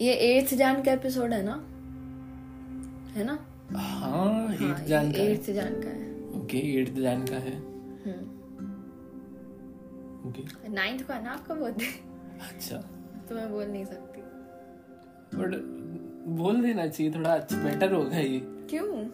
ये 0.00 0.12
एट्थ 0.12 0.54
जान 0.54 0.82
का 0.82 0.92
एपिसोड 0.92 1.32
है 1.32 1.42
ना? 1.42 1.52
है 3.16 3.24
ना? 3.24 3.38
हाँ 3.76 4.54
एट 4.54 4.84
जान 4.86 5.12
का 5.12 5.18
एट्थ 5.18 5.50
जान 5.50 5.72
का 5.72 5.88
है। 5.88 6.40
ओके 6.40 6.58
एट 6.58 6.94
जान 6.94 7.24
का 7.24 7.36
है। 7.36 7.54
हम्म। 7.56 8.34
ओके 10.28 10.68
नाइन्थ 10.68 11.02
का 11.02 11.18
ना 11.18 11.30
आपका 11.30 11.54
बर्थडे 11.54 11.84
अच्छा। 12.48 12.76
तो 13.28 13.34
मैं 13.34 13.50
बोल 13.52 13.64
नहीं 13.64 13.84
सकती। 13.84 14.20
बट 15.36 15.54
बोल 16.28 16.62
देना 16.62 16.86
चाहिए 16.86 17.12
थोड़ा 17.12 17.34
अच्छा 17.34 17.56
बेटर 17.56 17.92
होगा 17.92 18.18
ये। 18.18 18.40
क्यों? 18.44 19.04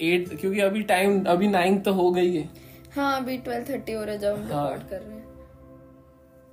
एट 0.00 0.40
क्योंकि 0.40 0.60
अभी 0.60 0.82
टाइम 0.82 1.24
अभी 1.24 1.48
नाइन्थ 1.48 1.84
तो 1.84 1.92
हो 1.92 2.10
गई 2.10 2.36
है। 2.36 2.48
हाँ 2.94 3.22
अभी 3.22 3.36
ट्वेल्व 3.38 3.64
थर्टी 3.70 3.92
हो 3.92 4.04
रहा 4.04 4.12
है 4.12 4.18
जब 4.18 4.34
हम 4.34 4.42
हाँ। 4.42 4.72
रिकॉर्ड 4.72 4.90
कर 4.90 5.00
रहे 5.00 5.16
हैं। 5.16 5.24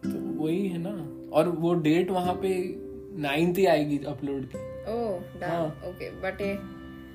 तो 0.04 0.44
वही 0.44 0.68
है 0.68 0.78
ना। 0.78 1.30
और 1.36 1.50
वो 1.50 1.74
डेट 1.74 2.12
वहाँ 2.12 2.34
पे 2.34 2.89
नाइन्थ 3.18 3.58
ही 3.58 3.66
आएगी 3.66 3.98
अपलोड 4.08 4.46
की। 4.46 4.58
ओह 4.92 5.46
हाँ। 5.46 5.66
ओके 5.88 6.10
बट 6.22 6.42
ये 6.42 6.58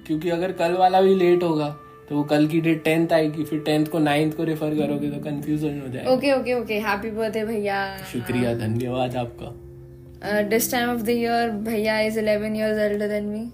क्योंकि 0.06 0.30
अगर 0.30 0.52
कल 0.52 0.72
वाला 0.76 1.00
भी 1.00 1.14
लेट 1.14 1.42
होगा 1.42 1.68
तो 2.08 2.16
वो 2.16 2.22
कल 2.30 2.46
की 2.46 2.60
डेट 2.60 2.82
टेंथ 2.84 3.12
आएगी 3.12 3.44
फिर 3.44 3.60
टेंथ 3.66 3.86
को 3.86 3.98
नाइन्थ 3.98 4.36
को 4.36 4.44
रेफर 4.44 4.74
करोगे 4.78 5.10
तो 5.10 5.20
कंफ्यूजन 5.24 5.80
हो 5.80 5.88
जाएगा। 5.88 6.10
Okay 6.10 6.32
okay 6.32 6.54
okay 6.54 6.78
happy 6.80 7.10
birthday 7.10 7.44
भैया। 7.44 7.76
शुक्रिया 8.12 8.54
धन्यवाद 8.58 9.16
आपका। 9.16 10.40
This 10.48 10.70
time 10.72 10.90
of 10.90 11.02
the 11.02 11.08
year 11.10 11.50
भैया 11.68 11.98
is 12.00 12.18
11 12.20 12.56
years 12.56 12.78
elder 12.80 13.08
than 13.08 13.24
me 13.24 13.50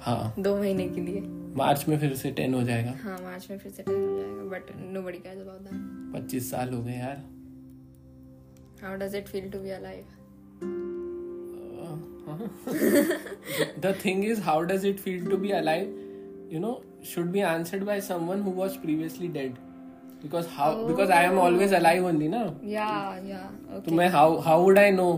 हाँ। 0.00 0.34
दो 0.38 0.56
महीने 0.56 0.88
के 0.88 1.00
लिए। 1.00 1.20
मार्च 1.56 1.84
में 1.88 1.98
फिर 1.98 2.14
से 2.14 2.30
टेन 2.30 2.54
हो 2.54 2.62
जाएगा। 2.62 2.94
हाँ 3.02 3.18
मार्च 3.22 3.46
में 3.50 3.58
फिर 3.58 3.72
से 3.72 3.82
टेन 3.82 3.94
हो 3.96 4.16
जाएगा 4.16 4.44
but 4.50 4.72
nobody 5.02 5.18
cares 5.18 5.38
about 5.40 5.60
that 5.60 6.14
पच्चीस 6.14 6.50
साल 6.50 6.72
हो 6.74 6.82
गए 6.82 6.96
यार। 6.98 7.22
How 8.82 8.96
does 8.98 9.14
it 9.16 9.28
feel 9.28 9.50
to 9.50 9.58
be 9.58 9.70
alive 9.70 10.04
the 13.86 13.92
thing 14.04 14.22
is 14.24 14.44
how 14.50 14.58
does 14.64 14.84
it 14.84 15.00
feel 15.00 15.28
to 15.30 15.38
be 15.46 15.52
alive 15.52 15.88
you 16.50 16.60
know 16.60 16.76
should 17.02 17.32
be 17.32 17.42
answered 17.50 17.84
by 17.86 17.98
someone 18.00 18.42
who 18.42 18.54
was 18.60 18.76
previously 18.76 19.28
dead 19.28 19.58
because 20.22 20.46
how 20.46 20.70
oh. 20.70 20.86
because 20.86 21.10
i 21.10 21.22
am 21.22 21.38
always 21.38 21.72
alive 21.72 22.08
only 22.12 22.28
na 22.28 22.42
या 22.70 22.88
या 23.26 23.42
तो 23.68 23.78
okay 23.78 23.94
मैं 23.96 24.08
how 24.12 24.26
how 24.48 24.58
would 24.64 24.78
i 24.78 24.90
know 24.98 25.12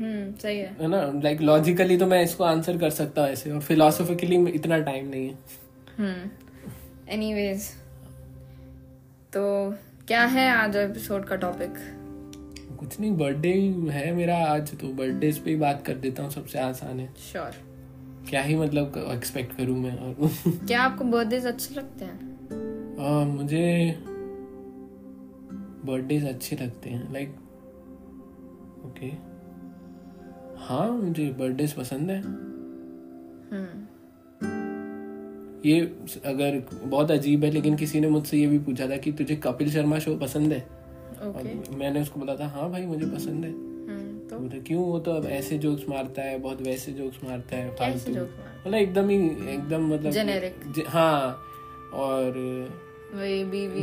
हम्म 0.00 0.32
सही 0.42 0.58
है 0.58 0.76
है 0.80 0.86
ना 0.88 1.00
like 1.24 1.40
logically 1.40 1.96
तो 1.96 2.06
मैं 2.06 2.22
इसको 2.22 2.44
आंसर 2.44 2.78
कर 2.78 2.90
सकता 2.90 3.22
हूँ 3.22 3.30
ऐसे 3.30 3.50
और 3.50 3.60
फिलोसफिकली 3.60 4.36
इतना 4.50 4.78
टाइम 4.88 5.08
नहीं 5.08 5.28
है 5.28 5.34
हम्म 5.98 7.12
एनीवेज 7.14 7.68
तो 9.32 9.44
क्या 10.08 10.24
है 10.24 10.48
आज 10.50 10.76
एपिसोड 10.76 11.24
का 11.24 11.36
टॉपिक 11.36 11.78
कुछ 12.78 13.00
नहीं 13.00 13.16
बर्थडे 13.16 13.52
है 13.92 14.12
मेरा 14.14 14.36
आज 14.46 14.70
तो 14.80 14.88
बर्थडे 14.88 15.32
पे 15.44 15.50
ही 15.50 15.56
बात 15.56 15.82
कर 15.86 15.94
देता 15.94 16.22
हूँ 16.22 16.30
सबसे 16.30 16.58
आसान 16.58 17.00
है। 17.00 17.12
Sure 17.32 17.50
sure. 17.50 18.28
क्या 18.30 18.42
ही 18.42 18.56
मतलब 18.56 18.92
एक्सपेक्ट 19.12 19.56
करूँ 19.56 19.76
मैं 19.78 19.96
और 19.98 20.30
क्या 20.66 20.82
आपको 20.82 21.04
बर्थडेज 21.04 21.46
अच्छे 21.46 21.74
लगते 21.74 22.04
हैं? 22.04 22.96
आ, 23.00 23.24
मुझे 23.24 23.96
बर्थडेज 25.86 26.24
अच्छे 26.24 26.56
लगते 26.56 26.90
हैं 26.90 27.12
लाइक 27.12 27.34
ओके 28.86 29.06
हाँ 30.64 30.90
मुझे 30.92 31.30
बर्थडेज 31.38 31.72
पसंद 31.72 32.10
है। 32.10 32.20
हम्म। 32.20 33.82
ये 35.68 35.80
अगर 36.24 36.62
बहुत 36.84 37.10
अजीब 37.10 37.44
है 37.44 37.50
लेकिन 37.50 37.76
किसी 37.76 38.00
ने 38.00 38.08
मुझसे 38.08 38.36
ये 38.38 38.46
भी 38.46 38.58
पूछा 38.58 38.88
था 38.88 38.96
कि 38.96 39.12
तुझे 39.12 39.36
कपिल 39.36 39.70
शर्मा 39.70 39.98
शो 39.98 40.16
पसंद 40.16 40.52
है? 40.52 40.83
और 41.22 41.76
मैंने 41.78 42.00
उसको 42.02 42.20
बोला 42.20 42.36
था 42.36 42.46
हाँ 42.48 42.70
भाई 42.70 42.86
मुझे 42.86 43.06
पसंद 43.06 43.44
है। 43.44 43.50
हम्म 43.50 44.28
तो? 44.28 44.38
बोले 44.38 44.60
क्यों? 44.60 44.82
वो 44.84 44.98
तो 44.98 45.10
अब 45.10 45.26
ऐसे 45.26 45.58
जोक्स 45.58 45.88
मारता 45.88 46.22
है 46.22 46.38
बहुत 46.38 46.62
वैसे 46.62 46.92
जोक्स 46.92 47.24
मारता 47.24 47.56
है 47.56 47.74
फालतू। 47.76 48.12
मतलब 48.12 48.74
एकदम 48.74 49.08
ही 49.08 49.16
एकदम 49.54 49.94
मतलब 49.94 50.12
Generic. 50.12 50.78
ज- 50.78 50.84
हाँ 50.88 51.38
और 51.94 52.32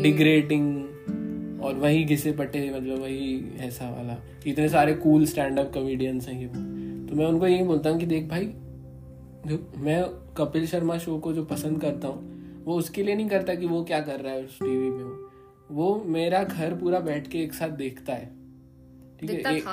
डिग्रेडिंग 0.01 0.85
और 1.63 1.73
वही 1.73 2.03
घिसे 2.03 2.31
पटे 2.31 2.73
मतलब 2.75 2.99
वही 3.01 3.51
ऐसा 3.59 3.89
वाला। 3.89 4.17
इतने 4.47 4.69
सारे 4.69 4.93
कूल 4.93 5.25
स्टैंड 5.25 5.59
अप 5.59 5.71
कॉमेडियंस 5.73 6.27
हैं 6.27 6.41
ये 6.41 6.47
तो 7.09 7.15
मैं 7.15 7.25
उनको 7.25 7.47
यही 7.47 7.63
बोलता 7.63 7.89
हूँ 7.89 7.99
कि 7.99 8.05
देख 8.05 8.29
भाई 8.29 8.45
जो 9.47 9.73
मैं 9.77 10.03
कपिल 10.37 10.67
शर्मा 10.67 10.97
शो 10.97 11.17
को 11.19 11.33
जो 11.33 11.45
पसंद 11.45 11.81
करता 11.81 12.07
हूँ 12.07 12.31
वो 12.65 12.75
उसके 12.75 13.03
लिए 13.03 13.15
नहीं 13.15 13.29
करता 13.29 13.55
कि 13.55 13.65
वो 13.65 13.83
क्या 13.83 13.99
कर 13.99 14.19
रहा 14.19 14.33
है 14.33 14.43
उस 14.43 14.59
टीवी 14.59 14.89
में 14.89 15.20
वो 15.71 16.03
मेरा 16.05 16.43
घर 16.43 16.75
पूरा 16.75 16.99
बैठ 16.99 17.27
के 17.27 17.39
एक 17.39 17.53
साथ 17.53 17.69
देखता 17.69 18.13
है। 18.13 18.25
ठीक 19.19 19.45
है 19.47 19.55
एक- 19.57 19.67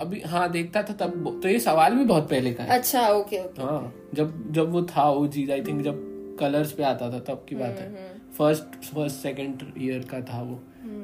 अभी 0.00 0.20
हाँ 0.20 0.50
देखता 0.50 0.82
था 0.82 0.92
तब 0.92 1.40
तो 1.42 1.48
ये 1.48 1.58
सवाल 1.60 1.94
भी 1.94 2.04
बहुत 2.04 2.28
पहले 2.30 2.52
का 2.54 2.64
है। 2.64 2.70
अच्छा 2.70 3.08
ओके 3.08 3.38
ओके। 3.44 3.62
हाँ 3.62 3.94
जब 4.14 4.52
जब 4.52 4.70
वो 4.72 4.82
था 4.82 5.10
वो 5.10 5.26
चीज़ 5.26 5.52
आई 5.52 5.62
थिंक 5.62 5.82
जब 5.82 6.02
कलर्स 6.40 6.72
पे 6.72 6.82
आता 6.82 7.10
था 7.12 7.18
तब 7.18 7.46
की 7.48 7.56
बात 7.56 7.78
है। 7.78 8.14
फ़र्स्ट 8.38 8.84
फ़र्स्ट 8.84 9.16
सेकंड 9.16 9.72
ईयर 9.78 9.98
का 9.98 10.20
था 10.20 10.42
वो 10.42 10.60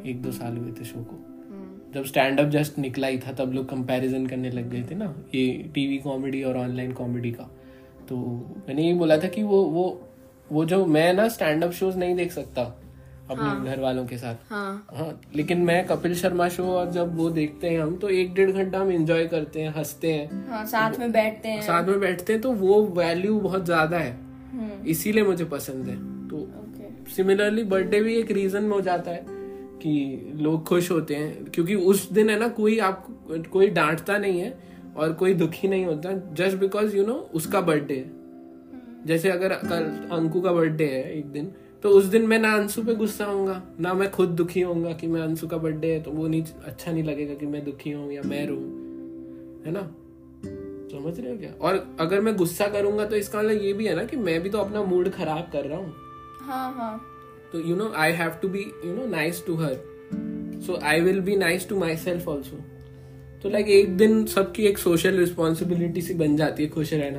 एक 0.07 0.23
दो 0.23 0.33
साल 0.33 0.57
हुए 0.57 0.73
थे 0.73 0.85
शो 0.85 1.05
को। 1.05 1.17
जब 1.95 2.05
स्टैंड 2.05 2.41
अप 2.41 2.47
जस्ट 2.47 2.79
निकला 2.79 3.07
ही 3.07 3.19
था 3.19 3.33
तब 3.33 3.53
लोग 3.53 3.69
कंपैरिजन 3.69 4.27
करने 4.27 4.51
लग 4.51 4.71
गए 4.71 4.83
थे 4.83 4.95
ना 4.95 5.15
ये 5.35 5.71
टीवी 5.75 5.99
कॉमेडी 5.99 6.43
और 6.43 6.57
ऑनलाइन 6.57 6.93
कॉमेडी 6.93 7.33
का। 7.33 7.51
तो 8.09 8.17
मैंने 8.69 8.83
यही 8.83 8.95
बोला 8.95 9.19
था 9.19 9.29
कि 9.29 9.43
वो 9.43 9.63
वो 9.65 10.09
वो 10.53 10.65
जो 10.65 10.87
मैं 10.87 11.15
ना 11.15 11.29
स्टैंड 11.29 11.65
अप 11.65 11.71
शोज़ 11.71 11.97
नहीं 11.97 12.15
देख 12.15 12.33
सकता 12.33 12.82
अपने 13.33 13.71
घर 13.71 13.81
वालों 13.81 14.05
के 14.07 14.17
साथ। 14.19 14.51
हाँ। 14.51 14.87
हाँ 14.95 15.21
लेकिन 15.37 15.61
मैं 15.61 15.85
कपिल 15.87 16.15
शर्मा 16.15 16.49
शो 16.49 16.65
और 16.65 16.91
जब 16.91 17.17
वो 17.17 17.29
देखते 17.31 17.71
हैं 17.71 17.81
हम 17.81 17.97
तो 17.97 18.09
एक 18.11 18.35
डेढ़ 18.35 18.51
घंटा 18.51 18.81
हम 18.81 18.93
एंजॉय 18.93 19.27
करते 19.27 19.61
हैं 19.61 19.75
हँसते 19.75 20.13
हैं। 20.13 20.49
हाँ 20.49 20.65
साथ 20.67 20.99
में 20.99 21.13
बैठते 21.13 21.49
हैं। 21.49 21.63
साथ 21.63 21.89
में 21.89 22.01
बैठते 22.01 22.33
हैं 22.33 22.43
तो 22.43 22.53
वो 22.53 22.83
वैल्यू 22.97 23.39
बहुत 23.41 23.65
ज़्यादा 23.65 23.99
है। 23.99 24.13
हम्म। 24.53 24.87
इसीलिए 24.87 25.25
मुझे 25.25 25.45
पसंद 25.45 25.89
है। 25.89 25.97
तो 26.29 26.49
सिमिलरली 27.11 27.63
बर्थडे 27.65 28.01
भी 28.01 28.15
एक 28.17 28.31
रीजन 28.31 28.63
में 28.63 28.71
हो 28.71 28.81
जाता 28.81 29.11
है 29.11 29.25
कि 29.79 30.33
लोग 30.37 30.65
खुश 30.65 30.91
होते 30.91 31.15
हैं 31.15 31.45
क्योंकि 31.45 31.75
उस 31.75 32.11
दिन 32.13 32.31
है 32.31 32.39
ना 32.39 32.49
कोई 32.49 32.79
आपको 32.79 33.43
कोई 33.53 33.69
डांटता 33.71 34.19
नहीं 34.19 34.41
है 34.41 34.59
और 34.97 35.13
कोई 35.13 35.35
दुखी 35.35 35.69
नहीं 35.69 35.85
होता 35.87 36.13
जस्ट 36.35 36.57
बिकॉज़ 36.57 36.97
यू 36.97 37.07
नो 37.07 37.15
उसका 37.35 37.61
बर्थडे 37.61 37.95
है। 37.95 39.07
जैसे 39.07 39.31
अगर 39.31 39.55
कल 39.55 39.85
अंकु 40.17 40.41
का 40.41 40.53
बर्थडे 40.53 40.85
है 40.85 41.03
एक 41.19 41.27
दिन 41.27 41.51
तो 41.83 41.89
उस 41.89 42.05
दिन 42.05 42.27
मैं 42.27 42.39
ना 42.39 42.53
अंशु 42.55 42.83
पे 42.83 42.95
गुस्सा 42.95 43.25
होऊँगा 43.25 43.63
ना 43.81 43.95
मैं 43.95 44.11
खुद 44.11 44.29
दुखी 44.29 44.61
होऊँगा 44.61 44.93
कि 44.93 45.07
मैं 45.07 45.21
अंशु 45.21 45.47
का 45.47 45.57
बर्थडे 45.57 45.93
है 45.93 46.03
तो 46.03 46.11
वो 46.11 46.29
नहीं 46.29 46.43
अच्छा 46.65 46.93
नहीं 46.93 47.05
लगेगा 47.05 47.35
कि 47.35 47.47
मैं 47.47 47.65
दुखी 47.65 47.91
हूँ 47.91 48.13
या 48.13 48.23
मैं 48.23 48.47
रू 48.47 48.57
है 49.67 49.73
ना? 49.73 49.83
समझ 50.93 51.21
रहे 51.21 51.33
हो 51.33 51.39
क्या? 51.39 51.51
और 51.61 51.97
अगर 52.01 52.21
मैं 52.21 52.37
गुस्सा 52.37 52.67
करूँगा 52.67 53.07
तो 53.07 53.17
इसका 53.17 53.39
मतलब 53.39 53.63
ये 53.63 53.73
भी 53.73 53.87
है 53.87 53.97
ना 53.97 54.05
कि 54.05 54.17
मैं 54.17 54.43
भी 54.43 54.51
तो 54.51 54.59
अपना 54.59 54.83
मूड 54.83 55.11
खराब 55.11 55.51
कर 55.53 55.65
रहा 55.65 55.79
हूँ। 55.79 55.95
हाँ 56.41 56.73
हाँ। 56.73 57.01
तो 57.53 57.61
you 57.61 57.77
know 57.77 57.93
I 57.97 58.13
have 58.13 58.31
to 58.31 58.49
be 58.49 58.59
you 58.59 58.95
know 58.95 59.07
nice 59.07 59.47
to 59.47 59.55
her 59.55 59.75
so 60.67 60.79
I 60.83 61.01
will 61.01 61.21
be 61.21 61.37
nice 61.37 61.69
to 61.69 61.79
myself 61.97 62.29
also 62.29 62.57
तो 63.43 63.51
लाइक 63.51 63.69
एक 63.69 63.97
दिन 63.97 64.25
सबकी 64.27 64.63
एक 64.63 64.79
सोशल 64.79 65.17
रिस्पॉन्सिबिलिटी 65.17 66.03
सी 66.03 66.15
बन 66.15 66.37
जाती 66.37 66.63
है 66.63 66.69
खुश 66.69 66.93
रहना 66.95 67.19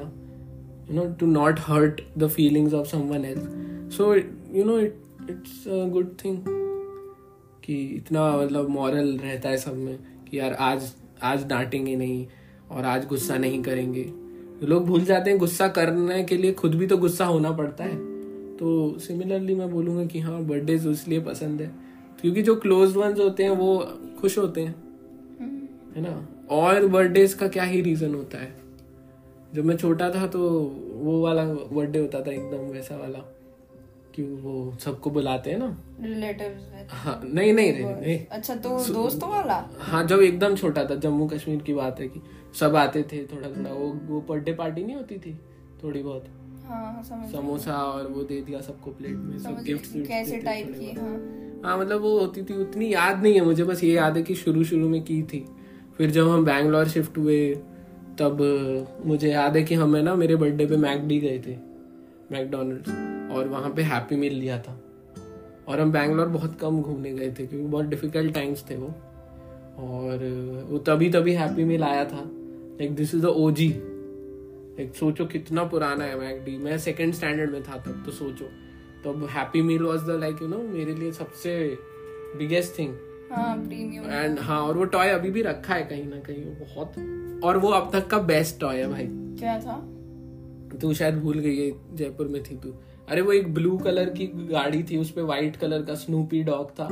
you 0.89 1.03
know 1.03 1.13
to 1.19 1.25
not 1.25 1.55
hurt 1.59 2.01
the 2.17 2.27
feelings 2.27 2.73
of 2.73 2.87
someone 2.87 3.25
else 3.25 3.43
so 3.97 4.15
you 4.53 4.63
know 4.63 4.77
it 4.79 4.95
it's 5.29 5.67
a 5.67 5.85
good 5.89 6.09
thing 6.25 6.37
कि 7.63 7.75
इतना 7.87 8.37
मतलब 8.37 8.69
मॉरल 8.69 9.17
रहता 9.17 9.49
है 9.49 9.57
सब 9.57 9.75
में 9.75 9.97
कि 10.31 10.39
यार 10.39 10.53
आज 10.53 10.91
आज 11.23 11.45
डांटेंगे 11.47 11.95
नहीं 11.95 12.27
और 12.71 12.85
आज 12.85 13.05
गुस्सा 13.07 13.37
नहीं 13.37 13.61
करेंगे। 13.63 14.03
लोग 14.63 14.85
भूल 14.85 15.01
जाते 15.01 15.29
हैं 15.29 15.39
गुस्सा 15.39 15.67
करने 15.67 16.23
के 16.23 16.37
लिए 16.37 16.53
खुद 16.53 16.75
भी 16.75 16.87
तो 16.87 16.97
गुस्सा 16.97 17.25
होना 17.25 17.51
पड़ता 17.51 17.83
है। 17.83 17.95
तो 18.57 18.99
सिमिलरली 18.99 19.55
मैं 19.55 19.71
बोलूँगा 19.71 20.05
कि 20.05 20.19
हाँ 20.19 20.43
बर्थडे 20.43 20.73
इसलिए 20.91 21.19
पसंद 21.19 21.61
है 21.61 21.71
क्योंकि 22.21 22.41
जो 22.41 22.55
क्लोज 22.55 22.95
वंस 22.97 23.19
होते 23.19 23.43
हैं 23.43 23.49
वो 23.49 23.77
खुश 24.21 24.37
होते 24.37 24.61
हैं। 24.61 24.75
है 25.95 26.01
ना? 26.01 26.27
और 26.49 26.87
बर्थडेज 26.87 27.33
का 27.33 27.47
क्या 27.47 27.63
ही 27.63 27.81
रीजन 27.81 28.15
होता 28.15 28.37
है। 28.37 28.55
जब 29.53 29.65
मैं 29.65 29.77
छोटा 29.77 30.09
था 30.09 30.27
तो 30.27 30.49
वो 30.95 31.21
वाला 31.21 31.45
बर्थडे 31.45 31.99
होता 31.99 32.21
था 32.21 32.31
एकदम 32.31 32.73
वैसा 32.73 32.97
वाला। 32.97 33.29
कि 34.15 34.23
वो 34.23 34.75
सबको 34.79 35.09
बुलाते 35.09 35.51
हैं 35.51 35.57
ना? 35.59 35.77
रिलेटिव्स 36.01 36.91
हाँ 36.93 37.19
नहीं 37.25 37.53
नहीं 37.53 37.71
नहीं, 37.73 37.85
नहीं। 37.85 38.17
अच्छा 38.31 38.55
तो 38.55 38.69
दोस्तों 38.93 39.29
वाला? 39.29 39.55
हाँ 39.79 40.03
जब 40.07 40.21
एकदम 40.21 40.55
छोटा 40.55 40.83
था 40.85 40.95
जम्मू 40.95 41.27
कश्मीर 41.27 41.61
की 41.61 41.73
बात 41.73 41.99
है 41.99 42.07
कि 42.07 42.21
सब 42.59 42.75
आते 42.75 43.03
थे 43.03 43.23
थोड़ा 43.25 43.47
थोड़ा। 43.49 43.69
वो 43.69 43.87
वो 44.07 44.21
बर्थडे 44.29 44.53
पार्टी 44.53 44.83
नहीं 44.83 44.95
होती 44.95 45.17
थी? 45.17 45.37
थोड़ी 45.83 46.03
बहुत। 46.03 46.25
हाँ 46.65 46.83
हाँ 46.93 47.03
समझ 47.03 47.31
समोसा 47.31 47.77
और 47.77 48.07
वो 48.07 48.23
दे 48.23 48.41
दिया 48.41 48.61
सबको 48.61 48.91
प्लेट 48.91 49.15
में 49.15 49.37
सब 49.39 49.63
गिफ्ट 49.63 50.07
कैसे 50.07 50.37
टाइप 50.37 50.75
की 50.79 50.91
हाँ। 50.91 51.09
हाँ 51.65 51.77
मतलब 51.79 52.01
वो 52.01 52.19
होती 52.19 52.43
थी 52.43 52.53
उतनी 52.53 52.93
याद 52.93 53.23
नहीं 53.23 53.33
है 53.33 53.43
मुझे 53.45 53.63
बस 53.63 53.83
ये 53.83 53.93
याद 53.93 54.17
है 54.17 54.23
कि 54.23 54.35
शुरू 54.35 54.63
शुरू 54.63 54.89
में 54.89 55.01
की 55.03 55.21
थी। 55.23 55.45
फिर 55.97 56.11
जब 56.11 56.29
हम 56.29 56.45
बैंगलोर 56.45 56.87
शिफ्ट 56.87 57.17
हुए 57.17 57.55
तब 58.19 58.37
मुझे 59.05 59.31
याद 59.31 59.57
है 59.57 59.63
कि 59.63 59.75
हमें 59.75 60.01
ना 60.03 60.15
मेरे 60.15 60.35
बर्थडे 60.35 60.65
पे 60.65 60.77
मैकडी 60.77 61.19
गए 61.19 61.39
थे 61.47 61.57
मैकडोनल्ड्स। 62.31 62.89
और 63.31 63.47
वहाँ 63.47 63.69
पे 63.69 63.81
हैप्पी 63.81 64.15
मील 64.15 64.33
लिया 64.33 64.57
था। 64.59 64.79
और 65.67 65.79
हम 65.79 65.91
बैंगलोर 65.91 66.27
बहुत 66.27 66.59
कम 66.59 66.81
घूमने 66.81 67.11
गए 67.13 67.29
थे 67.29 67.45
क्योंकि 67.47 67.67
बहुत 67.67 67.85
डिफ़िकल्ट 67.85 68.33
टाइम्स 68.33 68.69
थे 68.69 68.75
वो। 68.75 68.87
और 69.79 70.25
वो 70.69 70.77
तभी 70.77 71.09
तभी 71.09 71.33
हैप्पी 71.33 71.63
मील 71.63 71.83
आया 71.83 72.05
था। 72.05 72.23
Like 72.79 72.95
this 72.95 73.15
is 73.15 73.21
the 73.21 73.25
OG 73.25 73.69
एक 74.79 74.91
सोचो 74.95 75.25
कितना 75.25 75.63
पुराना 75.63 76.05
है 76.05 76.19
मैकडी 76.19 76.57
मैं 76.57 76.77
सेकंड 76.77 77.13
स्टैंडर्ड 77.13 77.51
में 77.51 77.63
था 77.63 77.77
तब 77.77 78.03
तो 78.05 78.11
सोचो। 78.11 78.45
तो 79.03 79.09
अब 79.09 79.25
happy 79.29 79.61
meal 79.61 79.83
was 79.83 80.03
the 80.03 80.09
like 80.09 80.41
you 80.41 80.47
know 80.47 80.57
मेरे 80.57 80.95
लिए 80.95 81.11
सबसे 81.11 81.77
बिगेस्ट 82.37 82.79
थिंग 82.79 82.93
एंड 84.09 84.39
हाँ 84.39 84.61
और 84.61 84.77
वो 84.77 84.85
टॉय 84.85 85.09
अभी 85.09 85.29
भी 85.29 85.41
रखा 85.41 85.73
है 85.73 85.83
कहीं 85.83 86.07
ना 86.07 86.19
कहीं 86.19 86.45
बहुत। 86.45 87.43
और 87.43 87.57
वो 87.57 87.69
अब 87.69 87.89
तक 87.93 88.07
का 88.07 88.17
बेस्ट 88.17 88.59
टॉय 88.59 88.77
है 88.77 88.87
भाई। 88.87 89.07
क्या 89.39 89.59
था? 89.59 89.75
तू 90.81 90.93
शायद 90.93 91.19
भूल 91.19 91.39
गई 91.39 91.57
है 91.57 91.71
जयपुर 91.95 92.27
में 92.27 92.43
थी 92.43 92.55
तू। 92.55 92.73
अरे 93.09 93.21
वो 93.21 93.31
एक 93.31 93.53
ब्लू 93.53 93.77
कलर 93.77 94.09
की 94.09 94.27
गाड़ी 94.27 94.83
थी 94.83 94.97
उसपे 94.97 95.21
व्हाइट 95.21 95.55
कलर 95.55 95.81
का 95.81 95.95
स्नूपी 95.95 96.43
डॉग 96.43 96.71
था। 96.71 96.85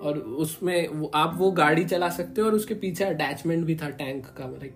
और 0.00 0.18
उसमें 0.18 1.10
आप 1.14 1.34
वो 1.38 1.50
गाड़ी 1.50 1.84
चला 1.84 2.08
सकते 2.08 2.40
हो 2.40 2.46
और 2.46 2.54
उसके 2.54 2.74
पीछे 2.74 3.04
अटैचमेंट 3.04 3.66
भी 3.66 3.74
था 3.74 3.90
टैंक 3.90 4.26
का 4.26 4.46
लाइक 4.46 4.74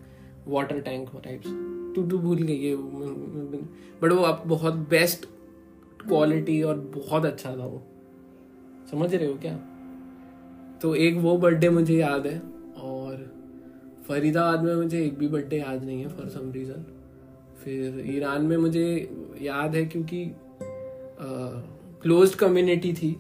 वाटर 0.49 0.81
टैंक 0.81 1.11
टाइप्स 1.25 1.47
तू 1.97 2.07
तू 2.07 2.19
भूल 2.19 2.39
गई 2.39 2.65
है 2.65 2.77
बट 2.77 4.13
वो 4.13 4.23
अब 4.23 4.43
बहुत 4.47 4.75
बेस्ट 4.75 5.25
क्वालिटी 6.09 6.63
और 6.63 6.79
बहुत 6.79 7.25
अच्छा 7.25 7.51
था 7.51 7.67
वो। 7.67 7.87
समझ 8.91 9.15
रहे 9.15 9.29
हो 9.29 9.35
क्या? 9.35 9.57
तो 10.83 10.95
एक 10.95 11.17
वो 11.17 11.37
बर्थडे 11.37 11.71
मुझे 11.71 11.97
याद 11.97 12.27
है 12.27 12.39
और 12.77 13.35
फरीदाबाद 14.09 14.65
में 14.65 14.75
मुझे 14.75 15.05
एक 15.05 15.19
भी 15.19 15.29
बर्थडे 15.29 15.59
याद 15.59 15.85
नहीं 15.85 16.03
है 16.03 16.09
फॉर 16.09 16.29
सम 16.29 16.53
रीज़न 16.53 16.87
फिर 17.65 18.17
ईरान 18.17 18.43
में 18.43 18.57
मुझे 18.57 19.11
याद 19.41 19.75
है 19.75 19.85
क्योंकि 19.85 20.33
क्लोज्ड 21.19 22.35
कम्युनिटी 22.35 22.93
थी 22.93 23.17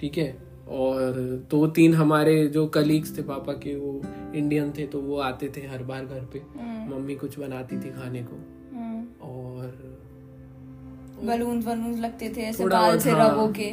ठीक 0.00 0.18
है? 0.18 0.30
और 0.68 1.12
दो 1.50 1.66
तीन 1.66 1.94
हमारे 1.94 2.46
जो 2.46 2.66
कलीग्स 2.66 3.16
थे 3.18 3.22
पापा 3.22 3.52
के 3.62 3.74
वो 3.76 4.00
इंडियन 4.34 4.72
थे 4.78 4.86
तो 4.86 5.00
वो 5.00 5.18
आते 5.20 5.48
थे 5.56 5.60
हर 5.66 5.82
बार 5.82 6.04
घर 6.04 6.24
पे। 6.32 6.42
मम्मी 6.88 7.14
कुछ 7.14 7.38
बनाती 7.38 7.76
थी 7.76 7.90
खाने 7.90 8.22
को। 8.22 8.36
और 9.26 9.66
बलून 11.22 11.62
वलून 11.62 11.94
लगते 11.98 12.28
थे 12.36 12.40
ऐसे 12.42 12.66
बाल 12.66 12.98
से 12.98 13.10
हाँ। 13.10 13.28
रबो 13.28 13.46
के 13.52 13.68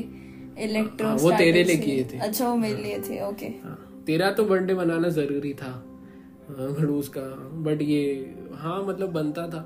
इलेक्ट्रो 0.64 1.08
हाँ, 1.08 1.16
वो 1.16 1.32
तेरे 1.32 1.64
लिए 1.64 1.78
किए 1.78 2.04
थे। 2.04 2.18
अच्छा 2.18 2.50
वो 2.50 2.56
मेरे 2.56 2.82
लिए 2.84 3.00
थे 3.00 3.22
ओके 3.28 3.46
हाँ, 3.64 4.04
तेरा 4.08 4.32
तो 4.32 4.46
बर्थडे 4.46 4.74
बनाना 4.74 5.10
ज़रूरी 5.10 5.54
था 5.54 5.72
हाँ, 6.50 6.74
खड़ूस 6.76 7.10
का। 7.10 7.22
बट 7.64 7.82
ये 7.82 8.36
हाँ 8.56 8.84
मतलब 8.84 9.12
बनता 9.12 9.48
था। 9.48 9.62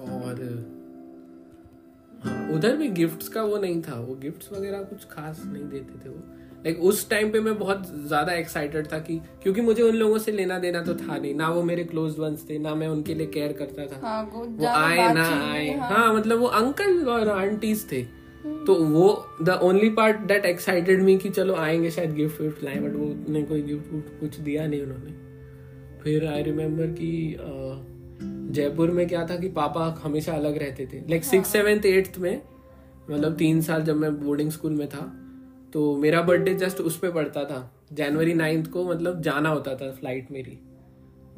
और 0.00 0.34
हाँ 2.24 2.48
उधर 2.50 2.76
भी 2.76 2.88
गिफ्ट्स 2.88 3.28
का 3.28 3.42
वो 3.42 3.58
नहीं 3.58 3.82
था 3.82 4.00
वो 4.00 4.14
गिफ्ट्स 4.14 4.52
वगैरह 4.52 4.78
कुछ 4.78 5.04
खास 5.04 5.42
नहीं 5.46 5.64
देते 5.64 6.04
थे 6.04 6.08
वो। 6.08 6.22
लाइक 6.64 6.80
उस 6.80 7.08
टाइम 7.10 7.30
पे 7.30 7.40
मैं 7.40 7.58
बहुत 7.58 7.82
ज़्यादा 8.06 8.32
एक्साइटेड 8.32 8.92
था 8.92 8.98
कि 8.98 9.20
क्योंकि 9.42 9.60
मुझे 9.60 9.82
उन 9.82 9.94
लोगों 9.94 10.18
से 10.18 10.32
लेना 10.32 10.58
देना 10.58 10.82
तो 10.82 10.94
था 10.94 11.16
नहीं 11.18 11.34
ना 11.34 11.48
वो 11.48 11.62
मेरे 11.62 11.84
क्लोज 11.84 12.18
वंस 12.18 12.44
थे 12.50 12.58
ना 12.58 12.74
मैं 12.74 12.88
उनके 12.88 13.14
लिए 13.14 13.26
केयर 13.26 13.52
करता 13.52 13.86
था। 13.86 14.00
हाँ 14.06 14.22
वो 14.32 14.66
आए 14.66 15.12
ना 15.14 15.28
आए। 15.28 15.68
नहीं, 15.68 15.76
हाँ। 15.76 16.14
मतलब 16.14 16.38
वो 16.38 16.46
अंकल 16.46 17.06
और 17.08 17.28
आंटीज 17.28 17.92
थे। 17.92 18.02
तो 18.66 18.74
वो 18.74 19.26
the 19.42 19.58
only 19.62 19.88
part 19.90 20.16
that 20.16 20.44
excited 20.44 21.02
me 21.02 21.16
कि 21.18 21.30
चलो 21.30 21.54
आएँगे 21.54 21.90
शायद 21.90 22.14
गिफ्ट 22.14 22.40
विफ्ट 22.40 22.64
लाए 22.64 22.78
बट 22.78 22.94
वो 22.94 23.32
ने 23.32 23.42
कोई 23.42 23.62
गिफ्ट 23.62 24.20
कुछ 24.20 24.36
दिया 24.36 24.66
नहीं 24.66 24.82
उन्होंने। 24.82 25.12
फिर 26.02 26.26
आई 26.26 26.42
रिमेम्बर 26.42 26.86
कि 26.86 27.34
अ, 27.34 27.44
जयपुर 28.48 28.90
में 28.90 29.06
क्या 29.08 29.26
था 29.26 29.36
कि 29.36 29.48
पापा 29.48 29.86
हमेशा 30.02 30.32
अलग 30.32 30.58
रहते 30.58 30.86
थे। 30.86 31.00
लाइक 31.10 31.24
सिक्स 31.24 31.48
सेवेंथ 31.48 31.86
एट्थ 31.86 32.18
में 32.18 32.40
मतलब 33.10 33.36
तीन 33.36 33.60
साल 33.60 33.82
जब 33.82 33.96
मैं 33.96 34.14
बोर्डिंग 34.20 34.50
स्कूल 34.50 34.72
में 34.72 34.88
था 34.88 35.00
तो 35.72 35.96
मेरा 35.96 36.22
बर्थडे 36.22 36.54
जस्ट 36.54 36.80
उस 36.80 36.98
पर 36.98 37.10
पड़ता 37.10 37.44
था। 37.44 37.60
जनवरी 37.92 38.34
नाइन्थ 38.34 38.70
को 38.70 38.84
मतलब 38.84 39.20
जाना 39.22 39.48
होता 39.48 39.74
था 39.74 39.90
फ़्लाइट 39.90 40.30
मेरी। 40.30 40.58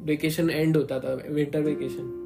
वेकेशन 0.01 0.49
एंड 0.49 0.77
होता 0.77 0.99
था 0.99 1.13
विंटर 1.29 1.61
वेकेशन 1.61 2.17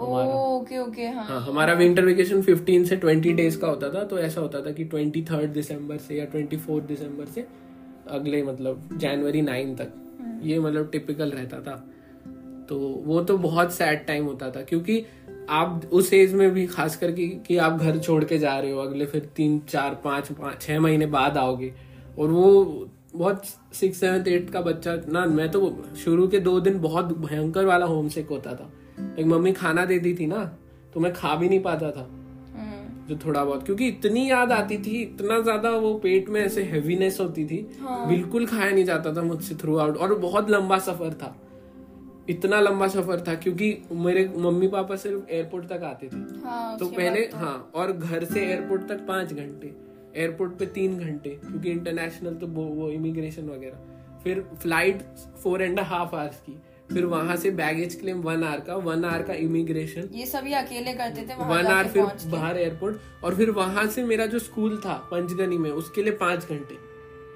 ओके 0.00 0.78
ओके 0.78 1.06
हाँ। 1.06 1.24
हाँ 1.24 1.40
हमारा 1.40 1.72
विंटर 1.72 2.04
वेकेशन 2.04 2.42
15 2.42 2.84
से 2.84 2.96
20 2.96 3.32
डेज़ 3.32 3.58
का 3.58 3.68
होता 3.68 3.88
था 3.90 4.04
तो 4.04 4.18
ऐसा 4.18 4.40
होता 4.40 4.60
था 4.60 4.70
कि 4.70 4.84
23 4.84 5.46
दिसंबर 5.46 5.96
से 5.98 6.14
या 6.14 6.26
24 6.26 6.80
दिसंबर 6.80 7.26
से 7.26 7.46
अगले 8.08 8.42
मतलब 8.42 8.88
जनवरी 8.92 9.42
9 9.42 9.74
तक। 9.78 9.92
ये 10.42 10.58
मतलब 10.58 10.88
टिपिकल 10.90 11.30
रहता 11.30 11.60
था। 11.60 11.74
तो 12.70 12.78
वो 13.06 13.20
तो 13.20 13.36
बहुत 13.38 13.72
सैड 13.74 14.06
टाइम 14.06 14.24
होता 14.24 14.50
था 14.50 14.62
क्योंकि 14.62 15.04
आप 15.50 15.82
उस 15.92 16.12
एज 16.12 16.34
में 16.34 16.50
भी 16.50 16.66
खास 16.66 16.96
करके 16.96 17.26
कि 17.46 17.56
आप 17.58 17.78
घर 17.78 17.98
छोड़ 17.98 18.22
के 18.24 18.38
जा 18.38 18.58
रहे 18.58 18.70
हो 18.70 18.78
अगले 18.78 19.06
फिर 19.06 19.28
तीन 19.36 19.58
चार 19.68 19.94
पाँच 20.04 20.30
पाँच 20.32 20.60
छह 20.62 20.80
महीने 20.80 21.06
बाद 21.06 21.36
आओगे 21.36 21.72
और 22.18 22.30
वो 22.30 22.88
बहुत 23.14 23.42
सिक्स 23.74 24.00
सेवन्थ 24.00 24.28
एट 24.28 24.50
का 24.50 24.60
बच्चा 24.60 24.94
ना 25.08 25.24
मैं 25.26 25.50
तो 25.50 25.60
शुरू 26.04 26.28
के 26.28 26.38
दो 26.40 26.58
दिन 26.60 26.78
बहुत 26.80 27.16
भयंकर 27.18 27.64
वाला 27.64 27.86
होम 27.86 28.08
सिक 28.08 28.28
होता 28.28 28.54
था। 28.54 28.70
एक 29.18 29.26
मम्मी 29.26 29.52
खाना 29.52 29.84
देती 29.84 30.14
थी 30.14 30.26
ना 30.26 30.44
तो 30.94 31.00
मैं 31.00 31.12
खा 31.12 31.34
भी 31.34 31.48
नहीं 31.48 31.60
पाता 31.60 31.90
था। 31.90 32.00
हम्म, 32.00 33.08
जो 33.08 33.16
थोड़ा 33.26 33.44
बहुत 33.44 33.64
क्योंकि 33.66 33.88
इतनी 33.88 34.28
याद 34.30 34.52
आती 34.52 34.78
थी 34.78 35.02
इतना 35.02 35.40
ज़्यादा 35.40 35.70
वो 35.70 35.92
पेट 35.94 36.28
में 36.28 36.40
ऐसे 36.40 36.62
हेवीनेस 36.62 37.20
होती 37.20 37.44
थी 37.44 37.66
हाँ। 37.80 38.06
बिल्कुल 38.08 38.46
खाया 38.46 38.70
नहीं 38.70 38.84
जाता 38.84 39.16
था 39.16 39.22
मुझसे 39.22 39.54
थ्रू 39.54 39.76
आउट 39.78 39.96
और 39.96 40.14
बहुत 40.18 40.50
लंबा 40.50 40.78
सफ़र 40.78 41.14
था। 41.14 41.36
इतना 42.28 42.60
लंबा 42.60 42.88
सफ़र 42.88 43.24
था 43.28 43.34
क्योंकि 43.34 43.82
मेरे 43.92 44.32
मम्मी 44.36 44.68
पापा 44.68 44.96
सिर्फ़ 44.96 45.30
एयरपोर्ट 45.30 45.66
तक 45.66 45.82
आते 45.82 46.06
थे। 46.06 46.16
हाँ 46.44 46.78
तो 46.78 46.86
पहले 46.86 47.20
तो- 47.20 47.40
हाँ 47.40 47.70
और 47.74 47.92
घर 47.92 48.24
से 48.24 48.40
एयरपोर्ट 48.46 48.82
तक 48.88 49.06
पाँच 49.06 49.32
घंटे 49.32 49.74
एयरपोर्ट 50.16 50.52
पे 50.52 50.66
तीन 50.66 50.98
घंटे 50.98 51.30
क्योंकि 51.30 51.70
इंटरनेशनल 51.70 52.34
तो 52.34 52.46
वो, 52.46 52.62
वो 52.64 52.90
इमिग्रेशन 52.90 53.48
वगैरह। 53.48 54.18
फिर 54.24 54.40
flight 54.62 55.02
four 55.42 55.62
and 55.62 55.80
half 55.80 56.14
hours 56.16 56.40
की। 56.40 56.62
फिर 56.92 57.04
वहाँ 57.04 57.36
से 57.36 57.50
बैगेज 57.50 57.94
क्लेम 57.94 58.20
वन 58.20 58.44
आवर 58.44 58.60
का 58.60 58.76
वन 58.76 59.04
आवर 59.04 59.22
का 59.22 59.34
इमिग्रेशन 59.34 60.08
ये 60.12 60.26
सभी 60.26 60.52
अकेले 60.52 60.92
करते 60.92 61.22
थे 61.22 61.34
वन 61.34 61.66
आवर 61.66 61.88
फिर 61.88 62.30
बाहर 62.30 62.58
एयरपोर्ट 62.58 63.24
और 63.24 63.34
फिर 63.34 63.50
वहाँ 63.50 63.86
से 63.86 64.04
मेरा 64.04 64.26
जो 64.26 64.38
स्कूल 64.38 64.76
था 64.76 64.94
पंचगनी 65.10 65.58
में 65.58 65.70
उसके 65.70 66.02
लिए 66.02 66.12
पाँच 66.12 66.48
घंटे। 66.48 66.74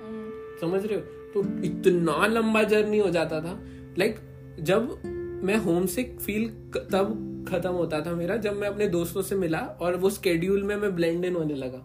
हम्म, 0.02 0.30
समझ 0.60 0.86
रहे 0.86 0.98
हो? 0.98 1.04
तो 1.34 1.40
इतना 1.64 2.26
लंबा 2.26 2.62
जर्नी 2.62 2.98
हो 2.98 3.10
जाता 3.10 3.40
था। 3.40 3.58
लाइक 3.98 4.16
जब 4.60 5.02
मैं 5.44 5.56
होम 5.56 5.86
सिक 5.86 6.20
फील 6.20 6.48
तब 6.92 7.30
खत्म 7.48 7.70
होता 7.70 8.00
था 8.00 8.14
मेरा 8.14 8.36
जब 8.36 8.56
मैं 8.56 8.68
अपने 8.68 8.88
दोस्तों 8.88 9.22
से 9.22 9.36
मिला 9.36 9.58
और 9.58 9.96
वो 9.96 10.10
स्केड्यूल 10.10 10.62
में 10.62 10.76
मैं 10.76 10.96
ब्लेंड 10.96 11.24
इन 11.24 11.36
होने 11.36 11.54
लगा। 11.54 11.82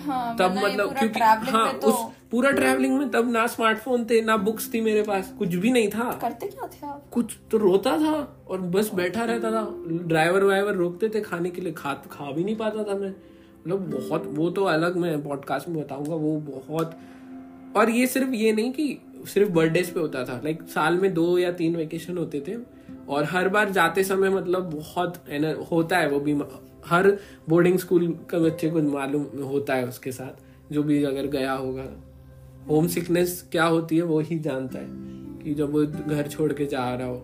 हाँ 0.00 0.36
तब 0.36 0.56
मतलब 0.64 0.98
क्योंकि 0.98 1.20
हाँ 1.50 1.78
तो 1.78 1.86
उस 1.86 2.12
पूरा 2.30 2.50
ट्रैवलिंग 2.50 2.98
में 2.98 3.10
तब 3.10 3.30
ना 3.32 3.46
स्मार्टफ़ोन 3.46 4.04
थे 4.04 4.20
ना 4.20 4.36
बुक्स 4.36 4.74
थी 4.74 4.80
मेरे 4.80 5.02
पास 5.02 5.34
कुछ 5.38 5.48
भी 5.48 5.70
नहीं 5.72 5.88
था। 5.88 6.18
करते 6.22 6.46
क्या 6.46 6.66
थे 6.66 6.86
आप? 6.86 7.04
कुछ 7.10 7.36
तो 7.50 7.58
रोता 7.58 7.96
था 7.98 8.44
और 8.48 8.60
बस 8.60 8.94
बैठा 8.94 9.24
रहता 9.24 9.50
था। 9.50 9.84
ड्राइवर 10.06 10.44
वाइवर 10.44 10.74
रोकते 10.74 11.08
थे 11.08 11.20
खाने 11.20 11.50
के 11.50 11.62
लिए 11.62 11.72
खा 11.72 11.94
खा 11.94 12.32
भी 12.32 12.44
नहीं 12.44 12.56
पाता 12.56 12.82
था 12.82 12.98
मैं। 12.98 13.10
मतलब 13.10 13.90
बहुत 13.90 14.24
वो 14.26 14.50
तो 14.50 14.64
अलग 14.64 14.96
मैं 14.96 15.22
पॉडकास्ट 15.24 15.68
में 15.68 15.84
बताऊँगा 15.84 16.14
वो 16.14 16.36
बहुत 16.40 16.98
और 17.76 17.90
ये 17.90 18.06
सिर्फ़ 18.06 18.30
ये 18.30 18.52
नहीं 18.52 18.72
कि 18.72 18.98
सिर्फ़ 19.26 19.50
बर्थडेज 19.50 19.90
पे 19.90 20.00
होता 20.00 20.24
था। 20.24 20.40
लाइक 20.44 20.58
like, 20.58 20.70
साल 20.70 20.94
में 20.94 21.14
दो 21.14 21.38
या 21.38 21.52
तीन 21.52 21.76
वेकेशन 21.76 22.18
होते 22.18 22.44
थे 22.48 22.56
और 23.08 23.24
हर 23.24 23.48
बार 23.48 23.70
जाते 23.70 24.04
समय 24.04 24.30
मतलब 24.30 24.74
बहुत 24.74 25.24
होता 25.72 25.98
है 25.98 26.10
वो 26.10 26.20
भी। 26.20 26.40
हर 26.86 27.18
बोर्डिंग 27.48 27.78
स्कूल 27.78 28.18
का 28.30 28.38
बच्चे 28.38 28.70
को 28.70 28.82
मालूम 28.82 29.42
होता 29.42 29.74
है 29.74 29.88
उसके 29.88 30.12
साथ। 30.12 30.42
जो 30.72 30.82
भी 30.82 31.04
अगर 31.04 31.26
गया 31.26 31.52
होगा। 31.52 31.84
होम 32.70 32.86
सिकनेस 32.86 33.48
क्या 33.52 33.64
होती 33.64 33.96
है 33.96 34.02
वो 34.02 34.20
ही 34.20 34.38
जानता 34.38 34.78
है 34.78 34.86
कि 35.44 35.54
जब 35.54 35.72
वो 35.72 35.86
घर 35.86 36.26
छोड़ 36.26 36.52
के 36.52 36.66
जा 36.66 36.94
रहा 36.94 37.06
हो। 37.06 37.16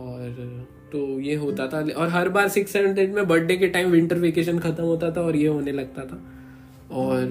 और 0.00 0.66
तो 0.92 1.20
ये 1.20 1.34
होता 1.34 1.66
था। 1.66 1.88
और 1.96 2.08
हर 2.08 2.28
बार 2.28 2.48
सिक्स 2.48 2.76
एट 2.76 3.14
में 3.14 3.28
बर्थडे 3.28 3.56
के 3.56 3.68
टाइम 3.68 3.90
विंटर 3.90 4.18
वेकेशन 4.18 4.58
खत्म 4.58 4.84
होता 4.84 5.10
था 5.10 5.20
और 5.20 5.36
ये 5.36 5.48
होने 5.48 5.72
लगता 5.72 6.04
था। 6.04 6.24
और 6.94 7.24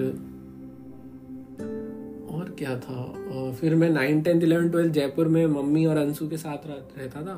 क्या 2.57 2.75
था? 2.79 3.51
फिर 3.59 3.75
मैं 3.75 3.89
nine 3.89 4.21
tenth 4.21 4.41
eleven 4.41 4.69
twelfth 4.69 4.93
Jaipur 4.93 5.27
में 5.27 5.45
मम्मी 5.47 5.85
और 5.85 5.97
अंशु 5.97 6.27
के 6.29 6.37
साथ 6.37 6.67
रहता 6.67 7.21
था। 7.21 7.35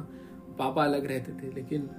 पापा 0.60 0.84
अलग 0.84 1.06
रहते 1.06 1.32
थे 1.34 1.54
लेकिन 1.56 1.90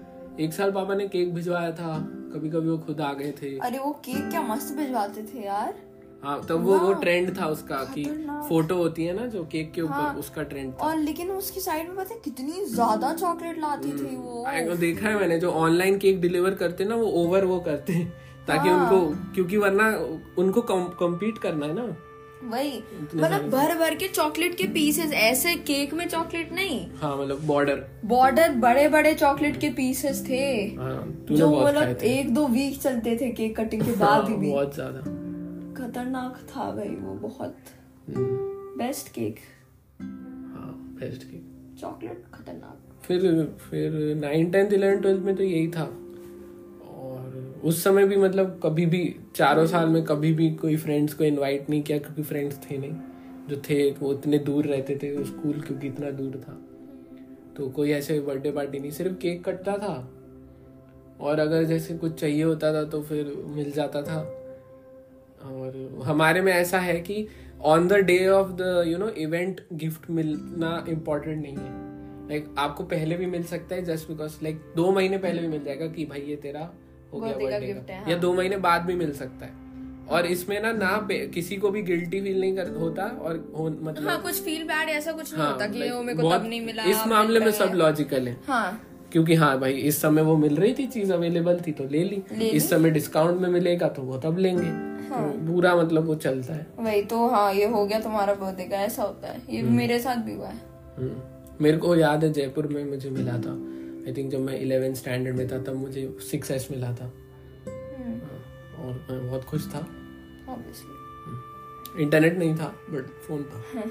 एक 0.40 0.52
साल 0.52 0.72
पापा 0.72 0.94
ने 0.94 1.06
केक 1.08 1.34
भिजवाया 1.34 1.70
था। 1.72 1.98
कभी 2.34 2.50
कभी 2.50 2.68
वो 2.68 2.78
खुद 2.78 3.00
आ 3.00 3.12
गए 3.12 3.32
थे। 3.32 3.56
अरे 3.58 3.78
वो 3.78 3.92
केक 4.04 4.28
क्या 4.30 4.42
मस्त 4.44 4.74
भिजवाते 4.76 5.22
थे 5.24 5.44
यार। 5.44 5.74
हाँ 6.22 6.40
तब 6.48 6.64
वो 6.64 6.78
वो 6.78 6.92
ट्रेंड 6.94 7.36
था 7.38 7.46
उसका 7.46 7.76
कि 7.94 8.04
फ़ोटो 8.48 8.76
होती 8.76 9.04
है 9.04 9.14
ना 9.16 9.26
जो 9.26 9.44
केक 9.44 9.72
के 9.72 9.82
ऊपर 9.82 9.92
हाँ। 9.92 10.14
उसका 10.14 10.42
ट्रेंड 10.42 10.72
था। 10.72 10.86
और 10.86 10.96
लेकिन 10.98 11.30
उसकी 11.30 11.60
साइड 11.60 11.88
में 11.88 11.96
पता 11.96 12.14
है 12.14 12.20
कितनी 12.24 12.64
ज़्यादा 12.66 13.12
चॉकलेट 13.14 13.58
लाती 13.58 13.92
थी 13.92 14.16
वो। 14.16 14.44
आई 14.46 14.76
देखा 14.78 15.08
है 15.08 15.18
मैंने 15.20 15.38
जो 15.38 15.50
ऑनलाइन 15.52 15.98
केक 15.98 16.20
डिलीवर 16.20 16.54
करते 16.54 16.84
ना 16.84 16.94
वो 16.94 17.06
ओवर 17.22 17.44
वो 17.44 17.58
करते 17.60 18.04
ताकि 18.48 18.68
हाँ। 18.68 18.78
उनको 18.78 19.32
क्योंकि 19.34 19.56
वरना 19.56 19.88
उनको 20.38 20.62
कम्पीट 21.00 21.38
करना 21.38 21.66
है 21.66 21.74
ना। 21.74 21.86
वही 22.42 22.82
मतलब 23.14 23.48
भर 23.50 23.74
भर 23.78 23.94
के 23.94 24.06
चॉकलेट 24.08 24.54
के 24.54 24.66
पीसेस 24.72 25.12
ऐसे 25.12 25.54
केक 25.62 25.92
में 25.94 26.06
चॉकलेट 26.08 26.52
नहीं। 26.52 26.80
हाँ 26.98 27.16
मतलब 27.16 27.44
बॉर्डर 27.46 27.84
बॉर्डर 28.04 28.52
बड़े 28.58 28.88
बड़े 28.88 29.12
चॉकलेट 29.14 29.60
के 29.60 29.68
पीसेस 29.70 30.24
थे। 30.28 30.42
हाँ 30.76 31.26
जो 31.30 31.50
मतलब 31.50 32.02
एक 32.04 32.34
दो 32.34 32.46
वीक 32.48 32.80
चलते 32.82 33.16
थे 33.16 33.30
केक 33.30 33.56
कटिंग 33.60 33.82
के 33.82 33.92
बाद 33.92 34.24
हाँ, 34.24 34.38
भी। 34.38 34.50
बहुत 34.50 34.74
ज़्यादा। 34.74 35.00
खतरनाक 35.76 36.38
था 36.50 36.70
भाई 36.70 36.88
वो 36.88 37.14
बहुत। 37.28 37.56
हम्म, 38.08 38.36
बेस्ट 38.78 39.08
केक 39.08 39.38
हाँ 40.00 40.72
बेस्ट 41.00 41.22
केक 41.22 41.76
चॉकलेट 41.80 42.24
खतरनाक। 42.34 43.02
फिर 43.02 43.20
फिर 43.60 44.14
नाइन 44.16 44.50
टेंथ 44.50 44.72
इलेवन 44.72 45.00
ट्वेल्थ 45.00 45.22
में 45.24 45.34
तो 45.36 45.42
यही 45.42 45.68
था। 45.68 45.84
उस 47.64 47.84
समय 47.84 48.04
भी 48.04 48.16
मतलब 48.16 48.60
कभी 48.62 48.86
भी 48.86 49.16
चारों 49.34 49.66
साल 49.66 49.88
में 49.88 50.04
कभी 50.04 50.32
भी 50.32 50.50
कोई 50.50 50.76
फ्रेंड्स 50.76 51.14
को 51.14 51.24
इनवाइट 51.24 51.70
नहीं 51.70 51.82
किया 51.82 51.98
क्योंकि 51.98 52.22
फ्रेंड्स 52.22 52.60
थे 52.70 52.78
नहीं। 52.78 52.94
जो 53.48 53.56
थे 53.56 53.90
वो 53.90 54.12
इतने 54.12 54.38
दूर 54.38 54.64
रहते 54.64 54.96
थे 54.96 55.24
स्कूल 55.24 55.60
क्योंकि 55.60 55.86
इतना 55.86 56.10
दूर 56.10 56.44
था। 56.48 56.62
तो 57.56 57.68
कोई 57.68 57.90
ऐसे 57.90 58.20
बर्थडे 58.20 58.52
पार्टी 58.52 58.78
नहीं 58.78 58.90
सिर्फ़ 58.90 59.16
केक 59.16 59.44
कटता 59.44 59.72
था। 59.72 60.12
और 61.20 61.38
अगर 61.38 61.64
जैसे 61.64 61.98
कुछ 61.98 62.20
चाहिए 62.20 62.42
होता 62.42 62.72
था 62.72 62.84
तो 62.84 63.02
फिर 63.02 63.44
मिल 63.46 63.70
जाता 63.70 64.02
था। 64.02 64.36
और 65.42 66.02
हमारे 66.04 66.40
में 66.40 66.52
ऐसा 66.52 66.78
है 66.78 67.00
कि 67.00 67.26
on 67.62 67.88
the 67.88 67.92
day 67.92 68.28
of 68.28 68.48
the 68.48 68.84
you 68.86 68.98
know 68.98 69.08
event 69.08 69.60
gift 69.72 70.10
मिलना 70.10 70.86
इम्पोर्टेंट 70.88 71.42
नहीं 71.42 71.56
है। 71.56 71.90
लाइक 72.28 72.44
like, 72.44 72.58
आपको 72.58 72.84
पहले 72.84 73.16
भी 73.16 73.26
मिल 73.26 73.42
सकता 73.42 73.74
है 73.74 73.82
जस्ट 73.82 74.08
बिकॉज़ 74.08 74.38
लाइक 74.42 74.60
दो 74.76 74.92
महीने 74.92 75.18
पहले 75.18 75.42
भी 75.42 75.48
मिल 75.48 75.64
जाएगा 75.64 75.86
कि 75.86 76.04
भाई 76.04 76.20
ये 76.20 76.36
तेरा 76.36 76.74
हो 77.12 77.20
गया 77.20 77.32
का 77.32 77.38
बर्थडे 77.38 77.66
का। 77.66 77.94
है, 77.94 78.10
या। 78.10 78.16
दो 78.16 78.34
महीने 78.34 78.56
बाद 78.56 78.82
भी 78.82 78.94
मिल 78.94 79.12
सकता 79.12 79.46
है। 79.46 79.70
और 80.10 80.26
इसमें 80.26 80.62
ना 80.62 80.72
ना 80.72 81.08
किसी 81.12 81.56
को 81.56 81.70
भी 81.70 81.82
गिल्टी 81.82 82.20
फील 82.20 82.40
नहीं 82.40 82.56
कर 82.56 82.68
होता 82.68 83.04
और 83.04 83.52
हो, 83.58 83.76
मतलब 83.82 84.08
हाँ 84.08 84.22
कुछ 84.22 84.42
फील 84.42 84.64
बैड 84.64 84.88
ऐसा 84.88 85.12
कुछ 85.12 85.34
नहीं 85.34 85.42
हाँ, 85.42 85.52
होता 85.52 85.66
कि 85.66 85.90
वो 85.90 86.02
मेरे 86.02 86.22
को 86.22 86.38
तब 86.38 86.46
नहीं 86.46 86.60
मिला 86.60 86.84
इस 86.84 87.06
मामले 87.06 87.40
में 87.40 87.50
सब 87.50 87.70
लॉजिकल 87.74 88.28
है। 88.28 88.36
हाँ। 88.48 88.80
क्योंकि 89.12 89.34
हाँ 89.34 89.60
भाई 89.60 89.72
इस 89.72 90.02
समय 90.02 90.22
वो 90.22 90.36
मिल 90.36 90.56
रही 90.56 90.74
थी 90.78 90.86
चीज़ 90.86 91.12
अवेलेबल 91.12 91.60
थी 91.66 91.72
तो 91.72 91.84
ले 91.84 92.04
ली। 92.04 92.22
ले 92.38 92.44
इस 92.44 92.70
समय 92.70 92.90
डिस्काउंट 92.90 93.40
में 93.40 93.48
मिलेगा 93.48 93.88
तो 93.88 94.02
वो 94.02 94.18
तब 94.18 94.38
लेंगे। 94.38 94.90
हाँ। 95.08 95.32
तो 95.32 95.52
पूरा 95.52 95.76
मतलब 95.76 96.04
वो 96.04 96.14
चलता 96.14 96.54
है। 96.54 96.66
वही 96.78 97.02
तो 97.02 97.28
हाँ 97.28 97.54
ये 97.54 97.66
हो 97.66 97.86
गया 97.86 98.00
तुम्हारा 98.00 98.34
बर्थडे 98.34 98.64
का 98.64 98.76
ऐसा 98.76 99.02
होता 99.02 99.28
है। 99.28 99.42
ये 99.50 99.60
हम्म। 99.60 99.72
मेरे 99.72 99.98
साथ 99.98 100.16
भी 100.16 100.34
हुआ 100.34 100.48
है। 100.48 100.60
हम्म। 100.98 101.12
मेरे 101.60 101.76
को 101.76 101.96
याद 101.96 102.24
है 102.24 102.32
जयपुर 102.32 102.66
में 102.66 102.84
मुझे 102.84 103.10
मिला 103.10 103.32
था। 103.32 103.80
आई 104.06 104.12
थिंक 104.16 104.30
जब 104.32 104.40
मैं 104.40 104.58
इलेवेंथ 104.58 104.94
स्टैंडर्ड 104.94 105.36
में 105.36 105.46
था 105.48 105.58
तब 105.62 105.74
मुझे 105.76 106.08
सिक्स 106.20 106.50
एस 106.50 106.68
मिला 106.70 106.92
था। 106.92 107.12
हम्म, 107.66 108.18
हाँ, 108.20 108.40
और 108.78 109.06
मैं 109.10 109.26
बहुत 109.28 109.44
खुश 109.44 109.68
था. 109.68 109.86
इंटरनेट 112.00 112.36
नहीं 112.38 112.54
था 112.56 112.68
बट 112.90 113.06
फ़ोन 113.26 113.42
था। 113.42 113.62
हाँ। 113.74 113.84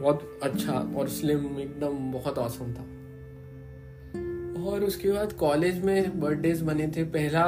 बहुत 0.00 0.38
अच्छा 0.42 0.72
और 0.96 1.08
स्लिम 1.08 1.58
एकदम 1.60 2.12
बहुत 2.12 2.38
औसम 2.38 2.72
था। 2.72 2.82
और 4.64 4.84
उसके 4.84 5.12
बाद 5.12 5.32
कॉलेज 5.32 5.82
में 5.84 6.20
बर्थडेज 6.20 6.62
बने 6.62 6.86
थे। 6.88 7.04
पहला 7.04 7.42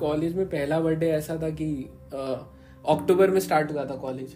कॉलेज 0.00 0.34
में 0.36 0.46
पहला 0.46 0.80
बर्थडे 0.80 1.10
ऐसा 1.10 1.36
था 1.42 1.50
कि 1.50 1.66
अक्टूबर 2.14 3.30
में 3.30 3.40
स्टार्ट 3.40 3.72
हुआ 3.72 3.84
था 3.84 3.96
कॉलेज 3.96 4.34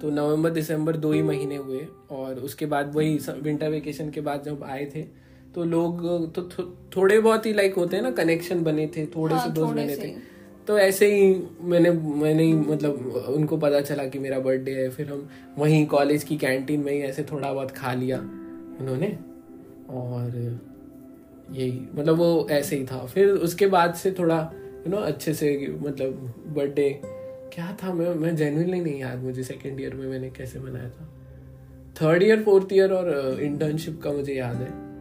तो 0.00 0.10
नवंबर 0.10 0.50
दिसंबर 0.50 0.96
दो 0.96 1.12
ही 1.12 1.22
महीने 1.22 1.56
हुए। 1.56 1.86
और 2.10 2.38
उसके 2.40 2.66
बाद 2.66 2.94
वही 2.94 3.18
विंटर 3.38 3.70
वेकेशन 3.70 4.10
के 4.10 4.20
बाद 4.20 4.42
जब 4.42 4.64
आए 4.64 4.84
थे 4.94 5.02
तो 5.54 5.64
लोग 5.64 6.34
तो 6.34 6.42
थो, 6.42 6.78
थोड़े 6.96 7.20
बहुत 7.20 7.46
ही 7.46 7.52
लाइक 7.52 7.74
होते 7.74 7.96
हैं 7.96 8.02
ना 8.02 8.10
कनेक्शन 8.10 8.62
बने 8.64 8.86
थे 8.86 9.06
थोड़े 9.06 9.34
हाँ, 9.34 9.46
से 9.46 9.50
दोस्त 9.52 9.74
बने 9.74 9.96
थे। 9.96 10.34
तो 10.66 10.78
ऐसे 10.78 11.06
ही 11.14 11.42
मैंने 11.60 11.90
मैंने 11.90 12.42
ही 12.42 12.52
मतलब 12.52 13.24
उनको 13.36 13.56
पता 13.56 13.80
चला 13.80 14.04
कि 14.04 14.18
मेरा 14.18 14.38
बर्थडे 14.38 14.72
है 14.72 14.88
फिर 14.90 15.08
हम 15.08 15.28
वहीं 15.58 15.86
कॉलेज 15.86 16.24
की 16.24 16.36
कैंटीन 16.36 16.80
में 16.80 16.92
ही 16.92 17.00
ऐसे 17.00 17.22
थोड़ा 17.22 17.52
बहुत 17.52 17.70
खा 17.70 17.92
लिया 17.92 18.18
उन्होंने। 18.18 19.18
और 19.90 20.60
यही 21.50 21.80
मतलब 21.94 22.16
वो 22.16 22.46
ऐसे 22.50 22.76
ही 22.76 22.84
था। 22.84 23.04
फिर 23.06 23.28
उसके 23.28 23.66
बाद 23.66 23.94
से 23.94 24.12
थोड़ा 24.12 24.52
यू 24.86 24.90
नो 24.90 24.96
अच्छे 24.96 25.34
से 25.34 25.76
मतलब 25.82 26.34
बर्थडे 26.46 27.00
क्या 27.54 27.76
था? 27.82 27.94
मैं 27.94 28.14
मैं 28.14 28.36
जेन्युइनली 28.36 28.80
नहीं 28.80 29.00
याद 29.00 29.18
मुझे 29.18 29.42
सेकेंड 29.42 29.80
ईयर 29.80 29.94
में 29.94 30.06
मैंने 30.08 30.30
कैसे 30.30 30.60
मनाया 30.60 30.88
था। 30.88 31.08
थर्ड 32.02 32.22
ईयर 32.22 32.42
फोर्थ 32.42 32.72
ईयर 32.72 32.92
और 32.92 33.40
इंटर्नशिप 33.40 34.00
का 34.02 34.12
मुझे 34.12 34.34
याद 34.34 34.56
हाँ। 34.56 34.93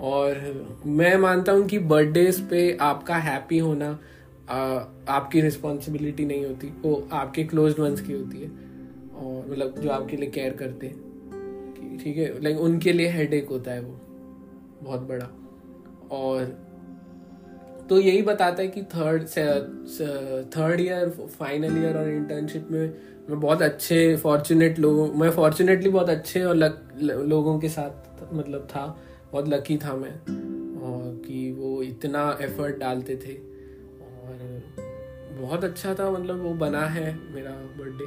और 0.00 0.82
मैं 0.86 1.16
मानता 1.16 1.52
हूँ 1.52 1.66
कि 1.68 1.78
बर्थडेज 1.88 2.40
पे 2.50 2.76
आपका 2.80 3.16
हैप्पी 3.16 3.58
होना 3.58 3.90
आपकी 4.50 5.40
रिस्पॉन्सिबिलिटी 5.40 6.24
नहीं 6.26 6.44
होती 6.46 6.68
वो 6.82 7.08
आपके 7.12 7.44
क्लोज 7.44 7.78
वंस 7.78 8.00
की 8.00 8.12
होती 8.12 8.42
है। 8.42 8.48
और 8.48 9.50
मतलब 9.50 9.74
जो 9.80 9.90
आपके 9.90 10.16
लिए 10.16 10.30
केयर 10.30 10.52
करते 10.52 10.86
हैं 10.86 11.98
ठीक 11.98 12.16
है 12.16 12.42
लाइक 12.42 12.60
उनके 12.60 12.92
लिए 12.92 13.08
हेडेक 13.08 13.48
होता 13.48 13.70
है 13.70 13.80
वो 13.80 13.98
बहुत 14.82 15.00
बड़ा। 15.08 15.28
और 16.16 16.44
तो 17.88 17.98
यही 17.98 18.22
बताता 18.22 18.62
है 18.62 18.68
कि 18.68 18.82
third 18.94 19.26
third 20.56 20.80
year 20.80 21.08
final 21.38 21.82
year 21.82 21.96
और 21.96 22.08
इंटर्नशिप 22.08 22.68
में 22.70 22.80
मैं 23.28 23.40
बहुत 23.40 23.62
अच्छे 23.62 24.16
फॉर्चुनेट 24.16 24.78
लोगों 24.78 25.06
मैं 25.14 25.30
फॉर्चुनेटली 25.30 25.90
बहुत 25.90 26.10
अच्छे 26.10 26.42
और 26.44 26.56
लक, 26.56 26.80
लोगों 27.02 27.58
के 27.58 27.68
साथ 27.68 28.32
मतलब 28.32 28.66
था। 28.70 28.84
बहुत 29.32 29.48
लकी 29.48 29.76
था 29.76 29.94
मैं 29.94 30.12
और 30.82 31.22
कि 31.26 31.50
वो 31.52 31.82
इतना 31.82 32.38
एफर्ट 32.40 32.78
डालते 32.78 33.16
थे 33.16 33.34
और 34.02 34.62
बहुत 35.40 35.64
अच्छा 35.64 35.94
था 35.94 36.10
मतलब 36.10 36.42
वो 36.42 36.54
बना 36.54 36.84
है 36.86 37.04
मेरा 37.34 37.50
बर्थडे 37.50 38.04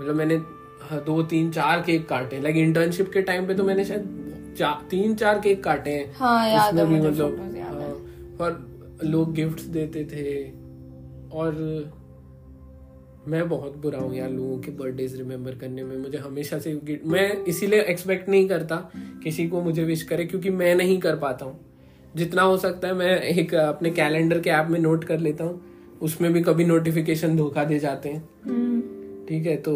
मतलब 0.00 0.14
मैंने 0.14 0.34
हाँ, 0.82 1.04
दो 1.04 1.22
तीन 1.22 1.50
चार 1.50 1.82
केक 1.82 2.08
काटे 2.08 2.40
लाइक 2.40 2.56
इंटर्नशिप 2.56 3.10
के 3.12 3.22
टाइम 3.22 3.46
पे 3.46 3.54
तो 3.54 3.64
मैंने 3.64 3.84
शायद 3.84 4.54
चा, 4.58 4.72
तीन 4.90 5.14
चार 5.14 5.40
केक 5.40 5.62
काटे 5.64 5.90
हैं। 5.90 6.12
हाँ 6.14 6.48
याद 6.48 6.80
भी 6.80 7.00
मतलब 7.00 7.54
है। 7.54 7.66
और 8.40 8.66
लोग 9.04 9.32
गिफ्ट्स 9.34 9.62
देते 9.64 10.04
थे 10.04 10.50
और 11.38 11.54
मैं 13.28 13.48
बहुत 13.48 13.76
बुरा 13.76 13.98
हूँ 13.98 14.14
यार 14.16 14.30
लोगों 14.30 14.58
के 14.58 14.70
बर्थडेज 14.70 15.16
रिमेम्बर 15.16 15.54
करने 15.54 15.84
में। 15.84 15.96
मुझे 15.96 16.18
हमेशा 16.18 16.58
से 16.58 17.00
मैं 17.04 17.44
इसीलिए 17.44 17.80
एक्सपेक्ट 17.82 18.28
नहीं 18.28 18.48
करता 18.48 18.76
किसी 19.22 19.48
को 19.48 19.60
मुझे 19.62 19.84
विश 19.84 20.02
करे 20.02 20.24
क्योंकि 20.24 20.50
मैं 20.50 20.74
नहीं 20.74 20.98
कर 20.98 21.16
पाता 21.16 21.44
हूँ। 21.44 21.58
जितना 22.16 22.42
हो 22.42 22.56
सकता 22.56 22.88
है 22.88 22.94
मैं 22.94 23.20
एक 23.20 23.54
अपने 23.54 23.90
कैलेंडर 23.90 24.40
के 24.40 24.50
ऐप 24.50 24.68
में 24.68 24.78
नोट 24.80 25.04
कर 25.04 25.18
लेता 25.18 25.44
हूँ। 25.44 25.60
उसमें 26.02 26.32
भी 26.32 26.42
कभी 26.42 26.64
नोटिफिकेशन 26.64 27.36
धोखा 27.36 27.64
दे 27.64 27.78
जाते 27.78 28.08
हैं। 28.08 28.28
हम्म, 28.44 28.80
ठीक 29.26 29.46
है 29.46 29.56
तो 29.56 29.74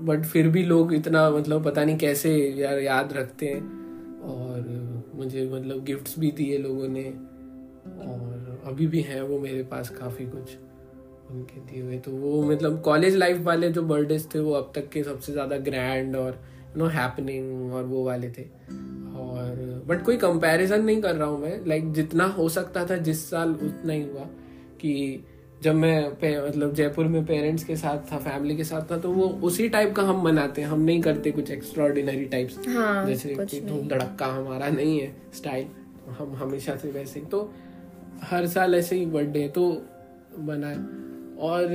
बट 0.00 0.24
फिर 0.24 0.48
भी 0.48 0.62
लोग 0.62 0.94
इतना 0.94 1.28
मतलब 1.30 1.64
पता 1.64 1.84
नहीं 1.84 1.98
कैसे 1.98 2.32
यार 2.56 2.78
याद 2.78 3.12
रखते 3.12 3.46
हैं। 3.46 3.60
और 4.22 5.12
मुझे 5.14 5.48
मतलब 5.52 5.84
गिफ्ट्स 5.84 6.18
भी 6.18 6.30
दिए 6.30 6.58
लोगों 6.58 6.88
ने। 6.88 7.04
और 8.06 8.62
अभी 8.66 8.86
भी 8.86 9.00
हैं 9.00 9.20
वो 9.22 9.38
मेरे 9.38 9.62
पास 9.62 9.88
काफ़ी 9.90 10.26
कुछ। 10.26 10.56
उनके 11.30 11.60
दिए 11.62 11.82
हुए। 11.82 11.98
तो 11.98 12.10
वो 12.12 12.42
मतलब 12.42 12.80
कॉलेज 12.82 13.16
लाइफ 13.16 13.40
वाले 13.42 13.70
जो 13.70 13.82
बर्थडेज 13.84 14.26
थे 14.34 14.38
वो 14.40 14.52
अब 14.52 14.70
तक 14.74 14.88
के 14.88 15.02
सबसे 15.04 15.32
ज़्यादा 15.32 15.56
ग्रैंड 15.60 16.16
और 16.16 16.38
यू 16.66 16.78
नो 16.78 16.86
हैपनिंग 16.90 17.72
और 17.72 17.84
वो 17.84 18.04
वाले 18.04 18.30
थे। 18.30 18.42
और 19.20 19.82
बट 19.88 20.04
कोई 20.04 20.16
कंपैरिजन 20.18 20.84
नहीं 20.84 21.00
कर 21.02 21.14
रहा 21.14 21.28
हूँ 21.28 21.40
मैं। 21.40 21.58
लाइक 21.66 21.92
जितना 21.92 22.24
हो 22.28 22.48
सकता 22.48 22.84
था 22.86 22.96
जिस 22.98 23.28
साल 23.30 23.50
उतना 23.52 23.92
ही 23.92 24.02
हुआ 24.02 24.24
कि 24.80 25.24
जब 25.62 25.74
मैं 25.74 26.08
मतलब 26.08 26.72
जयपुर 26.74 27.06
में 27.06 27.24
पेरेंट्स 27.26 27.64
के 27.64 27.74
साथ 27.76 28.12
था 28.12 28.18
फैमिली 28.18 28.56
के 28.56 28.64
साथ 28.64 28.90
था 28.90 28.96
तो 28.98 29.10
वो 29.12 29.26
उसी 29.44 29.68
टाइप 29.68 29.94
का 29.96 30.02
हम 30.02 30.22
मनाते 30.24 30.62
हैं। 30.62 30.68
हम 30.68 30.80
नहीं 30.80 31.00
करते 31.02 31.30
कुछ 31.30 31.50
एक्स्ट्रा 31.50 31.84
ऑर्डिनरी 31.84 32.24
टाइप्स 32.26 32.58
हाँ 32.68 33.06
जैसे 33.06 33.34
धूम 33.60 33.88
धड़क्का 33.88 34.26
हमारा 34.28 34.68
नहीं 34.70 34.98
है 35.00 35.12
स्टाइल 35.34 35.66
हम 36.18 36.34
हमेशा 36.34 36.76
से 36.76 36.90
वैसे 36.90 37.20
तो 37.30 37.42
हर 38.22 38.46
साल 38.46 38.74
ऐसे 38.74 38.96
ही 38.96 39.06
बर्थडे 39.08 39.46
तो 39.48 39.70
बनाए 40.38 40.76
और 41.40 41.66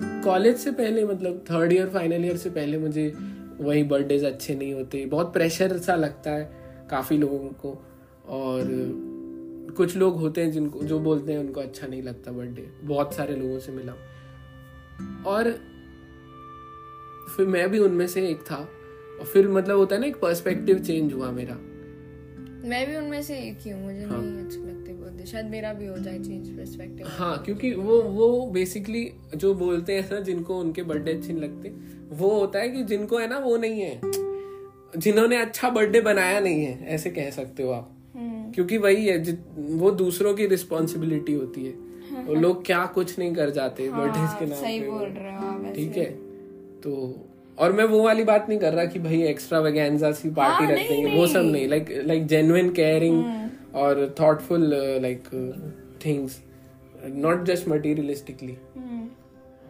कॉलेज 0.00 0.56
से 0.56 0.70
पहले 0.70 1.04
मतलब 1.04 1.44
थर्ड 1.50 1.72
ईयर 1.72 1.88
फाइनल 1.88 2.24
ईयर 2.24 2.36
से 2.36 2.50
पहले 2.50 2.78
मुझे 2.78 3.12
वही 3.60 3.82
बर्थडेज 3.82 4.24
अच्छे 4.24 4.54
नहीं 4.54 4.74
होते। 4.74 5.06
बहुत 5.06 5.32
प्रेशर 5.32 5.78
सा 5.78 5.94
लगता 5.94 6.30
है 6.30 6.50
काफ़ी 6.90 7.18
लोगों 7.18 7.38
को। 7.38 7.84
और 8.28 8.64
कुछ 9.76 9.96
लोग 9.96 10.16
होते 10.16 10.40
हैं 10.40 10.50
जिनको 10.52 10.82
जो 10.82 10.98
बोलते 10.98 11.32
हैं 11.32 11.40
उनको 11.40 11.60
अच्छा 11.60 11.86
नहीं 11.86 12.02
लगता 12.02 12.32
बर्थडे 12.32 12.68
बहुत 12.82 13.14
सारे 13.14 13.36
लोगों 13.36 13.58
से 13.58 13.72
मिला। 13.72 13.92
और 15.26 15.50
फिर 17.36 17.46
मैं 17.46 17.68
भी 17.70 17.78
उनमें 17.78 18.06
से 18.06 18.28
एक 18.28 18.40
था। 18.40 18.68
और 19.20 19.24
फिर 19.24 19.48
मतलब 19.48 19.76
होता 19.76 19.94
है 19.94 20.00
ना 20.00 20.06
एक 20.06 20.16
पर्सपेक्टिव 20.16 20.78
चेंज 20.78 21.12
हुआ 21.12 21.30
मेरा। 21.30 21.54
मैं 22.68 22.86
भी 22.86 22.96
उनमें 22.96 23.22
से 23.22 23.38
एक 23.38 23.58
ही 23.60 23.70
हूँ 23.70 23.82
मुझे 23.84 24.04
हाँ। 24.04 24.22
नहीं 24.22 24.44
अच्छे 24.44 24.58
लगते। 24.58 24.77
शायद 25.30 25.46
मेरा 25.46 25.72
भी 25.72 25.86
हो 25.86 25.96
जाए 25.98 26.18
चेंज 26.18 26.48
पर्सपेक्टिव 26.48 27.06
हाँ 27.10 27.36
क्योंकि 27.44 27.72
वो 27.74 28.00
वो 28.02 28.28
बेसिकली 28.50 29.04
जो 29.36 29.54
बोलते 29.54 29.92
हैं 29.92 30.08
ना 30.12 30.20
जिनको 30.20 30.58
उनके 30.60 30.82
बर्थडे 30.82 31.12
अच्छे 31.12 31.32
नहीं 31.32 31.42
लगते 31.42 31.68
वो 32.16 32.30
होता 32.30 32.58
है 32.58 32.68
कि 32.68 32.82
जिनको 32.84 33.18
है 33.18 33.28
ना 33.28 33.38
वो 33.38 33.56
नहीं 33.56 33.80
है। 33.80 34.00
जिन्होंने 34.96 35.36
अच्छा 35.36 35.70
बर्थडे 35.70 36.00
बनाया 36.00 36.40
नहीं 36.40 36.64
है 36.64 36.86
ऐसे 36.88 37.10
कह 37.10 37.30
सकते 37.30 37.62
हो 37.62 37.70
आप। 37.70 37.90
हम्म, 38.16 38.52
क्योंकि 38.52 38.78
वही 38.78 39.06
है 39.06 39.16
वो 39.56 39.90
दूसरों 39.90 40.34
की 40.34 40.46
रिस्पॉन्सिबिलिटी 40.46 41.32
होती 41.32 41.64
है। 41.64 41.72
वो 42.24 42.34
लोग 42.44 42.64
क्या 42.66 42.84
कुछ 42.86 43.18
नहीं 43.18 43.34
कर 43.34 43.50
जाते 43.50 43.86
हाँ, 43.86 44.00
बर्थडे 44.00 44.38
के 44.38 44.50
नाम 44.50 44.60
सही 44.60 44.80
पे। 44.80 44.90
बोल 44.90 45.08
रहे 45.08 45.32
हो 45.32 45.72
ठीक 45.74 45.96
है? 45.96 46.04
तो 46.82 47.14
और 47.58 47.72
मैं 47.72 47.84
वो 47.84 48.02
वाली 48.02 48.24
बात 48.24 48.46
नहीं 48.48 48.58
कर 48.58 48.72
रहा 48.72 48.84
कि 48.84 48.98
भाई 48.98 49.22
एक्स्ट्रा 49.22 49.58
वैगेंजा 49.60 50.10
सी 50.12 50.30
पार्टी 50.30 50.64
हाँ, 50.64 50.72
रख 50.72 50.88
देंगे 50.88 51.16
वो 51.16 51.26
सब 51.26 51.40
नहीं। 51.40 51.52
नहीं। 51.52 51.68
लाइक 51.68 51.88
लाइक 52.06 52.26
जेन्युइन 52.26 52.70
केयरिंग 52.72 53.22
और 53.78 54.14
thoughtful 54.20 54.64
like 55.02 55.28
things 56.04 56.40
not 57.04 57.44
just 57.44 57.68
materialistically 57.68 58.56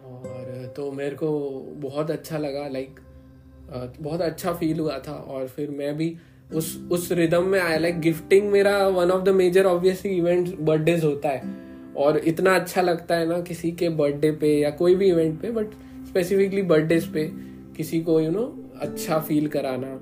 और 0.05 0.73
तो 0.75 0.91
मेरे 0.91 1.15
को 1.15 1.29
बहुत 1.77 2.11
अच्छा 2.11 2.37
लगा 2.37 2.67
लाइक 2.67 2.89
like, 2.89 4.01
बहुत 4.01 4.21
अच्छा 4.21 4.53
फील 4.53 4.79
हुआ 4.79 4.97
था। 5.07 5.13
और 5.13 5.47
फिर 5.47 5.69
मैं 5.69 5.95
भी 5.97 6.15
उस 6.53 6.75
उस 6.91 7.11
रिदम 7.11 7.43
में 7.45 7.59
आया 7.59 7.77
लाइक 7.77 7.99
गिफ्टिंग 7.99 8.49
मेरा 8.51 8.77
one 8.87 9.11
of 9.11 9.23
the 9.23 9.29
major 9.29 9.65
obviously 9.65 10.11
event 10.11 10.57
birthdays 10.59 11.03
होता 11.03 11.29
है। 11.29 11.57
और 11.97 12.17
इतना 12.17 12.55
अच्छा 12.55 12.81
लगता 12.81 13.15
है 13.15 13.27
ना 13.27 13.39
किसी 13.41 13.71
के 13.71 13.89
बर्थडे 13.89 14.31
पे 14.31 14.53
या 14.59 14.69
कोई 14.71 14.95
भी 14.95 15.09
इवेंट 15.09 15.39
पे 15.41 15.51
बट 15.51 15.73
स्पेसिफिकली 16.07 16.61
बर्थडेज 16.61 17.07
पे 17.13 17.29
किसी 17.77 18.01
को 18.01 18.19
यू 18.19 18.27
you 18.27 18.35
नो 18.35 18.41
know, 18.41 18.81
अच्छा 18.81 19.19
फील 19.19 19.47
कराना। 19.47 19.93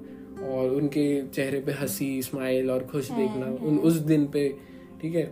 और 0.44 0.70
उनके 0.70 1.27
चेहरे 1.27 1.60
पे 1.60 1.72
हँसी 1.72 2.22
स्माइल 2.22 2.72
और 2.72 2.84
खुश 2.84 3.12
देखना 3.12 3.67
उन 3.67 3.77
उस 3.77 3.94
दिन 3.94 4.27
पे 4.27 4.56
ठीक 5.01 5.15
है? 5.15 5.24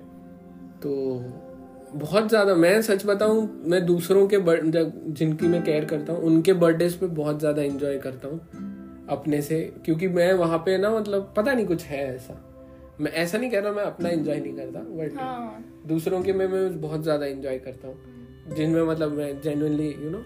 तो 0.84 1.24
बहुत 1.94 2.30
ज़्यादा 2.30 2.56
मैं 2.56 2.82
सच 2.82 3.06
बताऊँ 3.06 3.64
मैं 3.66 3.86
दूसरों 3.86 4.28
के 4.28 4.38
जिनकी 5.12 5.48
मैं 5.48 5.64
केयर 5.64 5.86
करता 5.86 6.14
हूँ 6.14 6.22
उनके 6.22 6.54
बर्थडेज 6.54 6.94
पे 6.94 7.06
बहुत 7.06 7.40
ज़्यादा 7.40 7.62
एंजॉय 7.62 7.98
करता 7.98 8.28
हूँ 8.28 8.40
अपने 9.10 9.42
से 9.42 9.74
क्योंकि 9.86 10.08
मैं 10.08 10.34
वहाँ 10.34 10.58
पे 10.58 10.78
ना 10.78 10.90
मतलब 10.90 11.34
पता 11.38 11.54
नहीं 11.54 11.66
कुछ 11.66 11.84
है 11.84 12.16
ऐसा। 12.16 12.52
मैं 13.02 13.12
ऐसा 13.12 13.38
नहीं 13.38 13.52
कह 13.52 13.60
रहा 13.60 13.72
मैं 13.72 13.84
अपना 13.84 14.10
एंजॉय 14.10 14.40
नहीं 14.40 14.54
करता 14.54 14.80
बट 14.80 15.22
हाँ। 15.22 15.64
दूसरों 15.88 16.24
के 16.24 16.34
में 16.34 16.48
मैं 16.48 16.82
बहुत 16.82 17.04
ज़्यादा 17.04 17.26
एंजॉय 17.26 17.60
करता 17.60 17.88
हूँ 17.88 17.98
जिनमें 18.56 18.84
मतलब 18.84 19.12
मैं 19.12 19.42
जेनुअनली 19.42 19.90
यू 19.90 20.10
नो 20.10 20.18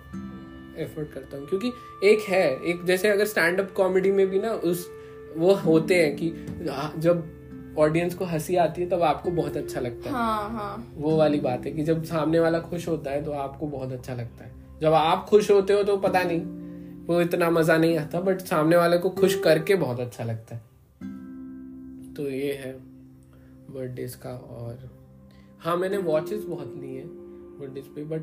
एफर्ट 0.79 1.11
करता 1.13 1.37
हूँ। 1.37 1.47
क्योंकि 1.47 1.71
एक 2.03 2.21
है 2.21 2.45
एक 2.63 2.83
जैसे 2.85 3.09
अगर 3.09 3.25
स्टैंड 3.25 3.59
अप 3.59 3.71
कॉमेडी 3.71 4.11
में 4.11 4.27
भी 4.27 4.39
ना 4.39 4.51
उस 4.51 4.87
वो 5.37 5.53
होते 5.55 5.95
हैं 5.95 6.15
कि 6.15 6.29
जब 6.99 7.75
ऑडियंस 7.79 8.15
को 8.15 8.25
हँसी 8.25 8.55
आती 8.55 8.81
है 8.81 8.89
तब 8.89 9.01
आपको 9.03 9.31
बहुत 9.31 9.57
अच्छा 9.57 9.79
लगता 9.79 10.09
है। 10.09 10.15
हाँ 10.15 10.49
हाँ। 10.49 10.93
वो 10.95 11.15
वाली 11.17 11.39
बात 11.39 11.65
है 11.65 11.71
कि 11.71 11.83
जब 11.83 12.03
सामने 12.03 12.39
वाला 12.39 12.59
खुश 12.59 12.87
होता 12.87 13.11
है 13.11 13.23
तो 13.25 13.31
आपको 13.31 13.67
बहुत 13.67 13.91
अच्छा 13.91 14.13
लगता 14.13 14.45
है। 14.45 14.51
जब 14.81 14.93
आप 14.93 15.25
खुश 15.25 15.51
होते 15.51 15.73
हो 15.73 15.83
तो 15.83 15.97
पता 15.97 16.23
नहीं 16.23 16.41
वो 17.07 17.21
इतना 17.21 17.49
मज़ा 17.49 17.77
नहीं 17.77 17.97
आता 17.97 18.19
बट 18.21 18.41
सामने 18.41 18.77
वाले 18.77 18.97
को 18.97 19.09
खुश 19.09 19.35
करके 19.35 19.75
बहुत 19.75 19.99
अच्छा 19.99 20.23
लगता 20.23 20.55
है। 20.55 20.61
तो 22.15 22.29
ये 22.29 22.51
है 22.53 22.73
बर्थडेज 23.69 24.15
का 24.15 24.29
और 24.29 24.89
हाँ 25.59 25.75
मैंने 25.77 25.97
वॉचेस 25.97 26.43
बहुत 26.43 26.73
ली 26.77 26.95
है 26.95 27.03
बर्थडेज 27.05 27.85
पे 27.85 28.03
बट 28.05 28.21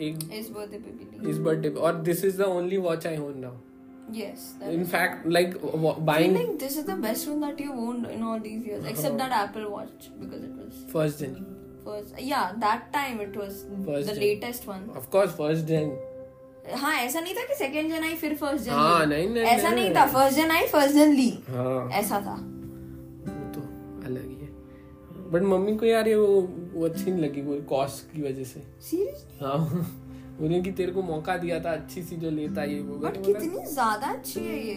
एक 0.00 0.18
इस 0.34 0.50
बर्थडे 0.50 0.78
पे 0.78 0.90
भी 0.90 1.30
इस 1.30 1.38
बर्थडे 1.38 1.70
पे। 1.70 1.80
और 1.80 1.94
this 2.10 2.24
is 2.24 2.42
the 2.42 2.46
only 2.56 2.76
watch 2.88 3.06
I 3.06 3.18
own 3.18 3.38
now 3.38 3.56
yes 4.16 4.44
that 4.60 4.70
in 4.72 4.84
fact 4.92 5.26
like 5.28 5.54
I 5.54 5.94
buying 6.04 6.36
think 6.36 6.52
this 6.60 6.76
is 6.82 6.84
the 6.90 6.94
best 7.00 7.26
one 7.30 7.40
that 7.44 7.58
you've 7.62 7.80
owned 7.86 8.06
in 8.12 8.22
all 8.28 8.44
these 8.44 8.68
years, 8.68 8.84
except 8.92 9.18
that 9.22 9.34
Apple 9.38 9.66
Watch 9.72 10.06
because 10.20 10.44
it 10.46 10.54
was 10.60 10.76
first 10.92 11.18
दिन 11.18 11.34
first. 11.88 12.14
Yeah, 12.28 12.46
that 12.62 12.86
time 12.94 13.20
it 13.24 13.36
was 13.40 13.58
First 13.88 14.08
the 14.08 14.14
gen. 14.14 14.22
latest 14.22 14.66
one. 14.70 14.86
Of 14.96 15.10
course 15.10 15.30
first 15.36 15.64
दिन 15.64 15.92
हाँ 16.76 16.94
ऐसा 16.94 17.20
नहीं 17.20 17.34
था 17.34 17.44
कि 17.48 17.54
second 17.54 17.92
जन 17.92 18.04
आई 18.04 18.14
फिर 18.14 18.34
first 18.36 18.64
जन 18.64 18.72
हाँ, 18.72 19.06
नहीं, 19.06 19.28
नहीं, 19.28 19.44
ऐसा 19.44 19.70
नहीं। 19.70 19.84
नहीं 19.84 19.94
था 19.96 20.06
फ़र्स्ट 20.06 20.36
जन 20.38 20.50
आई 20.50 20.66
फ़र्स्ट 20.66 20.94
जन 20.94 21.12
ली। 21.12 21.28
हाँ। 21.48 21.90
ऐसा 22.00 22.20
था। 22.20 22.34
वो 23.28 23.52
तो 23.54 23.60
अलग 24.06 24.26
ही 24.28 24.34
है। 24.34 24.48
बट 25.32 25.42
मम्मी 25.42 25.76
को 25.76 25.86
यार 25.86 26.08
ये 26.08 26.14
वो 26.14 26.40
वो 26.78 26.84
अच्छी 26.84 27.10
नहीं 27.10 27.22
लगी 27.22 27.42
वो 27.42 27.60
कॉस्ट 27.68 28.12
की 28.12 28.22
वजह 28.22 28.44
से। 28.44 28.62
सीरियसली 28.82 29.38
हाँ। 29.40 29.58
उन्हें 30.40 30.62
कि 30.62 30.70
तेरे 30.72 30.92
को 30.92 31.02
मौका 31.02 31.36
दिया 31.36 31.58
था 31.60 31.70
अच्छी 31.72 32.02
सी 32.02 32.16
जो 32.16 32.30
लेता 32.30 32.64
ये 32.64 32.80
वो 32.80 32.96
बट 32.98 33.16
कितनी 33.24 33.64
ज़्यादा 33.66 34.06
अच्छी 34.08 34.40
है 34.40 34.58
ये। 34.66 34.74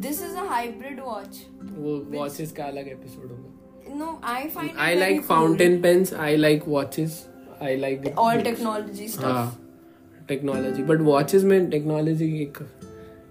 This 0.00 0.22
is 0.22 0.36
a 0.36 0.44
hybrid 0.48 1.00
watch 1.00 1.40
वो 1.72 1.96
वॉचेस 2.10 2.52
का 2.52 2.64
अलग 2.64 2.88
एपिसोड 2.88 3.30
होगा। 3.30 3.96
No 3.96 4.20
I 4.24 4.48
find 4.48 4.78
I 4.78 4.94
like 4.94 5.22
fountain 5.24 5.80
pens 5.82 6.12
I 6.14 6.36
like 6.36 6.68
watches 6.68 7.26
I 7.62 7.76
like 7.76 8.06
all 8.18 8.40
technology 8.42 9.08
stuff 9.08 10.26
technology 10.28 10.82
but 10.82 11.00
watches 11.02 11.44
में 11.44 11.70
टेक्नोलॉजी 11.70 12.26
एक 12.42 12.58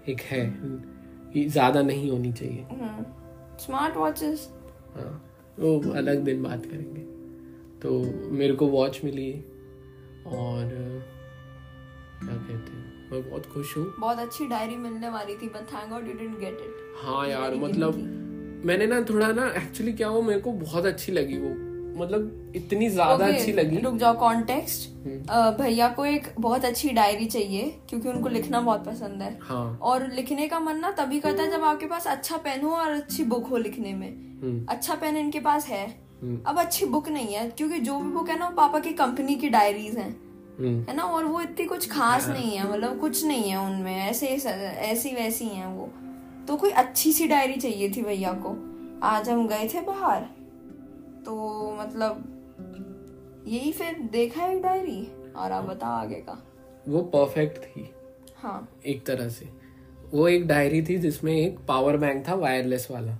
एक 0.08 0.20
है 0.22 0.44
ये 1.36 1.44
ज़्यादा 1.48 1.82
नहीं 1.82 2.10
होनी 2.10 2.32
चाहिए। 2.32 2.66
स्मार्ट 3.60 3.96
वॉचेस 3.96 4.48
हाँ 4.94 5.10
वो 5.58 5.92
अलग 5.92 6.22
दिन 6.24 6.42
बात 6.42 6.66
करेंगे। 6.66 7.02
तो 7.84 7.90
मेरे 8.32 8.54
को 8.54 8.66
वॉच 8.68 9.00
मिली 9.04 9.30
और 10.26 10.68
क्या 12.20 12.36
कहते 12.36 12.72
हैं 12.72 13.10
मैं 13.10 13.22
बहुत 13.30 13.46
खुश 13.46 13.76
हूँ। 13.76 13.84
बहुत 13.98 14.18
अच्छी 14.18 14.46
डायरी 14.46 14.76
मिलने 14.76 15.08
वाली 15.08 15.34
थी 15.34 15.48
but 15.48 15.72
thank 15.72 15.90
God 15.90 16.06
you 16.08 16.12
didn't 16.12 16.38
get 16.40 16.60
it 16.60 17.04
हाँ 17.04 17.26
यार 17.28 17.54
मतलब 17.54 17.98
मैंने 18.66 18.86
ना 18.86 19.00
थोड़ा 19.10 19.30
ना 19.32 19.46
एक्चुअली 19.56 19.92
क्या 19.92 20.08
हुआ 20.08 20.22
मेरे 20.26 20.40
को 20.40 20.52
बहुत 20.52 20.86
अच्छी 20.86 21.12
लगी 21.12 21.38
वो। 21.38 21.50
मतलब 21.96 22.52
इतनी 22.56 22.88
ज़्यादा 22.88 23.26
अच्छी 23.26 23.52
लगी। 23.52 23.80
रुक 23.80 23.96
जाओ 23.96 24.16
कॉन्टेक्स्ट 24.18 24.88
भैया 25.58 25.88
को 25.88 26.06
एक 26.06 26.28
बहुत 26.38 26.64
अच्छी 26.64 26.90
डायरी 26.90 27.26
चाहिए 27.26 27.68
क्योंकि 27.88 28.08
उनको 28.08 28.28
लिखना 28.28 28.60
बहुत 28.60 28.84
पसंद 28.86 29.22
है। 29.22 29.38
हाँ। 29.42 29.78
और 29.82 30.06
लिखने 30.12 30.48
का 30.48 30.60
मन 30.60 30.78
ना 30.78 30.90
तभी 30.90 31.20
करता 31.20 31.42
है 31.42 31.50
जब 31.50 31.64
आपके 31.64 31.86
पास 31.86 32.06
अच्छा 32.06 32.36
पेन 32.36 32.64
हो 32.64 32.70
और 32.70 32.90
अच्छी 32.90 33.24
बुक 33.24 33.46
हो 33.46 33.56
लिखने 33.56 33.94
में। 33.94 34.08
हम्म, 34.08 34.66
अच्छा 34.68 34.94
पेन 34.94 35.16
इनके 35.16 35.40
पास 35.40 35.66
है। 35.66 35.84
हम्म, 35.86 36.03
अब 36.46 36.58
अच्छी 36.58 36.86
बुक 36.86 37.08
नहीं 37.08 37.34
है 37.34 37.48
क्योंकि 37.50 37.78
जो 37.78 37.98
भी 38.00 38.10
बुक 38.10 38.28
है 38.28 38.38
ना 38.38 38.48
वो 38.48 38.54
पापा 38.54 38.78
की 38.78 38.92
कंपनी 38.92 39.34
की 39.34 39.48
डायरीज 39.48 39.96
हैं। 39.96 40.10
हम्म, 40.58 40.80
है 40.82 40.96
ना? 40.96 41.02
और 41.02 41.24
वो 41.24 41.40
इतनी 41.40 41.66
कुछ 41.66 41.90
खास 41.90 42.28
नहीं 42.28 42.56
है 42.56 42.72
मतलब 42.72 43.00
कुछ 43.00 43.24
नहीं 43.24 43.50
है 43.50 43.56
उनमें 43.56 43.96
ऐसे 43.96 44.26
ऐसी 44.26 45.10
वैसी 45.10 45.44
हैं 45.44 45.66
वो। 45.66 45.90
तो 46.46 46.56
कोई 46.56 46.70
अच्छी 46.70 47.12
सी 47.12 47.26
डायरी 47.28 47.60
चाहिए 47.60 47.90
थी 47.90 48.02
भैया 48.02 48.32
को। 48.46 48.56
आज 49.06 49.28
हम 49.28 49.48
गए 49.48 49.68
थे 49.74 49.80
बाहर 49.80 50.20
तो 51.26 51.34
मतलब 51.80 53.44
यही 53.48 53.72
फिर 53.72 53.98
देखा 54.12 54.42
है 54.42 54.60
डायरी 54.60 55.32
और 55.36 55.52
आप 55.52 55.64
बताओ 55.64 55.90
आगे 55.90 56.14
का। 56.14 56.42
वो 56.88 57.02
परफेक्ट 57.02 57.64
थी। 57.64 57.90
हाँ। 58.36 58.68
एक 58.86 59.06
तरह 59.06 59.28
से। 59.28 59.48
वो 60.12 60.28
एक 60.28 60.46
डायरी 60.46 60.82
थी 60.82 60.98
जिसमें 60.98 61.32
एक 61.32 61.58
पावर 61.68 61.96
बैंक 61.96 62.28
था 62.28 62.34
वायरलेस 62.34 62.88
वाला। 62.90 63.12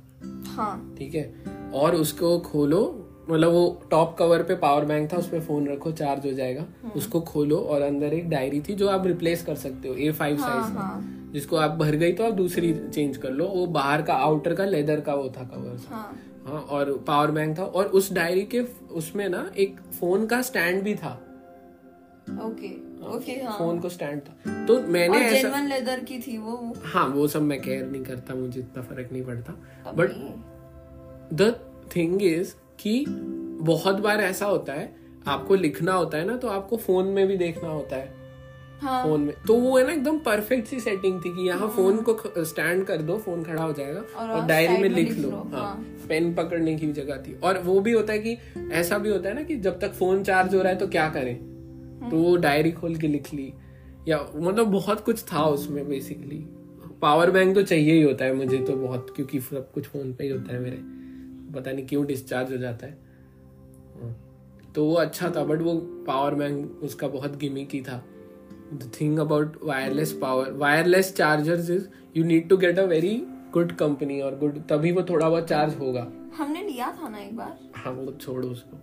हाँ। 0.46 0.94
ठीक 0.98 1.14
है? 1.14 1.53
और 1.74 1.94
उसको 1.94 2.38
खोलो 2.42 2.82
मतलब 3.30 3.50
वो 3.50 3.82
टॉप 3.90 4.16
कवर 4.18 4.42
पे 4.42 4.54
पावर 4.54 4.84
बैंक 4.84 5.12
था 5.12 5.16
उसपे 5.16 5.40
फ़ोन 5.40 5.68
रखो 5.68 5.92
चार्ज 5.92 6.26
हो 6.26 6.32
जाएगा। 6.32 6.64
उसको 6.96 7.20
खोलो 7.20 7.58
और 7.58 7.82
अंदर 7.82 8.14
एक 8.14 8.28
डायरी 8.30 8.60
थी 8.60 8.74
जो 8.74 8.88
आप 8.88 9.06
रिप्लेस 9.06 9.44
कर 9.44 9.54
सकते 9.54 9.88
हो 9.88 9.94
ए 9.94 10.10
फाइव 10.12 10.36
साइज़ 10.36 10.72
में। 10.72 10.80
हाँ। 10.80 11.30
जिसको 11.32 11.56
आप 11.56 11.70
भर 11.70 11.96
गई 11.96 12.12
तो 12.12 12.24
आप 12.24 12.32
दूसरी 12.32 12.72
चेंज 12.74 13.16
कर 13.16 13.30
लो। 13.30 13.46
वो 13.46 13.66
बाहर 13.68 14.02
का 14.02 14.14
आउटर 14.14 14.54
का 14.54 14.64
लेदर 14.64 15.00
का 15.00 15.14
वो 15.14 15.28
था 15.28 15.44
कवर 15.44 15.80
हाँ। 15.90 16.20
हाँ 16.46 16.60
और 16.60 16.92
पावर 17.06 17.30
बैंक 17.30 17.58
था। 17.58 17.64
और 17.64 17.86
उस 17.86 18.12
डायरी 18.12 18.44
के 18.44 18.60
उसमें 18.92 19.28
ना 19.28 19.50
एक 19.58 19.80
फ़ोन 20.00 20.26
का 20.26 20.42
स्टैंड 20.42 20.82
भी 20.82 20.94
था। 20.94 21.12
ओके 22.44 22.68
ओके 23.06 23.32
हाँ। 23.32 23.58
फ़ोन 23.58 23.78
को 23.80 23.88
स्टैंड 23.88 24.20
था। 24.20 24.64
तो 24.66 24.80
मैंने 24.82 25.16
और 25.16 25.22
ऐसा 25.24 25.60
लेदर 25.60 26.00
की 26.00 26.18
थी 26.18 26.38
वो। 26.38 26.74
हाँ 26.84 27.06
वो 27.08 27.28
सब 27.28 27.42
मैं 27.42 27.60
केयर 27.62 27.86
नहीं 27.86 28.04
करता 28.04 28.34
मुझे 28.34 28.60
इतना 28.60 28.82
फ़र्क 28.82 29.12
नहीं 29.12 29.24
पड़ता। 29.24 29.92
बट। 29.92 30.10
द 31.32 31.54
थिंग 31.96 32.22
इज़ 32.22 32.54
कि 32.80 33.04
बहुत 33.60 33.94
बार 33.94 34.20
ऐसा 34.20 34.46
होता 34.46 34.72
है 34.72 34.96
आपको 35.26 35.54
लिखना 35.54 35.92
होता 35.92 36.18
है 36.18 36.24
ना 36.24 36.36
तो 36.36 36.48
आपको 36.48 36.76
फ़ोन 36.76 37.06
में 37.06 37.26
भी 37.26 37.36
देखना 37.36 37.68
होता 37.68 37.96
है। 37.96 38.24
हाँ। 38.80 39.04
फ़ोन 39.04 39.20
में। 39.20 39.34
तो 39.46 39.54
वो 39.54 39.78
है 39.78 39.86
ना 39.86 39.92
एकदम 39.92 40.18
परफेक्ट 40.18 40.68
सी 40.68 40.80
सेटिंग 40.80 41.20
थी 41.20 41.30
कि 41.30 41.48
यहाँ 41.48 41.60
हाँ. 41.60 41.68
फ़ोन 41.68 41.96
को 41.96 42.44
स्टैंड 42.44 42.84
कर 42.84 42.96
दो 42.96 43.16
फ़ोन 43.16 43.42
खड़ा 43.42 43.62
हो 43.62 43.72
जाएगा 43.72 44.00
और 44.00 44.28
और 44.28 44.46
डायरी 44.46 44.76
में 44.76 44.88
लिख 44.88 45.18
लो। 45.18 45.30
हाँ 45.30 45.50
हाँ। 45.52 45.84
पेन 46.08 46.34
पकड़ने 46.34 46.74
की 46.74 46.92
जगह 46.92 47.16
थी। 47.16 47.34
और 47.34 47.58
वो 47.58 47.80
भी 47.80 47.92
होता 47.92 48.12
है 48.12 48.18
कि 48.18 48.36
ऐसा 48.72 48.98
भी 48.98 49.08
होता 49.10 49.28
है 49.28 49.34
ना 49.34 49.42
कि 49.42 49.56
जब 49.56 49.80
तक 49.80 49.92
फ़ोन 49.92 50.22
चार्ज 50.22 50.54
हो 50.54 50.62
रहा 50.62 50.72
है 50.72 50.78
तो 50.78 50.88
क्या 50.88 51.08
करें? 51.08 51.36
तो 52.10 52.16
वो 52.16 52.36
डायरी 52.36 52.72
खोल 52.72 52.96
के 52.96 53.08
लिख 53.08 53.34
ली। 53.34 53.52
या 54.08 54.26
मतलब 54.36 54.66
बहुत 54.66 55.00
कुछ 55.00 55.24
था 55.32 55.44
उसमें 55.44 55.88
बेसिकली 55.88 56.46
पावर 57.02 57.30
बैंक 57.30 57.54
तो 57.54 57.62
चाहिए 57.62 57.92
ही 57.92 58.02
होता 58.02 58.24
है 58.24 58.34
मुझे 58.34 58.58
तो 58.58 58.76
बहुत 58.76 59.12
क्योंकि 59.16 59.40
सब 59.40 59.72
कुछ 59.72 59.86
फ़ोन 59.86 60.12
पे 60.12 60.24
ही 60.24 60.30
होता 60.30 60.52
है 60.52 60.60
मेरे। 60.60 60.76
पता 61.54 61.72
नहीं 61.72 61.86
क्यों 61.86 62.04
डिस्चार्ज 62.06 62.52
हो 62.52 62.58
जाता 62.58 62.86
है। 62.86 62.98
हाँ। 63.94 64.14
तो 64.74 64.84
वो 64.84 64.94
अच्छा 64.96 65.30
था 65.36 65.44
बट 65.44 65.60
वो 65.62 65.74
पावर 66.06 66.34
बैंक 66.34 66.80
उसका 66.82 67.08
बहुत 67.08 67.36
गिमिकी 67.38 67.80
था। 67.80 68.02
The 68.72 68.90
thing 69.00 69.18
about 69.18 69.58
wireless 69.62 70.12
power 70.22 70.52
wireless 70.58 71.14
chargers 71.16 71.70
is 71.70 71.86
you 72.16 72.24
need 72.24 72.48
to 72.48 72.56
get 72.56 72.78
a 72.78 72.84
very 72.84 73.16
good 73.52 73.72
company 73.72 74.20
और 74.20 74.38
गुड 74.38 74.58
तभी 74.68 74.92
वो 74.92 75.02
थोड़ा 75.02 75.28
बहुत 75.28 75.48
चार्ज 75.48 75.76
होगा। 75.78 76.06
हमने 76.36 76.62
लिया 76.62 76.90
था 76.92 77.08
ना 77.08 77.18
एक 77.18 77.36
बार। 77.36 77.58
हाँ 77.76 77.92
वो 77.92 78.12
छोड़ो 78.12 78.48
उसको। 78.48 78.76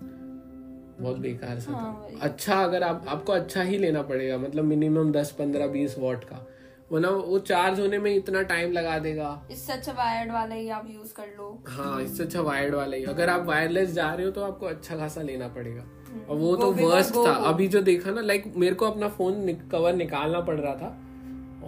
बहुत 1.02 1.18
बेकार 1.18 1.60
सा 1.60 1.72
हाँ, 1.72 2.08
था 2.12 2.20
अच्छा 2.22 2.56
अगर 2.56 2.84
आप 2.84 3.06
आपको 3.08 3.34
अच्छा 3.34 3.62
ही 3.62 3.78
लेना 3.78 4.02
पड़ेगा 4.02 4.38
मतलब 4.38 4.64
मिनिमम 4.64 5.12
दस 5.12 5.32
पंद्रह 5.40 5.68
बीस 5.68 5.96
वॉट 6.00 6.24
का। 6.24 6.46
वरना 6.92 7.10
वो 7.10 7.40
चार्ज 7.40 7.80
होने 7.80 7.98
में 7.98 8.14
इतना 8.16 8.42
टाइम 8.42 8.72
लगा 8.72 8.98
देगा। 9.00 9.30
इससे 9.52 9.74
अच्छा 9.74 9.92
वायर्ड 9.92 10.32
वाला 10.32 10.56
ही 10.56 10.70
आप 10.70 10.88
यूज़ 10.90 11.14
कर 11.14 11.28
लो। 11.38 11.64
हाँ 11.68 12.02
इससे 12.02 12.24
अच्छा 12.24 12.42
वायर्ड 12.42 12.76
वाला 12.76 12.98
ही। 12.98 13.04
अगर 13.04 13.30
आप 13.30 13.46
वायरलेस 13.46 13.92
जा 13.92 14.14
रहे 14.14 14.26
हो 14.26 14.32
तो 14.32 14.42
आपको 14.42 14.66
अच्छा 14.66 14.98
खासा 14.98 15.22
लेना 15.22 15.48
पड़ेगा। 15.48 15.86
और 16.30 16.38
वो 16.38 16.56
तो 16.56 16.72
वर्स्ट 16.72 17.16
था। 17.16 17.34
अभी 17.50 17.68
जो 17.68 17.82
देखा 17.82 18.12
ना 18.12 18.22
लाइक 18.22 18.54
मेरे 18.58 18.76
को 18.76 18.86
अपना 18.86 19.08
फ़ोन 19.10 19.40
नि, 19.46 19.54
कवर 19.72 19.94
निकालना 19.94 20.40
पड़ 20.40 20.60
रहा 20.60 20.74
था 20.74 20.88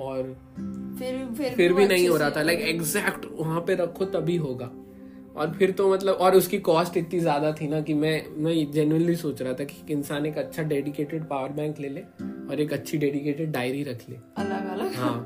और 0.04 0.36
फिर 1.00 1.26
फिर 1.38 1.54
फिर 1.54 1.74
भी, 1.74 1.80
भी 1.80 1.88
नहीं 1.88 2.08
हो 2.10 2.18
रहा 2.18 2.30
था। 2.30 2.42
लाइक 2.42 2.62
एग्जैक्ट 2.62 3.26
वहाँ 3.32 3.62
पे 3.62 3.76
रखो 3.76 4.06
तभी 4.06 4.36
होगा। 4.38 4.70
और 5.36 5.52
फिर 5.52 5.72
तो 5.72 5.94
मतलब 5.94 6.16
और 6.16 6.36
उसकी 6.36 6.58
कॉस्ट 6.60 6.98
इतनी 6.98 7.20
ज़्यादा 7.20 7.52
थी 7.52 7.68
ना 7.68 7.80
कि 7.82 7.94
मैं 7.94 8.26
मैं 8.38 8.72
जेन्युइनली 8.72 9.16
सोच 9.16 9.42
रहा 9.42 9.54
था 9.54 9.64
कि 9.64 9.82
एक 9.84 9.92
इंसान 9.92 10.26
एक 10.26 10.38
अच्छा 10.38 10.64
डेडिकेटेड 10.64 11.24
पावर 11.24 11.50
बैंक 11.52 11.80
ले 11.80 11.90
ले 11.90 12.02
और 12.50 12.60
एक 12.60 12.74
अच्छी 12.74 12.98
डेडिकेटेड 12.98 13.52
डायरी 13.52 13.84
रख 13.84 14.10
ले। 14.10 14.16
अलग 14.38 14.68
अलग। 14.70 14.94
हाँ 14.96 15.18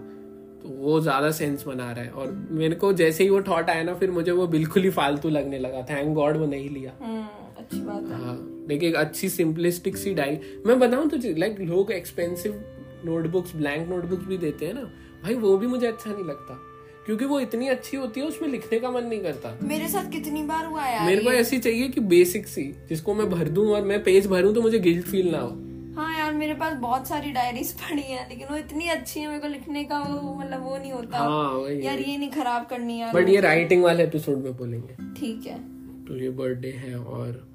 तो 0.63 0.69
वो 0.69 0.99
ज़्यादा 0.99 1.31
सेंस 1.31 1.63
बना 1.67 1.91
रहा 1.91 2.03
है। 2.03 2.09
और 2.11 2.31
मेरे 2.51 2.75
को 2.75 2.91
जैसे 2.93 3.23
ही 3.23 3.29
वो 3.29 3.41
थॉट 3.41 3.69
आया 3.69 3.83
ना 3.83 3.93
फिर 3.93 4.11
मुझे 4.11 4.31
वो 4.31 4.47
बिल्कुल 4.47 4.83
ही 4.83 4.89
फालतू 4.89 5.29
लगने 5.29 5.59
लगा। 5.59 5.81
थैंक 5.89 6.13
गॉड 6.15 6.37
वो 6.37 6.45
नहीं 6.45 6.69
लिया। 6.69 6.93
हम्म 7.01 7.25
अच्छी 7.57 7.79
बात 7.79 8.03
है। 8.03 8.21
हाँ 8.21 8.35
लेकिन 8.69 8.89
एक 8.89 8.95
अच्छी 8.95 9.29
सिंपलिस्टिक 9.29 9.97
सी 9.97 10.13
डायरी 10.13 10.61
मैं 10.65 10.79
बताऊँ 10.79 11.09
तो 11.09 11.17
लाइक 11.39 11.59
लोग 11.59 11.91
एक्सपेंसिव 11.91 12.63
नोटबुक्स 13.05 13.55
ब्लैंक 13.55 13.87
नोटबुक्स 13.89 14.25
भी 14.25 14.37
देते 14.37 14.65
हैं 14.65 14.73
ना 14.73 14.81
भाई 15.23 15.35
वो 15.35 15.57
भी 15.57 15.67
मुझे 15.67 15.87
अच्छा 15.87 16.11
नहीं 16.11 16.23
लगता। 16.23 16.59
क्योंकि 17.07 17.25
वो 17.25 17.39
इतनी 17.39 17.67
अच्छी 17.67 17.97
होती 17.97 18.19
है 18.19 18.25
उसमें 18.27 18.47
लिखने 18.49 18.79
का 18.79 18.89
मन 18.91 19.03
नहीं 19.03 19.19
करता। 19.21 19.57
मेरे 19.63 19.87
साथ 19.87 20.11
कितनी 20.11 20.41
बार 20.43 20.65
हुआ 20.65 20.81
है 20.81 20.95
यार 20.95 21.05
मेरे 21.05 21.23
को 21.23 21.31
ऐसी 21.31 21.59
चाहिए 21.59 21.87
कि 21.87 22.01
बेसिक 22.09 22.47
सी 22.47 22.63
जिसको 22.89 23.13
मैं 23.13 23.29
भर 23.29 23.49
दूँ 23.49 23.67
और 23.67 23.81
मैं 23.83 24.03
पेज 24.03 24.27
भरूं 24.27 24.53
तो 24.53 24.61
मुझे 24.61 24.79
गिल्ट 24.79 25.05
फील 25.05 25.31
ना 25.31 25.39
हो। 25.39 25.49
हाँ 25.97 26.17
यार 26.17 26.33
मेरे 26.33 26.53
पास 26.53 26.73
बहुत 26.73 27.07
सारी 27.07 27.31
डायरीज 27.31 27.71
पड़ी 27.73 28.01
हैं 28.01 28.27
लेकिन 28.29 28.47
वो 28.47 28.57
इतनी 28.57 28.87
अच्छी 28.87 29.19
है 29.19 29.27
मेरे 29.27 29.39
को 29.39 29.47
लिखने 29.47 29.83
का 29.83 29.99
वो 29.99 30.33
मतलब 30.33 30.63
वो 30.63 30.77
नहीं 30.77 30.91
होता। 30.91 31.19
हाँ 31.19 31.51
वही 31.51 31.85
यार 31.85 31.99
ये 31.99 32.17
नहीं 32.17 32.29
खराब 32.31 32.65
करनी 32.65 32.99
यार 33.01 33.13
बट 33.13 33.29
ये 33.29 33.39
राइटिंग 33.41 33.83
वाले 33.83 34.03
एपिसोड 34.03 34.43
में 34.43 34.57
बोलेंगे। 34.57 34.95
ठीक 35.19 35.47
है। 35.47 35.57
तो 36.05 36.17
ये 36.17 36.29
बर्थडे 36.31 36.71
है 36.77 36.97
और 36.97 37.45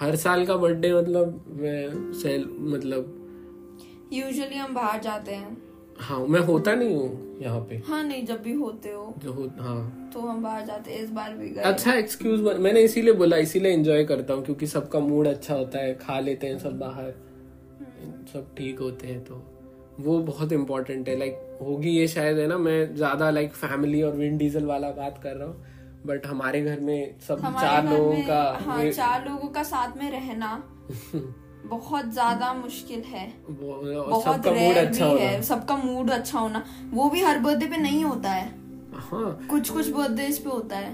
हर 0.00 0.16
साल 0.16 0.46
का 0.46 0.56
बर्थडे 0.56 0.92
मतलब 0.94 2.12
सेल 2.22 2.48
मतलब 2.72 3.18
यूजुअली 4.12 4.56
हम 4.56 4.74
बाहर 4.74 5.00
जाते 5.00 5.34
हैं। 5.34 5.56
हाँ 5.98 6.18
मैं 6.26 6.40
होता 6.40 6.74
नहीं 6.74 6.94
हूँ 6.96 7.38
यहाँ 7.42 7.60
पे। 7.60 7.76
हाँ 7.86 8.02
नहीं 8.04 8.24
जब 8.26 8.42
भी 8.42 8.52
होते 8.52 8.90
हो। 8.90 9.14
जो 9.18 9.32
हो 9.32 9.46
हाँ। 9.58 10.10
तो 10.14 10.20
हम 10.20 10.42
बाहर 10.42 10.64
जाते 10.66 10.92
हैं 10.92 11.02
इस 11.02 11.10
बार 11.10 11.34
भी 11.34 11.48
गए। 11.50 11.62
अच्छा 11.62 11.94
एक्सक्यूज 11.94 12.40
मैंने 12.60 12.80
इसीलिए 12.80 13.12
बोला 13.14 13.36
इसीलिए 13.36 13.72
एंजॉय 13.72 14.04
करता 14.04 14.34
हूँ 14.34 14.44
क्योंकि 14.44 14.66
सबका 14.66 14.98
मूड 15.00 15.26
अच्छा 15.26 15.54
होता 15.54 15.78
है 15.78 15.94
खा 15.94 16.18
लेते 16.20 16.46
हैं 16.46 16.58
सब 16.58 16.78
बाहर। 16.78 17.12
सब 18.32 18.54
ठीक 18.58 18.80
होते 18.80 19.06
हैं 19.06 19.22
तो 19.24 19.42
वो 20.00 20.18
बहुत 20.22 20.52
इम्पोर्टेंट 20.52 21.08
है। 21.08 21.18
लाइक 21.18 21.58
होगी 21.62 21.90
ये 21.90 22.06
शायद 22.08 22.38
है 22.38 22.46
ना 22.46 22.58
मैं 22.58 22.94
ज़्यादा 22.96 23.30
लाइक 23.30 23.52
फैमिली 23.54 24.02
और 24.02 24.16
विंड 24.16 24.38
डीजल 24.38 24.64
वाला 24.64 24.90
बात 24.92 25.20
कर 25.22 25.36
रहा 25.36 25.48
हूँ 25.48 25.64
बट 26.06 26.26
हमारे 26.26 26.62
घर 26.62 26.80
में 26.80 27.18
सब 27.28 27.42
चार 27.52 27.84
लोगों 27.84 28.22
का 28.22 28.42
हाँ 28.60 28.84
चार 28.90 29.28
लोगों 29.28 29.48
का 29.48 29.62
साथ 29.62 29.96
में 29.96 30.10
रहना। 30.10 30.52
बहुत 31.66 32.12
ज़्यादा 32.12 32.52
मुश्किल 32.54 33.02
है। 33.06 33.26
बहुत 33.50 34.22
सबका 34.24 34.50
मूड 34.50 34.58
रेयर 34.58 34.86
अच्छा 34.86 35.04
भी 35.04 35.10
होना। 35.10 35.24
है। 35.24 35.42
सबका 35.42 35.76
मूड 35.76 36.10
अच्छा 36.10 36.38
होना। 36.38 36.64
वो 36.90 37.08
भी 37.10 37.22
हर 37.22 37.38
बर्थडे 37.38 37.66
पे 37.66 37.76
नहीं 37.76 38.04
होता 38.04 38.30
है। 38.30 38.46
हाँ। 39.10 39.46
कुछ 39.50 39.70
कुछ 39.70 39.90
बर्थडे 39.90 40.28
पे 40.44 40.50
होता 40.50 40.76
है। 40.76 40.92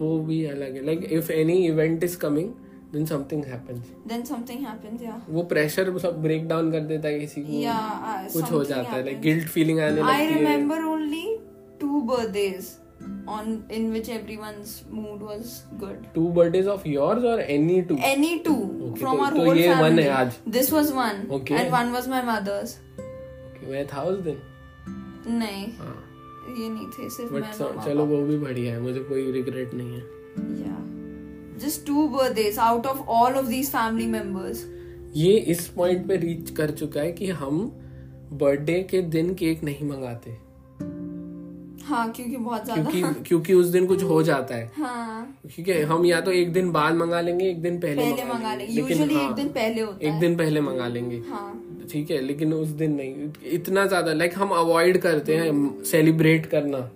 वो 0.00 0.18
भी 0.18 0.44
अलग 0.44 0.76
है। 0.76 0.84
Like 0.86 1.04
if 1.12 1.30
any 1.32 1.56
event 1.66 2.04
is 2.04 2.16
coming 2.18 2.48
then 2.92 3.04
something 3.06 3.44
happens 3.44 3.90
then 4.06 4.22
something 4.24 4.66
happens 4.66 5.02
या 5.02 5.20
वो 5.28 5.42
प्रेशर 5.42 5.98
सब 5.98 6.22
ब्रेक 6.22 6.48
डाउन 6.48 6.70
कर 6.72 6.80
देता 6.80 7.08
है 7.08 7.20
किसी 7.20 7.42
को। 7.42 7.52
या 7.52 7.78
कुछ 8.32 8.50
हो 8.52 8.64
जाता 8.64 8.90
है। 8.90 9.04
लाइक 9.04 9.20
गिल्ट 9.20 9.48
फीलिंग 9.48 9.80
आने 9.80 10.00
लगती 10.02 10.12
है। 10.12 10.38
remember 10.38 10.78
only 10.94 11.26
two 11.82 12.00
birthdays 12.10 12.70
on 13.28 13.48
in 13.70 13.84
which 13.94 14.08
everyone's 14.14 14.70
mood 14.90 15.20
was 15.26 15.50
good. 15.82 15.96
Two 16.14 16.26
birthdays 16.38 16.66
of 16.68 16.88
yours 16.88 17.24
और 17.32 17.40
any 17.40 17.80
two 17.90 17.96
Any 18.08 18.30
two 18.46 18.56
Okay, 18.88 19.00
from 19.02 19.16
तो- 19.16 19.24
our 19.26 19.32
तो 19.36 19.44
whole 19.44 19.58
ये 19.58 19.68
one 19.68 19.82
family. 19.82 20.02
है 20.02 20.08
आज। 20.10 20.36
This 20.56 20.70
was 20.76 20.92
one, 20.98 21.20
Okay. 21.38 21.58
and 21.60 21.72
one 21.76 21.92
was 21.96 22.08
my 22.14 22.22
mother's. 22.30 22.74
मैं 23.70 23.86
था 23.86 24.02
उस 24.02 24.18
दिन 24.24 24.38
नहीं 25.38 25.66
हाँ 25.78 25.96
ये 26.58 26.68
नहीं 26.68 26.86
थे 26.86 27.08
सिर्फ़ 27.16 27.32
बट 27.32 27.42
मैं 27.42 27.58
मामा 27.60 27.84
चलो 27.84 28.04
वो 28.06 28.20
भी 28.26 28.36
बढ़िया 28.38 28.72
है 28.74 28.80
मुझे 28.82 29.00
कोई 29.08 29.30
रिग्रेट 29.32 29.74
नहीं 29.74 29.94
है 29.94 30.04
yeah 30.62 31.64
just 31.64 31.84
two 31.88 32.04
birthdays 32.14 32.58
out 32.68 32.86
of 32.92 33.02
all 33.16 33.36
of 33.42 33.50
these 33.54 33.70
family 33.74 34.06
members 34.14 34.62
ये 35.16 35.32
इस 35.54 35.66
पॉइंट 35.76 36.06
पे 36.08 36.16
रीच 36.24 36.50
कर 36.56 36.70
चुका 36.80 37.00
है 37.00 37.12
कि 37.12 37.28
हम 37.42 37.60
बर्थडे 38.42 38.82
के 38.90 39.02
दिन 39.16 39.34
केक 39.34 39.62
नहीं 39.64 39.88
मंगाते 39.88 40.36
हाँ 41.84 42.10
क्योंकि 42.12 42.36
बहुत 42.36 42.64
ज़्यादा। 42.64 42.90
क्योंकि 42.90 43.22
क्योंकि 43.28 43.54
उस 43.54 43.66
दिन 43.66 43.86
कुछ 43.86 44.02
हो 44.02 44.22
जाता 44.22 44.54
है। 44.54 44.70
हाँ। 44.76 45.38
ठीक 45.46 45.68
है 45.68 45.82
हम 45.84 46.04
या 46.06 46.20
तो 46.20 46.32
एक 46.32 46.52
दिन 46.52 46.70
बाद 46.72 46.94
मंगा 46.94 47.20
लेंगे 47.20 47.48
एक 47.50 47.62
दिन 47.62 47.78
पहले, 47.80 48.02
पहले 48.04 48.24
मंगा 48.24 48.54
लेंगे। 48.54 48.72
लेकिन 48.74 49.10
हाँ, 49.10 49.28
एक 49.28 49.34
दिन 49.36 49.48
पहले 49.48 49.80
होता 49.80 50.06
एक 50.06 50.12
है। 50.12 50.20
दिन 50.20 50.36
पहले 50.36 50.60
मंगा 50.60 50.86
लेंगे। 50.88 51.22
हाँ। 51.28 51.86
ठीक 51.92 52.10
है 52.10 52.20
लेकिन 52.20 52.52
उस 52.54 52.68
दिन 52.78 52.94
नहीं। 52.94 53.28
इतना 53.52 53.86
ज़्यादा 53.86 54.12
लाइक 54.12 54.34
हम 54.36 54.50
अवॉइड 54.54 54.98
करते 54.98 55.36
हैं 55.36 55.82
सेलिब्रेट 55.84 56.46
करना। 56.46 56.88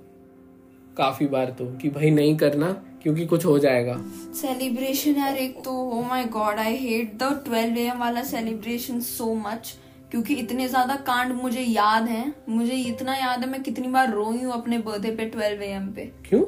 काफ़ी 0.96 1.26
बार 1.26 1.54
तो 1.58 1.64
कि 1.78 1.88
भाई 1.90 2.10
नहीं 2.10 2.36
करना 2.36 2.70
क्योंकि 3.02 3.26
कुछ 3.26 3.44
हो 3.44 3.58
जाएगा। 3.58 3.96
सेलिब्रेशन 4.34 5.16
यार 5.16 5.36
एक 5.36 5.56
तो 5.64 5.72
ओ 5.90 6.02
my 6.02 6.24
God 6.32 6.58
I 6.58 6.76
hate 6.76 7.16
the 7.18 7.32
12 7.48 7.78
AM 7.80 7.98
वाला 7.98 8.22
सेलिब्रेशन 8.24 9.00
सो 9.00 9.34
मच 9.36 9.74
क्योंकि 10.14 10.34
इतने 10.34 10.66
ज़्यादा 10.68 10.94
कांड 10.96 11.32
मुझे 11.32 11.60
याद 11.60 12.04
हैं। 12.08 12.34
मुझे 12.48 12.74
इतना 12.78 13.14
याद 13.14 13.40
है 13.40 13.48
मैं 13.50 13.62
कितनी 13.62 13.88
बार 13.88 14.10
रोई 14.10 14.42
हूँ 14.42 14.52
अपने 14.52 14.78
बर्थडे 14.78 15.10
पे 15.10 15.24
12 15.30 15.62
एम 15.68 15.86
पे। 15.86 16.04
क्यों? 16.28 16.42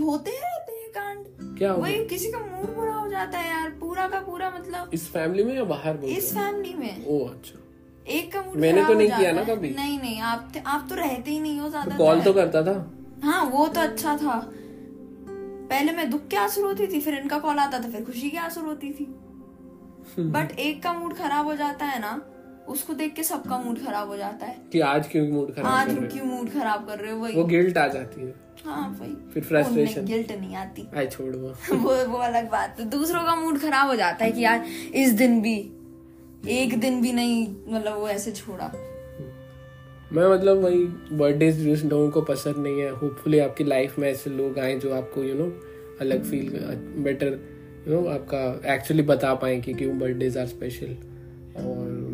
होते 0.00 0.30
हैं 0.30 0.40
रहते 0.40 0.72
हैं 0.72 0.88
कांड। 0.90 1.58
क्या 1.58 1.72
वही 1.74 2.04
किसी 2.06 2.30
का 2.32 2.38
मूड 2.38 2.74
बुरा 2.76 2.94
हो 2.94 3.08
जाता 3.08 3.38
है 3.38 3.50
यार 3.50 3.68
पूरा 3.80 4.08
का 4.08 4.20
पूरा 4.20 4.50
मतलब 4.50 4.90
इस 4.94 5.06
फैमिली 5.08 5.44
में 5.44 5.54
या 5.54 5.64
बाहर 5.64 6.04
इस 6.06 6.32
फैमिली 6.34 6.74
में। 6.74 7.06
ओ 7.06 7.18
अच्छा। 7.26 7.58
एक 8.06 8.32
का 8.32 8.42
मूड 8.42 8.56
मैंने 8.56 8.84
तो 8.84 8.94
नहीं 8.94 9.10
किया 9.10 9.32
ना 9.32 9.44
कभी। 9.44 9.70
नहीं 9.70 9.98
नहीं 9.98 10.20
आप 10.22 10.52
आप 10.66 10.86
तो 10.88 10.94
रहते 10.94 11.30
ही 11.30 11.38
नहीं 11.40 11.60
हो 11.60 11.68
ज़्यादा 11.68 11.96
कॉल 11.96 12.22
तो 12.22 12.32
करता 12.32 12.62
था। 12.62 12.74
हाँ 13.24 13.44
वो 13.44 13.68
तो 13.68 13.80
अच्छा 13.80 14.16
था। 14.16 14.40
पहले 14.48 15.92
मैं 15.92 16.10
दुख 16.10 16.26
के 16.28 16.36
आँसू 16.36 16.62
रोती 16.62 16.86
थी 16.86 17.00
फिर 17.00 17.14
इनका 17.14 17.38
कॉल 17.38 17.58
आता 17.58 17.78
था 17.78 17.90
फिर 17.90 18.04
खुशी 18.04 18.30
के 18.30 18.38
आँसू 18.38 18.60
रोती 18.60 18.90
थी। 18.90 19.08
बट 20.20 20.58
एक 20.58 20.82
का 20.82 20.92
मूड 20.92 21.16
खराब 21.16 21.46
हो 21.46 21.54
जाता 21.56 21.86
है 21.86 22.00
ना 22.00 22.20
उसको 22.68 22.94
देख 22.94 23.14
के 23.14 23.22
सबका 23.22 23.58
मूड 23.58 23.86
खराब 23.86 24.08
हो 24.08 24.16
जाता 24.16 24.46
है। 24.46 24.58
कि 24.72 24.80
आज 24.80 25.08
क्यों 25.08 25.28
मूड 25.28 25.54
खराब 25.54 25.66
आज 25.66 25.86
क्यों 26.12 26.24
मूड 26.24 26.50
खराब 26.50 26.86
कर 26.86 26.98
रहे 26.98 27.12
हो? 27.12 27.18
वही। 27.18 27.34
वो 27.34 27.44
गिल्ट 27.44 27.78
आ 27.78 27.88
जाती 27.88 28.20
है। 28.20 28.34
हाँ 28.64 28.98
वही। 29.00 29.40
फिर 29.40 29.44
frustration. 29.44 30.06
गिल्ट 30.06 30.32
नहीं 30.32 30.56
आती। 30.56 30.88
आई 30.96 31.06
छोड़ 31.06 31.36
वो। 31.36 31.48
वो 31.76 32.04
वो 32.06 32.18
अलग 32.18 32.50
बात 32.50 32.76
है। 32.80 32.90
दूसरों 32.90 33.22
का 33.24 33.36
मूड 33.36 33.58
खराब 33.58 33.88
हो 33.88 33.96
जाता 33.96 34.24
है 34.24 34.32
कि 34.32 34.40
यार 34.40 34.64
इस 34.94 35.12
दिन 35.12 35.42
भी 35.42 35.72
एक 36.48 36.80
दिन 36.80 37.02
भी 37.02 37.12
नहीं 37.12 37.56
मतलब 37.68 37.98
वो 37.98 38.08
ऐसे 38.08 38.32
छोड़ा। 38.32 38.72
मैं 40.12 40.28
मतलब 40.34 40.56
वही 40.56 40.84
बर्थडे 41.16 41.52
जिस 41.52 41.84
लोगों 41.84 42.10
को 42.10 42.22
पसंद 42.22 42.56
नहीं 42.56 42.80
है। 42.80 42.90
होपफुली 42.90 43.38
आपकी 43.38 43.64
लाइफ 43.64 43.98
में 43.98 44.10
ऐसे 44.10 44.30
लोग 44.30 44.58
आए 44.58 44.78
जो 44.78 44.94
आपको 44.94 45.22
यू 45.22 45.28
you 45.28 45.38
नो 45.38 45.44
know, 45.44 46.00
अलग 46.00 46.24
फील 46.24 46.50
बेटर 47.02 47.26
यू 47.88 48.00
नो 48.00 48.08
आपका 48.08 48.74
एक्चुअली 48.74 49.02
बता 49.02 49.34
पाए 49.34 49.60
कि 49.60 49.74
क्यों 49.74 49.98
बर्थडेज 49.98 50.38
आर 50.38 50.46
स्पेशल 50.46 50.96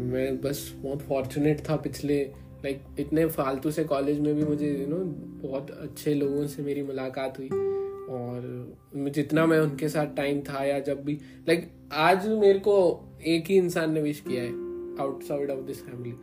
मैं 0.09 0.41
बस 0.41 0.75
बहुत 0.77 1.03
फॉर्चुनेट 1.03 1.61
था 1.61 1.77
पिछले 1.77 2.25
लाइक 2.65 2.83
like, 2.83 3.01
इतने 3.01 3.27
फालतू 3.27 3.71
से 3.71 3.85
कॉलेज 3.85 4.21
में 4.21 4.35
भी 4.35 4.45
मुझे 4.45 4.79
यू 4.81 4.87
नो 4.87 4.97
बहुत 5.49 5.71
अच्छे 5.71 6.15
लोगों 6.15 6.47
से 6.47 6.63
मेरी 6.63 6.83
मुलाकात 6.83 7.39
हुई। 7.39 7.49
और 8.09 8.77
जितना 8.97 9.47
मैं 9.47 9.59
उनके 9.61 9.89
साथ 9.89 10.07
टाइम 10.17 10.41
था 10.41 10.65
या 10.65 10.79
जब 10.81 11.05
भी 11.05 11.13
लाइक 11.49 11.61
like, 11.61 11.93
आज 11.93 12.29
मेरे 12.29 12.59
को 12.59 13.05
एक 13.27 13.45
ही 13.47 13.57
इंसान 13.57 13.93
ने 13.93 14.03
विश 14.03 14.21
किया 14.21 14.43
है 14.43 14.51
आउटसाइड 15.01 15.51
ऑफ़ 15.51 15.61
दिस 15.61 15.83
फैमिली 15.83 16.15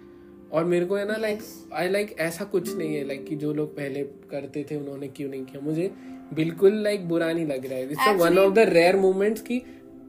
और 0.52 0.65
मेरे 0.65 0.86
को 0.86 0.95
है 0.95 1.08
ना 1.08 1.15
लाइक 1.17 1.39
आई 1.74 1.89
लाइक 1.89 2.15
ऐसा 2.19 2.45
कुछ 2.45 2.76
नहीं 2.76 2.95
है 2.95 3.04
लाइक 3.08 3.19
like, 3.19 3.30
कि 3.30 3.36
जो 3.36 3.54
लोग 3.54 3.76
पहले 3.78 4.04
करते 4.04 4.65
थे 4.71 4.76
उन्होंने 4.76 5.08
क्यों 5.08 5.30
नहीं 5.30 5.45
किया। 5.45 5.65
मुझे 5.65 5.91
बिल्कुल 6.34 6.74
लाइक 6.74 6.98
like, 6.98 7.10
बुरा 7.10 7.34
नहीं 7.34 7.45
लग 7.45 7.65
रहा 7.65 7.80
है। 7.80 7.91
It's 7.91 8.21
one 8.21 8.38
of 8.38 8.54
the 8.54 8.60
rare 8.60 8.95
moments 8.95 9.41
की 9.41 9.62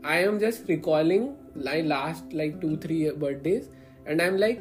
I 0.04 0.22
am 0.22 0.38
just 0.38 0.70
recalling 0.70 1.28
last 1.64 2.34
like 2.34 2.58
two 2.62 2.76
three 2.76 3.10
birthdays 3.10 3.68
and 4.08 4.20
I 4.20 4.28
am 4.28 4.36
like 4.36 4.60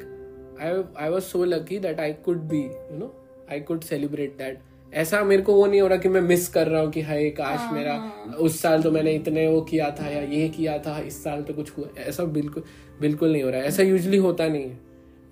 I 0.60 1.04
I 1.04 1.10
was 1.10 1.24
so 1.24 1.44
lucky 1.44 1.78
that 1.78 2.00
I 2.00 2.12
could 2.12 2.38
be 2.38 2.60
you 2.60 2.98
know 2.98 3.14
I 3.52 3.60
could 3.60 3.80
celebrate 3.80 4.36
that 4.38 4.60
ऐसा 4.94 5.24
मेरे 5.24 5.42
को 5.42 5.54
वो 5.54 5.66
नहीं 5.66 5.80
हो 5.80 5.86
रहा 5.86 5.98
कि 5.98 6.08
मैं 6.08 6.20
मिस 6.20 6.48
कर 6.48 6.66
रहा 6.68 6.82
हूँ 6.82 6.90
कि 6.90 7.00
हाय 7.00 7.30
काश 7.30 7.58
हाँ, 7.58 7.72
मेरा 7.72 7.94
हाँ. 7.94 8.34
उस 8.40 8.60
साल 8.60 8.82
तो 8.82 8.90
मैंने 8.90 9.12
इतने 9.12 9.48
वो 9.48 9.60
किया 9.60 9.90
था 9.90 10.08
या 10.08 10.20
ये 10.22 10.48
किया 10.48 10.78
था 10.78 10.98
इस 10.98 11.22
साल 11.24 11.42
तो 11.42 11.54
कुछ 11.54 11.78
हुआ 11.78 11.88
ऐसा 11.98 12.24
बिल्कुल 12.24 12.62
बिल्कुल 13.00 13.32
नहीं 13.32 13.42
हो 13.42 13.50
रहा 13.50 13.60
है। 13.60 13.66
ऐसा 13.66 13.82
यूजली 13.82 14.16
होता 14.16 14.48
नहीं 14.48 14.62
है 14.62 14.74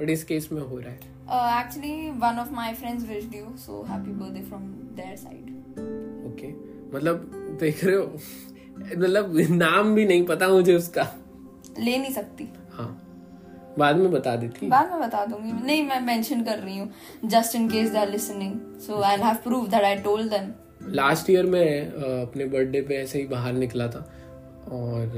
बट 0.00 0.10
इस 0.10 0.24
केस 0.24 0.48
में 0.52 0.62
हो 0.62 0.78
रहा 0.78 0.90
है। 0.90 1.60
Actually 1.60 2.10
one 2.10 2.38
of 2.40 2.52
my 2.52 2.74
friends 2.74 3.08
wished 3.08 3.34
you 3.34 3.56
so 3.56 3.82
happy 3.82 4.12
birthday 4.12 4.42
from 4.42 4.62
their 4.96 5.16
side 5.16 5.50
okay 6.26 6.52
मतलब 6.96 7.30
देख 7.60 7.84
रहे 7.84 7.96
हो 7.96 8.12
मतलब 8.98 9.36
नाम 9.50 9.94
भी 9.94 10.04
नहीं 10.06 10.24
पता 10.26 10.48
मुझे 10.48 10.74
उसका। 10.76 11.06
ले 11.78 11.96
नहीं 11.98 12.12
सकती। 12.12 12.48
हाँ। 12.72 13.00
बाद 13.78 13.96
में 13.96 14.10
बता 14.10 14.34
देती। 14.36 14.66
बाद 14.68 14.90
में 14.90 15.00
बता 15.00 15.24
दूँगी। 15.26 15.52
नहीं 15.64 15.82
मैं 15.82 16.00
मेंशन 16.00 16.42
कर 16.44 16.58
रही 16.58 16.78
हूँ 16.78 16.90
just 17.24 17.54
in 17.56 17.68
case 17.68 17.90
they 17.90 17.98
are 17.98 18.08
listening 18.08 18.54
so 18.80 19.00
I 19.02 19.16
have 19.20 19.36
prove 19.44 19.66
that 19.68 19.84
I 19.84 19.96
told 20.02 20.30
them 20.30 20.52
last 20.94 21.30
year 21.30 21.46
मैं 21.46 21.66
अपने 22.22 22.44
बर्थडे 22.44 22.80
पे 22.82 22.96
ऐसे 22.96 23.18
ही 23.18 23.26
बाहर 23.26 23.52
निकला 23.54 23.88
था 23.88 23.98
और 24.72 25.16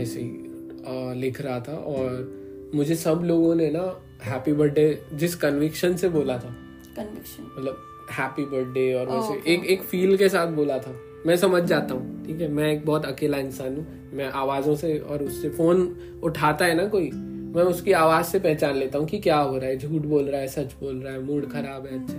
ऐसे 0.00 0.20
ही 0.20 1.20
लिख 1.20 1.40
रहा 1.40 1.58
था 1.60 1.74
और 1.88 2.70
मुझे 2.74 2.94
सब 2.96 3.22
लोगों 3.24 3.54
ने 3.54 3.70
ना 3.70 3.84
हैप्पी 4.24 4.52
बर्थडे 4.52 5.02
जिस 5.14 5.34
कन्विक्शन 5.36 5.96
से 5.96 6.08
बोला 6.08 6.38
था। 6.38 6.54
कन्विक्शन 6.96 7.42
मतलब 7.58 7.82
हैप्पी 8.12 8.44
बर्थडे 8.44 8.92
और 8.94 9.08
वैसे 9.08 9.32
okay, 9.32 9.46
एक 9.46 9.64
एक 9.64 9.82
फील 9.82 10.16
के 10.16 10.28
साथ 10.28 10.46
बोला 10.52 10.78
था। 10.78 10.94
मैं 11.26 11.36
समझ 11.36 11.62
जाता 11.62 11.94
हूँ 11.94 12.24
ठीक 12.26 12.40
है? 12.40 12.48
मैं 12.48 12.72
एक 12.72 12.84
बहुत 12.86 13.04
अकेला 13.06 13.38
इंसान 13.38 13.76
हूँ। 13.76 13.86
मैं 14.12 14.30
आवाजों 14.30 14.74
से 14.76 14.98
और 14.98 15.22
उससे 15.22 15.48
फ़ोन 15.50 15.86
उठाता 16.24 16.64
है 16.64 16.74
ना 16.74 16.86
कोई, 16.86 17.10
मैं 17.10 17.62
उसकी 17.64 17.92
आवाज़ 17.92 18.26
से 18.26 18.38
पहचान 18.38 18.76
लेता 18.76 18.98
हूँ 18.98 19.06
कि 19.06 19.18
क्या 19.18 19.38
हो 19.38 19.56
रहा 19.58 19.68
है, 19.68 19.78
झूठ 19.78 20.02
बोल 20.02 20.24
रहा 20.24 20.40
है, 20.40 20.48
सच 20.48 20.74
बोल 20.80 20.96
रहा 20.96 21.12
है, 21.12 21.22
मूड 21.22 21.50
खराब 21.52 21.86
है 21.86 22.02
अच्छा 22.02 22.18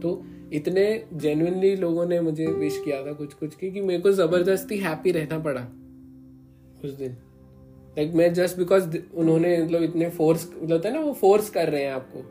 तो 0.00 0.22
इतने 0.52 0.84
जेन्युइनली 1.14 1.74
लोगों 1.76 2.06
ने 2.06 2.20
मुझे 2.20 2.46
विश 2.46 2.80
किया 2.84 3.04
था 3.06 3.12
कुछ 3.12 3.34
कुछ 3.34 3.54
की 3.54 3.70
कि 3.70 3.80
मेरे 3.80 4.00
को 4.02 4.12
ज़बरदस्ती 4.12 4.78
हैप्पी 4.78 5.10
रहना 5.12 5.38
पड़ा 5.38 5.60
उस 6.84 6.96
दिन। 6.98 7.16
लाइक 7.98 8.14
मैं 8.14 8.32
जस्ट 8.34 8.58
बिकॉज़ 8.58 8.96
उन्होंने 9.14 9.56
मतलब 9.62 9.82
इतने 9.82 10.08
फोर्स 10.10 10.48
मतलब 10.62 10.86
है 10.86 10.92
ना 10.92 11.00
वो 11.00 11.12
फोर्स 11.12 11.50
कर 11.50 11.68
रहे 11.68 11.82
हैं 11.84 11.92
आपको, 11.92 12.24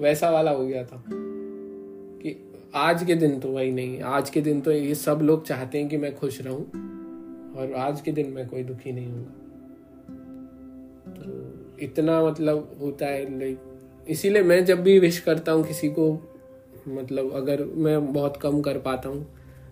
वैसा 0.00 0.30
वाला 0.30 0.50
हो 0.50 0.66
गया 0.66 0.84
था 0.84 1.02
कि 1.06 2.36
आज 2.74 3.04
के 3.04 3.14
दिन 3.14 3.38
तो 3.40 3.48
वही 3.48 3.70
नहीं, 3.72 4.00
आज 4.00 4.30
के 4.30 4.40
दिन 4.40 4.60
तो 4.60 4.72
ये 4.72 4.94
सब 4.94 5.18
लोग 5.22 5.46
चाहते 5.46 5.78
हैं 5.78 5.88
कि 5.88 5.96
मैं 5.96 6.14
खुश 6.16 6.40
रहूँ। 6.40 6.94
और 7.56 7.72
आज 7.72 8.00
के 8.00 8.12
दिन 8.12 8.30
मैं 8.30 8.48
कोई 8.48 8.62
दुखी 8.62 8.92
नहीं 8.92 9.06
हूँ 9.06 9.24
तो 11.14 11.78
इतना 11.84 12.22
मतलब 12.22 12.76
होता 12.80 13.06
है 13.06 13.38
लाइक 13.38 14.04
इसीलिए 14.08 14.42
मैं 14.42 14.64
जब 14.64 14.82
भी 14.82 14.98
विश 14.98 15.18
करता 15.18 15.52
हूँ 15.52 15.64
किसी 15.64 15.88
को 15.88 16.12
मतलब 16.88 17.32
अगर 17.32 17.64
मैं 17.64 18.12
बहुत 18.12 18.36
कम 18.36 18.60
कर 18.60 18.78
पाता 18.78 19.08
हूँ 19.08 19.26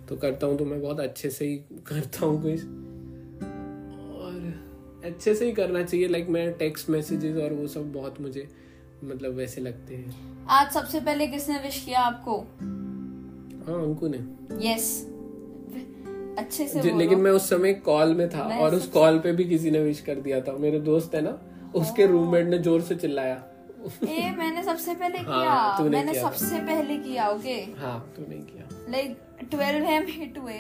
तो 0.09 0.17
करता 0.17 0.47
हूँ 0.47 0.59
तो 0.59 0.65
मैं 0.65 0.83
बहुत 0.83 1.01
अच्छे 1.01 1.31
से 1.31 1.47
ही 1.47 1.57
करता 1.87 2.27
हूँ 2.27 2.43
कुछ। 2.43 2.61
और 4.19 4.53
अच्छे 5.05 5.35
से 5.35 5.47
ही 5.47 5.53
करना 5.53 5.83
चाहिए 5.83 6.09
लाइक 6.09 6.29
मैं 6.29 6.53
टेक्स्ट 6.53 6.91
मैसेजेस 6.91 7.37
और 7.37 7.53
वो 7.53 7.67
सब 7.67 7.93
बहुत 7.93 8.21
मुझे 8.21 8.49
मतलब 9.05 9.35
वैसे 9.35 9.61
लगते 9.61 9.95
हैं। 9.95 10.47
आज 10.51 10.73
सबसे 10.73 11.01
पहले 11.01 11.27
किसने 11.27 11.59
विश 11.59 11.85
किया 11.85 12.01
आपको? 12.01 12.37
हाँ 13.67 13.83
अंकु 13.83 14.09
ने। 14.09 14.19
यस 14.71 15.14
अच्छे 16.39 16.67
से 16.69 16.93
लेकिन 16.93 17.21
मैं 17.21 17.31
उस 17.31 17.49
समय 17.51 17.73
कॉल 17.87 18.15
में 18.15 18.29
था 18.31 18.43
और 18.61 18.75
उस 18.75 18.87
कॉल 18.91 19.19
पे 19.19 19.33
भी 19.33 19.45
किसी 19.45 19.71
ने 19.71 19.81
विश 19.81 20.01
कर 20.01 20.21
दिया 20.21 20.41
था। 20.41 20.53
मेरे 20.59 20.81
दोस्त 20.83 21.15
है 21.15 21.21
ना 21.23 21.39
उसके 21.75 22.07
रूममेट 22.07 22.47
ने 22.47 22.59
ज़ोर 22.59 22.81
से 22.83 22.95
चिल्लाया। 22.97 23.43
ए 24.05 24.31
मैंने 24.39 24.63
सबसे 24.63 24.95
पहले 24.95 25.19
हाँ, 25.19 25.41
किया। 25.41 25.79
तूने 25.79 25.97
मैंने 25.97 26.13
किया। 26.13 26.23
सबसे 26.23 26.59
पहले 26.67 26.97
किया 26.99 27.29
ओके? 27.31 27.55
हाँ 27.79 27.99
तो 28.17 28.27
नहीं 28.29 28.43
किया 28.43 28.69
लाइक 28.91 29.17
12 29.55 29.91
एम 29.91 30.07
हिट 30.09 30.39
हुए 30.39 30.59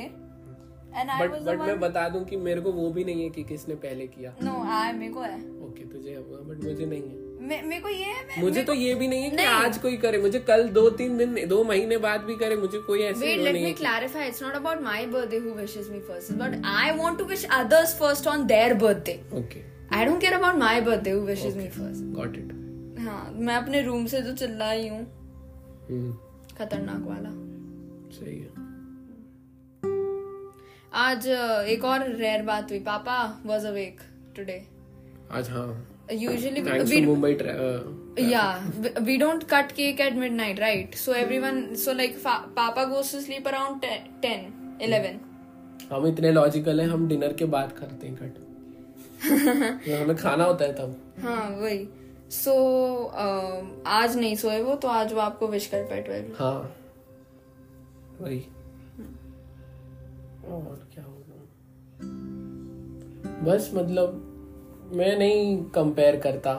बट 0.97 1.31
बट 1.45 1.59
मैं 1.59 1.79
बता 1.81 2.09
दूँ 2.09 2.25
कि 2.25 2.37
मेरे 2.39 2.61
को 2.61 2.73
वो 2.73 2.91
भी 2.91 3.05
नहीं 3.05 3.23
है 3.23 3.31
कि 3.31 3.43
किसने 3.45 3.75
पहले 3.77 4.07
किया। 4.09 4.35
नो 4.43 4.53
आई 4.73 4.93
मेरे 4.93 5.13
को 5.13 5.21
है। 5.21 5.39
ओके 5.67 5.85
तुझे 5.93 6.15
हुआ 6.17 6.39
बट 6.41 6.65
मुझे 6.65 6.87
नहीं 6.87 7.03
है। 7.03 7.24
मेरे 7.45 7.79
को 7.81 7.89
ये 7.89 8.13
मैं, 8.29 8.43
मुझे 8.43 8.63
तो 8.65 8.75
ये 8.75 8.95
भी 8.95 9.07
नहीं 9.09 9.23
है 9.23 9.31
कि 9.31 9.45
आज 9.45 9.79
कोई 9.79 9.97
करे 9.97 10.19
मुझे 10.19 10.39
कल 10.49 10.69
दो 10.77 10.89
तीन 10.99 11.17
दिन 11.19 11.35
दो 11.49 11.63
महीने 11.65 11.97
बाद 12.05 12.21
भी 12.25 12.37
करे 12.37 12.57
मुझे 12.57 12.79
कोई 12.87 13.03
ऐसे 13.03 13.21
Wait, 13.27 13.45
नहीं 13.45 13.65
है 13.65 13.73
clarify 13.73 14.29
it's 14.29 14.43
not 14.43 14.55
about 14.55 14.81
my 14.83 15.07
birthday 15.07 15.39
who 15.39 15.51
wishes 15.55 15.89
me 15.91 16.01
first 16.09 16.33
but 16.33 16.61
I 16.67 16.91
want 16.99 17.19
to 17.19 17.25
wish 17.25 17.45
others 17.53 17.95
first 17.99 18.27
on 18.27 18.47
their 18.47 18.75
birthday 18.85 19.21
okay 19.39 19.63
I 19.97 20.05
don't 20.05 20.21
care 20.21 20.33
about 20.33 20.57
my 20.57 20.81
birthday 20.81 21.11
who 21.11 21.21
wishes 21.27 21.57
me 21.57 21.69
first 21.69 22.05
got 22.17 22.37
it 22.37 22.53
हाँ 23.01 23.31
मैं 23.37 23.57
अपने 23.57 23.83
room 23.83 24.07
से 24.07 24.23
तो 24.23 24.33
चिल्ला 24.37 24.71
ही। 24.71 24.89
हूँ 24.89 25.01
हम्म। 25.89 26.13
खतरनाक 26.59 27.07
वाला। 27.07 27.31
सही 28.19 28.39
है। 28.39 28.63
आज 31.07 31.27
एक 31.69 31.85
और 31.85 32.09
रेयर 32.11 32.43
बात 32.43 32.71
हुई 32.71 32.79
पापा 32.81 33.17
वाज 33.47 33.65
अवेक 33.67 34.01
टुडे 34.37 34.63
आज 35.33 35.51
हाँ 35.51 35.67
यूजुअली 36.13 36.63
थैंक्स 36.65 36.91
टू 36.93 37.01
मुंबई 37.05 37.35
ट्रै- 37.35 37.57
uh, 37.57 38.01
yeah 38.19 38.65
we, 38.83 38.91
we 39.07 39.15
don't 39.21 39.45
cut 39.53 39.71
cake 39.77 40.01
at 40.01 40.19
midnight 40.19 40.61
right? 40.65 40.93
So 41.05 41.15
everyone 41.21 41.57
so 41.85 41.95
like 42.01 42.13
fa- 42.27 42.45
papa 42.59 42.85
goes 42.91 43.09
to 43.15 43.21
sleep 43.23 43.49
around 43.53 43.81
10, 43.87 44.05
10 44.25 44.45
11 44.89 45.17
हम 45.93 46.07
इतने 46.07 46.33
लॉजिकल 46.33 46.81
हैं 46.81 46.89
हम 46.89 47.07
डिनर 47.09 47.33
के 47.33 47.45
बाद 47.55 47.73
करते 47.73 48.07
हैं 48.07 48.17
कट 48.17 48.43
हमें 50.03 50.17
खाना 50.17 50.45
होता 50.45 50.65
है 50.65 50.73
तब। 50.73 50.97
हाँ 51.23 51.49
वही। 51.61 51.89
सो 52.31 52.53
आज 53.87 54.17
नहीं 54.17 54.35
सोए 54.37 54.61
वो 54.63 54.75
तो 54.75 54.89
आज 54.89 55.13
वो 55.13 55.21
आपको 55.21 55.47
विश 55.49 55.67
कर 55.67 55.83
पाए 55.85 56.03
ट्वेल्व 56.03 56.37
हाँ 56.39 56.75
वही। 58.21 58.39
और 60.49 60.89
क्या 60.95 61.05
होगा 61.05 61.43
बस 63.45 63.71
मतलब 63.75 64.34
मैं 64.95 65.19
नहीं 65.19 65.65
कंपेयर 65.65 66.17
करता। 66.17 66.55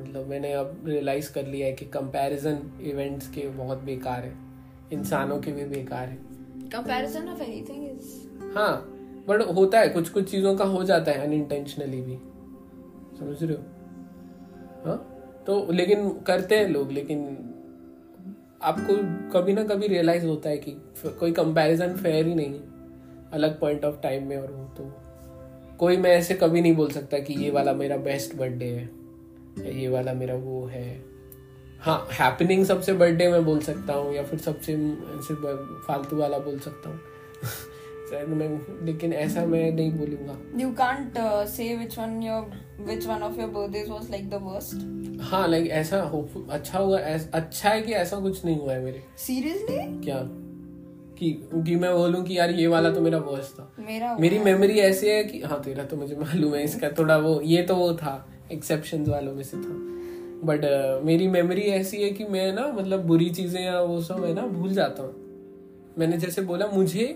मतलब 0.00 0.26
मैंने 0.26 0.52
अब 0.52 0.82
रियलाइज़ 0.86 1.32
कर 1.32 1.46
लिया 1.46 1.66
है 1.66 1.72
कि 1.72 1.84
कंपैरिजन 1.84 2.58
इवेंट्स 2.80 3.28
के 3.28 3.48
बहुत 3.48 3.78
बेकार 3.78 4.24
है। 4.24 4.32
इंसानों 4.92 5.40
के 5.40 5.52
भी 5.52 5.64
बेकार 5.64 6.08
है। 6.08 6.16
कंपैरिजन 6.72 7.28
ऑफ़ 7.28 7.42
एनीथिंग 7.42 7.84
इज़ 7.90 8.56
हाँ 8.58 8.76
बट 9.28 9.42
होता 9.56 9.80
है 9.80 9.88
कुछ 9.88 10.08
कुछ 10.08 10.30
चीज़ों 10.30 10.56
का 10.56 10.64
हो 10.64 10.84
जाता 10.84 11.12
है 11.12 11.18
अनइंटेंशनली 11.18 12.00
भी। 12.00 12.16
समझ 13.18 13.42
रहे 13.42 13.56
हो? 13.56 13.62
हाँ 14.86 15.12
तो 15.46 15.72
लेकिन 15.72 16.10
करते 16.10 16.58
हैं 16.58 16.68
लोग 16.68 16.92
लेकिन 16.92 17.52
आपको 18.62 18.94
कभी 19.30 19.52
ना 19.52 19.64
कभी 19.64 19.86
रियलाइज़ 19.86 20.26
होता 20.26 20.48
है 20.48 20.56
कि 20.58 20.70
कोई 21.06 21.32
कंपैरिजन 21.32 21.96
फेयर 21.96 22.26
ही 22.26 22.34
नहीं 22.34 22.54
है। 22.54 22.62
अलग 23.32 23.60
पॉइंट 23.60 23.84
ऑफ़ 23.84 24.00
टाइम 24.00 24.28
में 24.28 24.36
और 24.36 24.52
वो 24.52 24.64
तो। 24.64 25.05
कोई 25.78 25.96
मैं 25.96 26.10
ऐसे 26.10 26.34
कभी 26.34 26.60
नहीं 26.60 26.76
बोल 26.76 26.90
सकता 26.90 27.18
कि 27.18 27.34
ये 27.34 27.50
वाला 27.50 27.72
मेरा 27.72 27.96
बेस्ट 27.96 28.34
बर्थडे 28.34 28.64
है 28.64 28.90
ये 29.80 29.88
वाला 29.88 30.12
मेरा 30.12 30.34
वो 30.34 30.66
है। 30.66 31.04
हाँ 31.80 32.08
हैपनिंग 32.12 32.64
सबसे 32.64 32.92
बर्थडे 32.92 33.28
में 33.28 33.44
बोल 33.44 33.60
सकता 33.60 33.92
हूँ 33.92 34.14
या 34.14 34.22
फिर 34.22 34.38
सबसे 34.38 34.72
ऐसे 34.72 35.34
फालतू 35.86 36.16
वाला 36.16 36.38
बोल 36.38 36.58
सकता 36.58 36.88
हूँ। 36.88 37.00
शायद 38.10 38.28
मैं 38.28 38.84
लेकिन 38.86 39.12
ऐसा 39.12 39.46
मैं 39.46 39.72
नहीं 39.72 39.92
बोलूँगा। 39.92 40.34
Can't 40.74 41.16
uh, 41.16 41.46
say 41.46 41.84
which 41.84 41.98
one 41.98 42.22
your 42.22 42.42
which 42.88 43.06
one 43.06 43.22
of 43.22 43.36
your 43.42 43.48
birthdays 43.48 43.88
was 43.88 44.10
like 44.10 44.30
the 44.30 44.40
worst. 44.48 44.74
हाँ 45.22 45.48
लाइक 45.48 45.66
ऐसा 45.66 46.00
अच्छा 46.50 46.78
हुआ 46.78 46.98
अच्छा 47.34 47.68
है 47.68 47.82
कि 47.82 47.92
ऐसा 47.92 48.20
कुछ 48.20 48.44
नहीं 48.44 48.58
हुआ 48.58 48.72
है 48.72 48.84
मेरे। 48.84 49.02
Seriously? 49.18 50.04
क्या? 50.04 50.45
कि 51.18 51.30
कि 51.56 51.76
मैं 51.76 51.92
बोलूँ 51.94 52.22
कि 52.24 52.38
यार 52.38 52.50
ये 52.50 52.66
वाला 52.66 52.90
तो 52.90 53.00
मेरा 53.00 53.18
वर्स्ट 53.18 53.58
था। 53.58 53.70
मेरा 53.80 54.16
मेरी 54.20 54.38
मेमोरी 54.38 54.78
ऐसी 54.80 55.08
है 55.08 55.22
कि 55.24 55.40
हाँ 55.42 55.60
तेरा 55.62 55.84
तो 55.84 55.96
मुझे 55.96 56.16
मालूम 56.16 56.54
है 56.54 56.62
इसका 56.64 56.88
थोड़ा 56.98 57.16
वो 57.18 57.40
ये 57.44 57.62
तो 57.62 57.76
वो 57.76 57.92
था 57.94 58.14
एक्सेप्शन 58.52 59.04
वालों 59.06 59.34
में 59.34 59.42
से 59.42 59.56
था। 59.56 59.74
बट 60.44 60.64
uh, 60.64 61.04
मेरी 61.06 61.28
मेमोरी 61.28 61.62
ऐसी 61.72 62.02
है 62.02 62.10
कि 62.10 62.24
मैं 62.24 62.52
ना 62.52 62.66
मतलब 62.72 63.06
बुरी 63.06 63.28
चीज़ें 63.30 63.60
या 63.60 63.80
वो 63.80 64.00
सब 64.00 64.24
है 64.24 64.34
ना 64.34 64.46
भूल 64.48 64.72
जाता 64.72 65.02
हूँ। 65.02 65.94
मैंने 65.98 66.16
जैसे 66.16 66.42
बोला 66.42 66.66
मुझे 66.66 67.06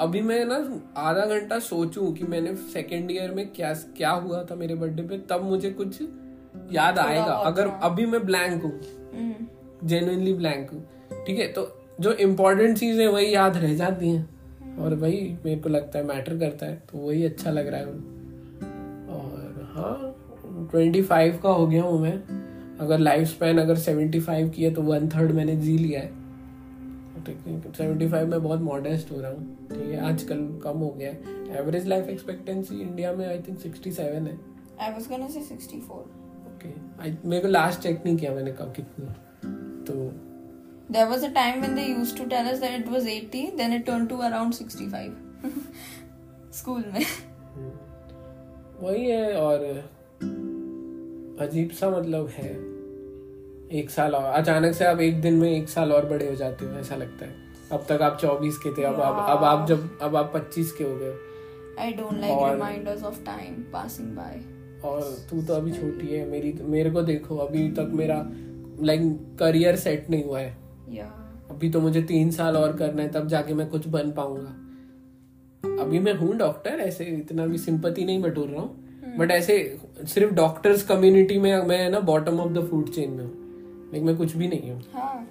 अभी 0.00 0.20
मैं 0.20 0.44
ना 0.44 0.56
आधा 1.00 1.24
घंटा 1.26 1.58
सोचूं 1.58 2.12
कि 2.12 2.24
मैंने 2.24 2.54
सेकेंड 2.72 3.10
ईयर 3.10 3.30
में 3.30 3.46
क्या 3.52 3.72
क्या 3.96 4.10
हुआ 4.10 4.42
था 4.50 4.54
मेरे 4.54 4.74
बर्थडे 4.74 5.02
पे 5.02 5.18
तब 5.30 5.44
मुझे 5.44 5.70
कुछ 5.70 6.00
याद 6.72 6.98
आएगा। 6.98 7.32
अगर 7.46 7.68
अभी 7.82 8.06
मैं 8.06 8.24
ब्लैंक 8.26 8.62
हूँ 8.62 8.72
हम्म, 9.14 9.46
जेन्युइनली 9.84 10.34
ब्लैंक 10.34 10.70
हूँ 10.70 11.24
ठीक 11.26 11.38
है? 11.38 11.46
तो 11.48 11.62
जो 12.00 12.12
इम्पोर्टेंट 12.14 12.78
चीज़ें 12.78 13.06
वही 13.06 13.34
याद 13.34 13.56
रह 13.56 13.74
जाती 13.74 14.08
हैं। 14.08 14.76
और 14.78 14.94
वही 14.94 15.20
मेरे 15.44 15.60
को 15.60 15.68
लगता 15.68 15.98
है 15.98 16.04
मैटर 16.06 16.38
करता 16.38 16.66
है 16.66 16.82
तो 16.90 16.98
वही 16.98 17.24
अच्छा 17.24 17.50
लग 17.50 17.66
रहा 17.66 17.80
है 17.80 17.86
और 19.08 19.70
हाँ 19.74 20.68
ट्वेंटी 20.70 21.02
फाइव 21.02 21.38
का 21.42 21.50
हो 21.50 21.66
गया 21.66 21.82
हूँ 21.82 22.00
मैं। 22.00 22.12
अगर 22.80 22.98
लाइफ 22.98 23.28
स्पैन 23.28 23.58
अगर 23.58 23.76
सेवेंटी 23.78 24.20
फाइव 24.20 24.48
की 24.48 24.64
है 24.64 24.70
तो 24.74 24.82
वन 24.82 25.08
थर्ड 25.08 25.32
मैंने 25.32 25.56
जी 25.56 25.76
लिया 25.78 26.00
है। 26.00 26.16
सेवेंटी 27.26 28.08
फाइव 28.08 28.26
में 28.26 28.42
बहुत 28.42 28.60
मॉडेस्ट 28.60 29.10
हो 29.12 29.20
रहा 29.20 29.30
हूँ। 29.30 29.68
ठीक 29.70 29.90
है 29.90 30.00
आजकल 30.08 30.46
कम 30.64 30.78
हो 30.78 30.90
गया 30.90 31.10
है। 31.10 31.58
एवरेज 31.58 31.86
लाइफ 31.86 32.08
एक्सपेक्टेंसी 32.08 32.80
इंडिया 32.80 33.12
में 33.12 33.26
आई 33.26 33.38
थिंक 33.38 33.58
सिक्सटी 33.58 33.92
सेवन 33.92 34.26
है। 34.26 34.36
I 34.78 34.88
was 34.94 35.10
gonna 35.10 35.28
say 35.28 35.42
64 35.44 35.90
okay 35.90 37.28
मेरे 37.28 37.40
को 37.42 37.48
लास्ट 37.48 37.80
चेक 37.80 38.02
नहीं 38.04 38.16
किया 38.16 38.32
मैंने 38.34 38.52
कब 38.52 38.72
कितनी। 38.76 39.06
तो 39.84 39.94
there 40.90 41.06
was 41.10 41.22
a 41.22 41.30
time 41.30 41.60
when 41.62 41.74
they 41.78 41.86
used 41.88 42.16
to 42.16 42.26
tell 42.34 42.46
us 42.52 42.60
that 42.60 42.76
it 42.80 42.86
was 42.96 43.06
80 43.06 43.42
then 43.56 43.72
it 43.78 43.84
turned 43.86 44.08
to 44.08 44.20
around 44.28 44.54
65 44.54 45.12
school 46.60 46.84
में. 46.92 47.04
वही 48.82 49.04
है 49.10 49.34
और 49.36 49.64
अजीब 51.40 51.70
सा 51.70 51.90
मतलब 51.90 52.28
है। 52.28 52.50
एक 53.78 53.90
साल 53.90 54.14
और 54.14 54.24
अचानक 54.24 54.74
से 54.74 54.84
आप 54.84 55.00
एक 55.00 55.20
दिन 55.20 55.34
में 55.34 55.50
एक 55.50 55.68
साल 55.68 55.92
और 55.92 56.06
बड़े 56.06 56.28
हो 56.28 56.34
जाते 56.34 56.64
हो 56.64 56.72
ऐसा 56.72 56.96
लगता 56.96 57.26
है। 57.26 57.34
अब 57.72 57.86
तक 57.88 58.02
आप 58.02 58.18
चौबीस 58.20 58.58
के 58.58 58.72
थे 58.78 58.84
अब 58.84 58.94
अब 58.94 59.16
अब 59.30 59.44
आप 59.44 59.68
जब 59.68 59.98
अब 60.02 60.16
आप 60.16 60.30
पच्चीस 60.34 60.72
के 60.72 60.84
हो 60.84 60.96
गए। 60.96 61.14
I 61.80 61.96
don't 61.98 62.16
like 62.20 62.30
और- 62.30 62.54
reminders 62.58 63.02
of 63.10 63.18
time 63.26 63.58
passing 63.74 64.08
by. 64.20 64.30
और 64.84 65.26
तू 65.30 65.42
तो 65.42 65.54
अभी 65.54 65.72
छोटी 65.72 66.06
है 66.06 66.28
मेरी 66.30 66.52
मेरे 66.62 66.90
को 66.90 67.02
देखो 67.02 67.36
अभी 67.36 67.68
तक 67.72 67.90
मेरा 67.92 68.26
लाइक 68.82 69.02
करियर 69.38 69.76
सेट 69.76 70.10
नहीं 70.10 70.24
हुआ 70.24 70.40
है। 70.40 70.67
Yeah. 70.90 71.50
अभी 71.50 71.70
तो 71.70 71.80
मुझे 71.80 72.02
तीन 72.02 72.30
साल 72.30 72.56
और 72.56 72.76
करना 72.76 73.02
है 73.02 73.08
तब 73.08 73.28
जाके 73.28 73.54
मैं 73.54 73.68
कुछ 73.68 73.88
बन 73.88 74.12
पाऊँगा। 74.12 74.64
अभी 75.82 75.98
मैं 75.98 76.14
हूँ 76.14 76.36
डॉक्टर 76.36 76.70
ऐसे 76.70 77.04
इतना 77.04 77.46
भी 77.46 77.58
सिंपति 77.58 78.04
नहीं 78.04 78.22
बटोर 78.22 78.48
रहा 78.48 78.60
हूँ। 78.60 78.88
बट 79.18 79.30
ऐसे 79.30 79.78
सिर्फ़ 80.04 80.34
डॉक्टर्स 80.34 80.82
कम्युनिटी 80.82 81.38
में 81.38 81.62
मैं 81.62 81.90
ना 81.90 82.00
bottom 82.00 82.40
of 82.40 82.52
the 82.52 82.68
food 82.70 82.88
chain 82.88 83.10
में 83.10 83.24
हूँ। 83.24 83.32
लेकिन 83.92 84.06
मैं 84.06 84.16
कुछ 84.16 84.36
भी 84.36 84.48
नहीं 84.48 84.70
हूँ। 84.70 84.82
हाँ। 84.92 85.28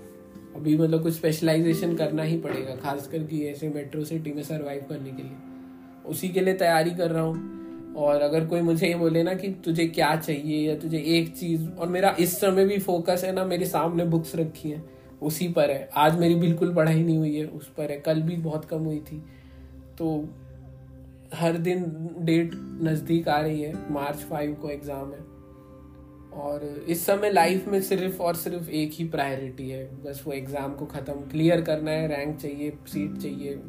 अभी 0.56 0.78
मतलब 0.78 1.04
कुछ 1.04 1.14
स्पेशलाइजेशन 1.14 1.96
करना 1.96 2.24
ही 2.24 2.38
पड़ेगा 2.38 2.76
खास 2.76 3.08
करके 3.08 3.36
ऐसे 3.38 3.70
मेट्रो 3.70 4.04
सिटी 4.04 4.32
में 4.32 4.44
सरवाइव 4.44 4.86
करने 4.90 5.12
के 5.12 5.24
लिए। 5.24 5.38
उसी 6.06 6.30
के 6.30 6.42
लिए 6.42 6.54
तैयारी 6.54 6.92
कर 6.92 7.12
रहा 7.12 7.24
हूँ। 7.24 7.58
और 7.94 8.22
अगर 8.22 8.46
कोई 8.46 8.62
मुझे 8.62 8.88
ये 8.88 8.96
बोले 8.96 9.24
ना 9.24 9.34
कि 9.34 9.48
तुझे 9.48 9.88
क्या 9.88 10.16
चाहिए 10.16 10.70
या 10.70 10.76
तुझे 10.76 10.98
एक 10.98 11.38
चीज़ 11.38 11.70
और 11.70 11.88
मेरा 11.88 12.16
इस 12.20 12.40
समय 12.40 12.66
भी 12.66 12.80
फोकस 12.80 13.22
है 13.26 13.32
ना 13.32 13.46
मेरे 13.46 13.66
सामने 13.66 14.06
बुक्स 14.06 14.36
रखी 14.36 14.70
हैं। 14.70 14.97
उसी 15.22 15.48
पर 15.48 15.72
है। 15.72 15.90
आज 15.96 16.20
मेरी 16.20 16.36
बिल्कुल 16.36 16.74
पढ़ाई 16.74 17.04
नहीं 17.04 17.18
हुई 17.18 17.36
है, 17.36 17.46
उस 17.46 17.70
पर 17.70 17.92
है। 17.92 17.98
कल 17.98 18.22
भी 18.22 18.36
बहुत 18.36 18.66
कम 18.66 18.78
हुई 18.78 19.00
थी। 19.00 19.24
तो 19.98 20.30
हर 21.34 21.58
दिन 21.58 21.86
डेट 22.20 22.52
नज़दीक 22.84 23.30
आ 23.30 23.40
रही 23.40 23.62
है। 23.62 23.94
मार्च 23.94 24.18
फाइव 24.18 24.54
को 24.54 24.70
एग्ज़ाम 24.70 25.12
है। 25.12 25.38
और 26.34 26.86
इस 26.90 27.06
समय 27.06 27.32
लाइफ 27.32 27.68
में 27.68 27.82
सिर्फ़ 27.82 28.22
और 28.22 28.36
सिर्फ़ 28.36 28.70
एक 28.70 28.92
ही 28.94 29.06
प्रायोरिटी 29.06 29.70
है। 29.70 30.04
बस 30.04 30.24
वो 30.28 30.34
एग्ज़ाम 30.34 30.74
को 30.74 30.86
ख़त्म, 30.86 31.14
क्लियर 31.14 31.62
करना 31.62 31.92
है, 31.92 32.08
रैंक 32.08 32.38
चाहिए, 32.38 32.74
सीट 32.88 33.18
चाहिए, 33.18 33.60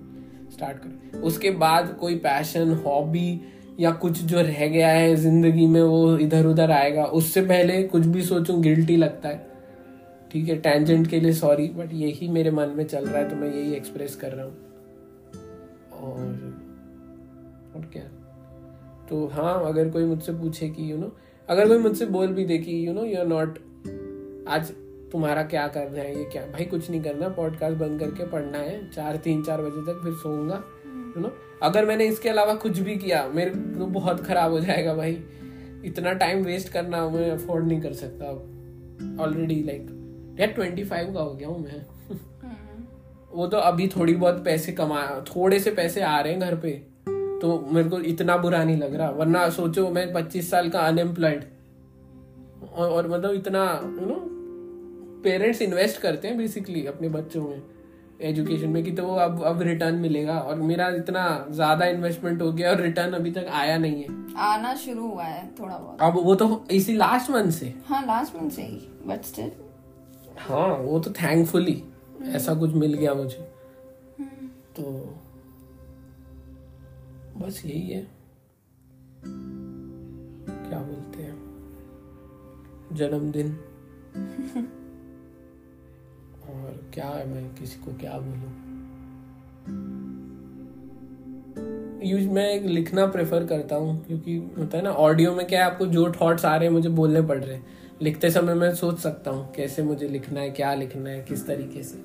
स्टार्ट 0.53 0.79
कर। 0.79 1.19
उसके 1.19 1.51
बाद 1.51 1.97
कोई 2.01 2.17
पैशन, 2.17 2.73
हॉबी 2.87 3.41
या 3.81 3.91
कुछ 3.91 4.23
जो 4.23 4.41
रह 4.41 4.67
गया 4.67 4.89
है 4.89 5.15
ज़िंदगी 5.17 5.67
में, 5.67 5.83
वो 5.83 6.17
इधर 6.19 6.47
उधर 6.47 6.71
आएगा। 6.71 7.05
उससे 7.05 7.43
पहले 7.43 7.83
कुछ 7.83 8.07
भी 8.07 8.23
सोचूं, 8.23 8.63
गिल्टी 8.63 8.97
लगता 8.97 9.29
है। 9.29 9.58
ठीक 10.33 10.49
है 10.49 10.57
टेंजेंट 10.57 11.07
के 11.07 11.21
लिए 11.21 11.33
सॉरी 11.33 11.69
बट 11.69 11.93
यही 11.93 12.29
मेरे 12.29 12.51
मन 12.51 12.69
में 12.69 12.85
चल 12.85 13.07
रहा 13.07 13.23
है 13.23 13.31
तो 13.31 13.37
मैं 13.37 13.55
यही 13.55 13.73
एक्सप्रेस 13.73 14.17
कर 14.17 14.33
रहा 14.33 14.45
हूँ। 14.45 14.57
और 15.93 16.25
और 17.77 17.91
क्या? 17.93 18.03
तो 19.11 19.27
हाँ 19.27 19.65
अगर 19.67 19.91
कोई 19.91 20.05
मुझसे 20.05 20.33
पूछे 20.33 20.69
कि 20.69 20.91
यू 20.91 20.97
you 20.97 21.05
नो 21.05 21.11
know, 21.11 21.21
अगर 21.49 21.69
कोई 21.69 21.79
मुझसे 21.79 22.07
बोल 22.07 22.27
भी 22.27 22.45
दे 22.45 22.59
कि 22.59 22.87
you 22.87 22.93
know 22.93 23.05
you 23.05 23.19
are 23.19 23.27
not 23.27 23.59
आज 24.49 24.73
तुम्हारा 25.13 25.43
क्या 25.43 25.69
करना 25.69 25.99
है 25.99 26.19
ये 26.19 26.25
क्या? 26.25 26.47
भाई 26.47 26.65
कुछ 26.65 26.91
नहीं 26.91 27.03
करना 27.03 27.29
पॉडकास्ट 27.29 27.77
बंद 27.79 28.01
करके 28.01 28.27
पढ़ना 28.27 28.59
है 28.59 28.91
चार 28.91 29.17
तीन 29.17 29.43
चार 29.43 29.63
बजे 29.63 29.93
तक 29.93 30.01
फिर 30.05 30.13
सोऊँगा 30.13 30.65
यू 30.87 31.21
नो 31.23 31.33
अगर 31.63 31.87
मैंने 31.87 32.07
इसके 32.07 32.29
अलावा 32.29 32.55
कुछ 32.55 32.79
भी 32.79 32.97
किया 32.97 33.29
मेरे 33.29 33.51
तो 33.51 33.87
बहुत 33.87 34.21
खराब 34.21 34.53
हो 34.53 34.61
जाएगा 34.61 34.95
भाई। 34.95 35.25
इतना 35.85 36.13
टाइम 36.13 36.45
वेस्ट 36.45 36.73
करना 36.73 37.11
मैं 37.11 37.31
अफोर्ड 37.31 37.67
नहीं 37.67 37.81
कर 37.81 37.93
सकता 37.93 38.27
ऑलरेडी 39.25 39.63
लाइक 39.63 39.98
यार 40.41 40.49
ट्वेंटी 40.49 40.85
फाइव 40.85 41.13
का 41.15 41.21
हो 41.21 41.35
गया 41.35 41.49
हूँ 41.49 41.59
मैं। 41.59 41.85
वो 43.33 43.47
तो 43.47 43.57
अभी 43.59 43.87
थोड़ी 43.89 44.15
बहुत 44.15 44.45
पैसे 44.45 44.73
कमा 44.73 45.03
थोड़े 45.27 45.59
से 45.61 45.71
पैसे 45.71 46.03
आ 46.03 46.19
रहे 46.21 46.33
हैं 46.33 46.41
घर 46.41 46.55
पे 46.57 46.71
तो 47.41 47.59
मेरे 47.73 47.89
को 47.89 47.99
इतना 48.11 48.37
बुरा 48.37 48.63
नहीं 48.65 48.77
लग 48.77 48.95
रहा 48.95 49.09
वरना 49.13 49.49
सोचो 49.51 49.89
मैं 49.91 50.13
पच्चीस 50.13 50.51
साल 50.51 50.71
का 50.71 50.81
अनएम्प्लॉयड 50.81 51.45
और, 52.73 52.89
और 52.89 53.09
मतलब 53.09 53.35
इतना 53.35 53.65
यू 54.01 54.07
नो 54.07 54.15
पेरेंट्स 55.25 55.63
इन्वेस्ट 55.63 56.01
करते 56.01 56.29
हैं 56.29 56.37
बेसिकली 56.39 56.87
अपने 56.87 57.09
बच्चों 57.09 57.43
में 57.43 57.63
एजुकेशन 58.23 58.69
में 58.69 58.83
कि 58.85 58.93
तो 58.93 59.05
वो 59.05 59.15
अब 59.17 59.43
अब 59.45 59.63
रिटर्न 59.63 59.95
मिलेगा 59.97 60.39
और 60.41 60.61
मेरा 60.63 60.89
इतना 60.95 61.25
ज़्यादा 61.51 61.87
इन्वेस्टमेंट 61.87 62.43
हो 62.43 62.53
गया 62.53 62.71
और 62.71 62.81
रिटर्न 62.81 63.13
अभी 63.13 63.31
तक 63.31 63.47
आया 63.53 63.77
नहीं 63.79 64.03
है। 64.03 64.35
आना 64.45 64.75
शुरू 64.77 65.09
हुआ 65.09 65.25
है 65.25 65.47
थोड़ा 65.61 65.77
बहुत। 65.77 65.99
अब 66.01 66.19
वो 66.25 66.35
तो 66.35 66.65
इसी 66.71 66.97
लास्ट 66.97 67.31
मंथ 67.31 67.51
से। 67.53 67.73
हाँ 67.87 68.05
लास्ट 68.07 68.37
मंथ 68.37 68.51
से 68.51 68.63
ही 68.63 68.81
बट 69.07 69.25
स्टिल 69.25 69.51
हाँ 70.39 70.69
वो 70.69 70.99
तो 71.01 71.11
थैंकफुली 71.11 71.85
ऐसा 72.23 72.55
कुछ 72.55 72.75
मिल 72.75 72.95
गया 72.95 73.15
मुझे। 73.15 73.53
तो 74.77 75.15
बस 77.37 77.63
यही 77.67 77.91
है। 77.91 78.07
क्या 80.69 80.79
बोलते 80.79 81.23
हैं? 81.23 81.49
जन्मदिन। 82.93 83.53
और 86.49 86.91
क्या 86.95 87.07
है, 87.07 87.29
मैं 87.29 87.55
किसी 87.55 87.81
को 87.81 87.93
क्या 87.93 88.19
बोलूँ? 88.19 88.69
यूज़, 92.05 92.29
मैं 92.29 92.61
लिखना 92.61 93.07
प्रेफर 93.07 93.47
करता 93.47 93.77
हूँ, 93.77 94.07
क्योंकि 94.07 94.37
होता 94.37 94.79
है 94.79 94.85
ना, 94.85 94.91
ऑडियो 94.91 95.35
में 95.35 95.47
क्या 95.47 95.65
है, 95.65 95.71
आपको 95.71 95.87
जो 95.87 96.13
थॉट्स 96.21 96.45
आ 96.45 96.57
रहे 96.57 96.69
हैं, 96.69 96.75
मुझे 96.75 96.89
बोलने 96.89 97.23
पड़ 97.23 97.45
रहे 97.45 97.57
हैं। 97.57 97.67
लिखते 98.03 98.31
समय 98.31 98.55
मैं 98.55 98.75
सोच 98.75 98.99
सकता 98.99 99.31
हूँ 99.31 99.53
कैसे 99.55 99.83
मुझे 99.83 100.09
लिखना 100.09 100.41
है, 100.41 100.51
क्या 100.51 100.75
लिखना 100.75 101.11
है, 101.11 101.25
किस 101.29 101.47
तरीके 101.47 101.83
से। 101.83 101.99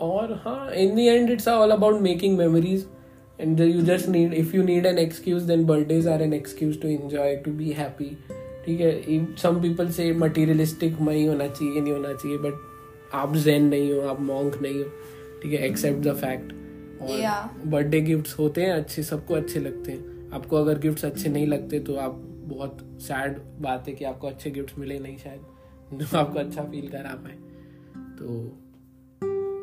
और 0.00 0.32
हाँ 0.44 0.70
in 0.72 0.94
the 0.96 1.06
and 1.06 1.30
it's 1.30 1.48
all 1.48 1.70
about 1.70 2.00
making 2.00 2.36
memories 2.38 2.86
and 3.40 3.60
you 3.60 3.82
just 3.82 4.08
need 4.08 4.34
if 4.34 4.56
you 4.56 4.62
need 4.62 4.86
an 4.86 4.98
excuse 4.98 5.42
then 5.42 5.64
birthdays 5.66 6.08
are 6.08 6.22
an 6.22 6.32
excuse 6.34 6.80
to 6.82 6.88
enjoy 6.88 7.36
to 7.36 7.52
be 7.52 7.70
happy 7.72 8.16
ठीक 8.66 8.80
है 8.80 9.36
सम 9.36 9.60
पीपल 9.62 9.90
से 9.90 10.12
मटीरियलिस्टिक 10.14 11.00
नहीं 11.00 11.28
होना 11.28 11.46
चाहिए, 11.46 11.80
नहीं 11.80 11.92
होना 11.92 12.12
चाहिए 12.12 12.38
बट 12.38 13.14
आप 13.14 13.36
जैन 13.36 13.64
नहीं 13.64 13.92
हो, 13.92 14.00
आप 14.00 14.20
मॉन्क 14.20 14.58
नहीं 14.62 14.82
हो, 14.82 14.90
ठीक 15.42 15.52
है 15.52 15.66
except 15.66 16.02
the 16.06 16.14
fact 16.16 16.52
birthday 17.02 18.00
gifts 18.00 18.38
होते 18.38 18.62
हैं 18.62 18.72
अच्छे 18.72 19.02
सबको 19.02 19.34
अच्छे 19.34 19.60
लगते 19.60 19.92
हैं। 19.92 20.30
आपको 20.32 20.56
अगर 20.56 20.78
गिफ्ट्स 20.78 21.04
अच्छे 21.04 21.28
नहीं 21.28 21.46
लगते 21.46 21.80
तो 21.80 21.94
आप 21.96 22.14
बहुत 22.46 22.78
सैड 23.02 23.38
बात 23.60 23.88
है 23.88 23.94
कि 23.94 24.04
आपको 24.04 24.26
अच्छे 24.26 24.50
गिफ्ट्स 24.50 24.78
मिले 24.78 24.98
नहीं 24.98 25.16
शायद। 25.16 25.98
जो 25.98 26.18
आपको 26.18 26.38
अच्छा 26.38 26.62
फील 26.62 26.88
करा 26.88 27.14
पाए। 27.14 27.36
तो 28.18 28.58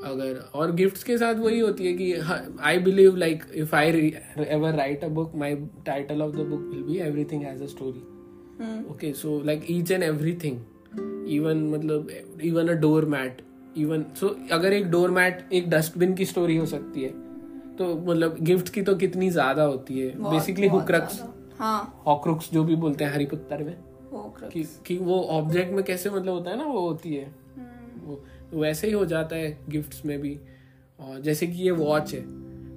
अगर 0.05 0.35
और 0.55 0.71
गिफ्ट्स 0.71 1.03
के 1.03 1.17
साथ 1.17 1.35
वही 1.35 1.59
होती 1.59 1.87
है 1.87 1.93
कि 1.93 2.13
I 2.61 2.79
believe 2.79 3.15
like 3.15 3.43
if 3.55 3.75
I 3.75 4.13
ever 4.47 4.75
write 4.75 5.03
a 5.03 5.07
book 5.07 5.35
my 5.35 5.55
title 5.85 6.21
of 6.21 6.35
the 6.35 6.39
book 6.39 6.59
will 6.59 6.83
be 6.83 6.97
everything 6.97 7.43
has 7.43 7.63
a 7.63 7.65
story 7.65 7.99
okay 8.91 9.13
so 9.13 9.41
like 9.45 9.65
each 9.69 9.91
and 9.91 10.03
everything 10.03 10.59
even 11.29 11.63
मतलब 11.69 12.09
even 12.41 12.67
a 12.67 12.73
door 12.73 13.05
mat 13.05 13.41
even 13.77 14.05
so 14.19 14.35
अगर 14.51 14.73
एक 14.73 14.89
door 14.91 15.11
mat 15.11 15.53
एक 15.53 15.69
dustbin 15.69 16.13
की 16.13 16.25
story 16.25 16.57
हो 16.57 16.65
सकती 16.65 17.03
है। 17.03 17.26
तो 17.77 17.95
मतलब 17.95 18.37
गिफ्ट 18.41 18.69
की 18.69 18.81
तो 18.81 18.95
कितनी 18.95 19.29
ज़्यादा 19.29 19.63
होती 19.63 19.99
है? 19.99 20.31
बेसिकली 20.31 20.67
हुक्रक्स 20.67 21.23
हॉक्रुक्स 22.07 22.53
जो 22.53 22.63
भी 22.63 22.75
बोलते 22.75 23.03
हैं 23.03 23.13
हरिपुत्तर 23.13 23.63
में। 23.63 23.75
कि, 24.49 24.63
कि 24.85 24.97
वो 24.97 25.21
ऑब्जेक्ट 25.21 25.73
में 25.73 25.83
कैसे 25.83 26.09
मतलब 26.09 26.33
होता 26.33 26.51
है 26.51 26.57
ना 26.57 26.63
वो 26.63 26.79
होती 26.79 27.15
है। 27.15 27.25
हम्म। 27.25 28.07
वो 28.07 28.23
वैसे 28.53 28.87
ही 28.87 28.93
हो 28.93 29.05
जाता 29.05 29.35
है 29.35 29.57
गिफ्ट्स 29.69 30.05
में 30.05 30.21
भी। 30.21 30.39
और 30.99 31.21
जैसे 31.21 31.47
कि 31.47 31.63
ये 31.63 31.71
वॉच 31.71 32.13
है। 32.13 32.21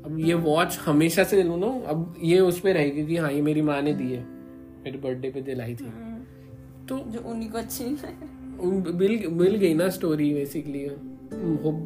अब 0.03 0.17
ये 0.21 0.35
वॉच 0.35 0.79
हमेशा 0.79 1.25
से 1.25 1.43
लू 1.43 1.57
ना 1.57 1.67
अब 1.67 2.15
ये 2.23 2.41
उस 2.41 2.61
पर 2.61 2.71
रहेगी 2.71 3.07
कि 3.07 3.17
हाँ 3.17 3.33
ये 3.33 3.43
मेरी 3.43 3.63
माँ 3.63 3.83
ने 3.83 3.93
दी 3.93 4.13
है। 4.13 4.25
मेरे 4.85 4.99
बर्थडे 4.99 5.31
पे 5.31 5.41
दिलाई 5.41 5.75
थी। 5.75 5.85
हम्म। 5.85 6.87
तो 6.87 6.99
जो 6.99 7.21
उन्हीं 7.21 7.51
को 7.51 7.59
अच्छी 7.59 7.85
मिल 8.63 9.27
मिल 9.33 9.55
गई 9.57 9.75
ना 9.75 9.89
स्टोरी 9.91 10.33
बेसिकली 10.35 10.87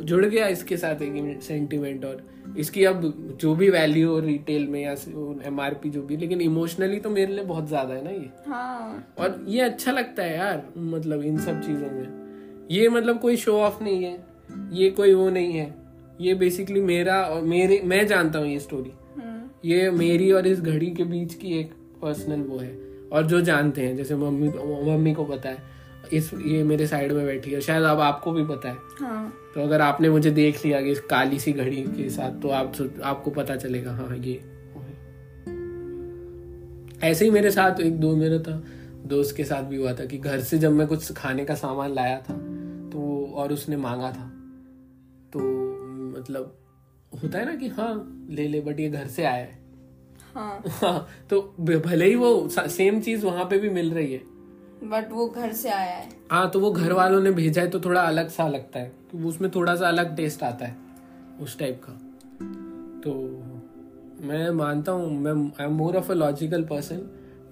जुड़ 0.05 0.25
गया 0.25 0.47
इसके 0.49 0.77
साथ 0.77 1.03
एक 1.03 1.43
सेंटिमेंट 1.43 2.05
और। 2.05 2.23
इसकी 2.59 2.85
अब 2.85 3.03
जो 3.41 3.55
भी 3.55 3.69
वैल्यू 3.71 4.09
हो 4.11 4.19
रिटेल 4.21 4.67
में 4.69 4.81
या 4.83 4.95
एम 5.47 5.61
आर 5.61 5.75
पी 5.75 5.91
जो 5.91 6.03
भी 6.03 6.17
लेकिन 6.17 6.41
इमोशनली 6.41 6.99
तो 7.01 7.11
मेरे 7.11 7.33
लिए 7.33 7.45
बहुत 7.45 7.69
ज़्यादा 7.69 7.95
है 7.95 8.05
ना 8.05 8.11
ये। 8.11 8.31
हाँ। 8.47 9.15
और 9.19 9.45
ये 9.49 9.61
अच्छा 9.61 9.93
लगता 9.93 10.23
है 10.23 10.37
यार 10.37 10.63
मतलब 10.77 11.23
इन 11.23 11.39
सब 11.39 11.61
चीज़ों 11.63 11.91
में। 11.91 12.69
ये 12.71 12.89
मतलब 12.89 13.19
कोई 13.21 13.37
शो 13.37 13.57
ऑफ़ 13.59 13.83
नहीं 13.83 14.05
है। 14.05 14.19
ये 14.73 14.91
कोई 14.91 15.15
वो 15.15 15.29
नहीं 15.31 15.53
है। 15.53 15.75
ये 16.21 16.35
बेसिकली 16.35 16.81
मेरा 16.83 17.21
और 17.23 17.43
मेरे 17.43 17.81
मैं 17.85 18.07
जानता 18.07 18.39
हूँ 18.39 18.49
ये 18.49 18.59
स्टोरी 18.61 18.93
हम्म। 19.17 19.69
ये 19.69 19.91
मेरी 19.93 20.31
और 20.33 20.47
इस 20.47 20.61
घड़ी 20.61 20.91
के 20.91 21.05
बीच 21.05 21.35
की 21.35 21.59
एक 21.61 21.73
पर्सनल 22.03 22.41
वो 22.41 22.59
है। 22.59 22.73
और 23.13 23.27
जो 23.27 23.41
जानते 23.41 23.83
हैं 23.83 23.97
जैसे 23.97 24.17
मम्मी 24.17 24.49
मम्मी 24.87 25.15
को 25.15 25.25
पता 25.25 25.49
है। 25.49 25.73
इस 26.17 26.31
ये 26.47 26.63
मेरे 26.65 26.87
साइड 26.87 27.13
में 27.13 27.25
बैठी 27.27 27.51
है। 27.51 27.61
शायद 27.61 27.83
अब 27.83 28.01
आपको 28.01 28.33
भी 28.33 28.45
पता 28.45 28.69
है। 28.69 28.77
हाँ। 29.01 29.33
तो 29.55 29.63
अगर 29.63 29.81
आपने 29.81 30.09
मुझे 30.09 30.31
देख 30.31 30.65
लिया 30.67 30.81
कि 30.83 30.91
इस 30.91 31.01
काली 31.01 31.39
सी 31.39 31.53
घड़ी 31.53 31.83
के 31.89 32.09
साथ 32.11 32.41
तो 32.43 32.49
आप 32.51 32.73
आपको 33.05 33.31
पता 33.31 33.57
चलेगा 33.57 33.93
हाँ 33.93 34.17
ये 34.17 34.35
ऐसे 37.03 37.25
ही 37.25 37.31
मेरे 37.31 37.51
साथ 37.51 37.81
एक 37.81 37.99
दो 38.01 38.15
मेरा 38.17 38.39
था 38.39 38.63
दोस्त 39.07 39.37
के 39.37 39.45
साथ 39.45 39.63
भी 39.63 39.77
हुआ 39.77 39.93
था 39.93 40.05
कि 40.05 40.19
घर 40.19 40.41
से 40.41 40.59
जब 40.59 40.73
मैं 40.73 40.87
कुछ 40.87 41.13
खाने 41.13 41.45
का 41.45 41.55
सामान 41.55 41.95
लाया 41.95 42.19
था 42.21 42.35
तो 42.91 43.33
और 43.35 43.53
उसने 43.53 43.77
मांगा 43.77 44.11
था। 44.13 44.29
तो 45.33 45.41
मतलब 46.19 46.59
होता 47.23 47.39
है 47.39 47.45
ना 47.45 47.55
कि 47.55 47.69
हाँ 47.69 48.27
ले 48.31 48.47
ले 48.49 48.61
बट 48.61 48.81
ये 48.81 48.89
घर 48.89 49.07
से 49.07 49.25
आया 49.25 49.45
है। 49.45 49.63
हाँ, 50.35 50.63
हाँ 50.69 51.09
तो 51.31 51.41
भले 51.61 52.07
ही 52.07 52.15
वो 52.15 52.49
सेम 52.51 53.01
चीज़ 53.01 53.27
वहाँ 53.27 53.45
पे 53.45 53.59
भी 53.59 53.69
मिल 53.71 53.93
रही 53.95 54.13
है। 54.13 54.21
बट 54.85 55.13
वो 55.13 55.27
घर 55.29 55.53
से 55.53 55.69
आया 55.69 55.97
है। 55.97 56.09
हाँ 56.31 56.49
तो 56.51 56.61
वो 56.61 56.71
घर 56.73 56.93
वालों 56.93 57.21
ने 57.21 57.31
भेजा 57.31 57.63
है 57.63 57.69
तो 57.71 57.81
थोड़ा 57.81 58.01
अलग 58.01 58.29
सा 58.29 58.49
लगता 58.49 58.81
है 58.81 58.93
कि 59.13 59.23
उसमें 59.25 59.51
थोड़ा 59.51 59.75
सा 59.77 59.89
अलग 59.89 60.17
टेस्ट 60.17 60.43
आता 60.43 60.67
है 60.67 60.77
उस 61.41 61.59
टाइप 61.59 61.81
का। 61.85 61.93
तो 63.01 63.13
मैं 64.27 64.51
मानता 64.51 64.93
हूँ 64.93 65.11
मैं 65.21 65.33
I 65.61 65.67
am 65.67 65.73
more 65.73 65.97
of 65.97 66.11
a 66.13 66.15
logical 66.15 66.65
person 66.65 66.97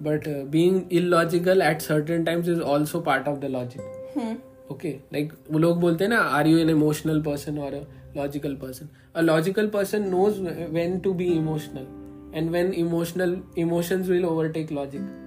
but 0.01 0.27
being 0.51 0.81
illogical 0.91 1.61
at 1.61 1.81
certain 1.81 2.23
times 2.23 2.47
is 2.49 2.61
also 2.61 2.99
part 2.99 3.27
of 3.27 3.39
the 3.39 3.45
logic 3.45 4.71
okay 4.71 4.89
like 5.13 5.33
वो 5.51 5.59
लोग 5.59 5.79
बोलते 5.79 6.03
हैं 6.03 6.11
ना 6.11 6.19
are 6.37 6.47
you 6.47 6.57
an 6.57 6.69
emotional 6.69 7.21
person 7.21 7.57
और 7.59 7.73
a 7.73 7.83
logical 8.17 8.55
person 8.55 8.89
a 9.15 9.21
logical 9.21 9.67
person 9.67 10.07
knows 10.09 10.39
when 10.71 10.99
to 10.99 11.13
be 11.13 11.25
emotional 11.25 12.37
and 12.37 12.49
when 12.49 12.73
emotional 12.73 13.37
emotions 13.57 14.07
will 14.07 14.25
overtake 14.25 14.71
logic 14.71 15.22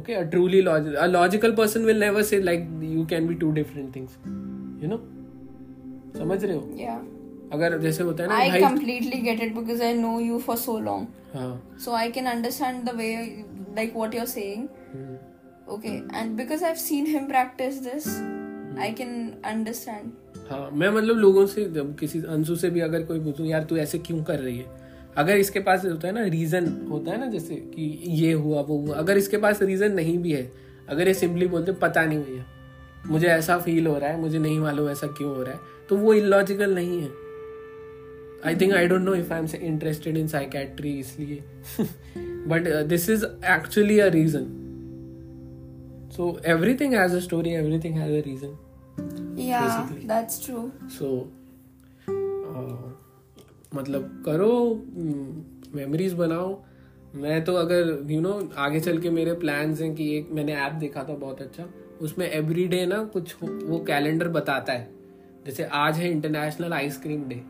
okay 0.00 0.18
a 0.18 0.26
truly 0.34 0.60
logical 0.66 0.98
a 1.04 1.08
logical 1.14 1.56
person 1.62 1.88
will 1.92 2.04
never 2.06 2.26
say 2.32 2.42
like 2.50 2.68
you 2.90 3.06
can 3.14 3.30
be 3.32 3.38
two 3.46 3.54
different 3.60 3.96
things 3.98 4.18
you 4.84 4.92
know 4.92 5.00
समझ 6.18 6.44
रहे 6.44 6.56
हो 6.56 6.68
yeah. 6.82 7.00
अगर 7.52 7.78
जैसे 7.82 8.02
होता 8.02 8.22
है 8.22 8.28
ना 8.28 8.38
I 8.42 8.48
भाई 8.50 8.60
completely 8.62 9.20
get 9.28 9.40
it 9.46 9.54
because 9.54 9.80
I 9.86 9.92
know 10.00 10.12
you 10.24 10.36
for 10.48 10.56
so 10.64 10.74
long. 10.88 11.06
हाँ 11.34 11.50
So 11.84 11.94
I 12.00 12.10
can 12.16 12.28
understand 12.32 12.88
the 12.88 12.94
way, 13.00 13.08
like 13.78 13.96
what 14.00 14.14
you're 14.18 14.30
saying. 14.32 14.68
Hmm, 14.94 15.16
Okay, 15.74 15.94
and 16.20 16.36
because 16.36 16.62
I've 16.68 16.78
seen 16.82 17.06
him 17.06 17.26
practice 17.28 17.76
this, 17.82 18.06
I 18.86 18.88
can 19.00 19.12
understand. 19.52 20.16
हाँ 20.50 20.70
मैं 20.72 20.88
मतलब 20.90 21.16
लोगों 21.16 21.44
से 21.46 21.64
जब 21.74 21.94
किसी 21.98 22.22
अंशु 22.36 22.56
से 22.62 22.70
भी 22.76 22.80
अगर 22.86 23.02
कोई 23.10 23.20
पूछूँ 23.24 23.46
यार 23.46 23.64
तू 23.70 23.76
ऐसे 23.86 23.98
क्यों 24.08 24.22
कर 24.30 24.38
रही 24.38 24.56
है 24.58 24.66
अगर 25.18 25.36
इसके 25.36 25.60
पास 25.60 25.84
होता 25.84 26.08
है 26.08 26.14
ना 26.14 26.22
रीजन 26.24 26.66
होता 26.90 27.10
है 27.12 27.18
ना 27.20 27.26
जैसे 27.26 27.54
कि 27.74 27.82
ये 28.14 28.32
हुआ 28.32 28.60
वो 28.60 28.76
हुआ 28.78 28.96
अगर 28.96 29.16
इसके 29.16 29.36
पास 29.36 29.62
रीजन 29.62 29.92
नहीं 29.92 30.18
भी 30.18 30.32
है 30.32 30.50
अगर 30.88 31.08
ये 31.08 31.14
सिंपली 31.14 31.46
बोलते 31.46 31.72
पता 31.80 32.04
नहीं 32.04 32.18
भैया 32.18 32.44
मुझे 33.06 33.26
ऐसा 33.26 33.58
फील 33.58 33.86
हो 33.86 33.96
रहा 33.98 34.10
है 34.10 34.20
मुझे 34.20 34.38
नहीं 34.38 34.58
मालूम 34.60 34.88
ऐसा 34.90 35.06
क्यों 35.06 35.34
हो 35.36 35.42
रहा 35.42 35.54
है 35.54 35.86
तो 35.88 35.96
वो 35.96 36.14
इलॉजिकल 36.14 36.74
नहीं 36.74 37.00
है 37.02 37.08
I 38.44 38.56
think 38.56 38.72
I 38.74 38.86
don't 38.88 39.02
know 39.02 39.14
if 39.14 39.32
I 39.32 39.40
am 39.40 39.46
interested 39.62 40.16
in 40.16 40.26
psychiatry 40.28 40.98
इसलिए 40.98 41.42
but 42.48 42.68
this 42.88 43.08
is 43.10 43.24
actually 43.50 43.98
a 43.98 44.06
reason 44.08 44.46
so 46.16 46.38
everything 46.46 46.94
has 46.94 47.16
a 47.16 47.20
story 47.20 47.50
everything 47.54 47.98
has 47.98 48.12
a 48.12 48.24
reason 48.26 48.56
Yeah, 49.40 49.66
Basically. 49.66 50.06
that's 50.06 50.38
true. 50.38 50.70
सो 50.90 51.08
मतलब 53.74 54.22
करो 54.26 54.52
memories 55.74 56.12
बनाओ। 56.12 56.62
मैं 57.14 57.42
तो 57.44 57.54
अगर 57.54 57.88
you 58.10 58.20
you 58.20 58.22
know 58.22 58.32
know, 58.32 58.54
आगे 58.56 58.80
चल 58.80 58.98
के 58.98 59.10
मेरे 59.10 59.32
प्लान्स 59.34 59.80
हैं 59.80 59.94
कि 59.94 60.16
एक 60.16 60.28
मैंने 60.32 60.54
ऐप 60.54 60.72
देखा 60.72 61.02
था 61.02 61.14
बहुत 61.14 61.40
अच्छा। 61.42 61.68
उसमें 62.00 62.28
एवरी 62.30 62.66
डे 62.68 62.84
ना 62.86 63.02
कुछ 63.04 63.34
वो 63.42 63.78
कैलेंडर 63.78 64.28
बताता 64.28 64.72
है। 64.72 64.88
जैसे 65.46 65.64
आज 65.64 65.96
है 65.96 66.10
इंटरनेशनल 66.10 66.72
आइसक्रीम 66.72 67.24
डे 67.24 67.42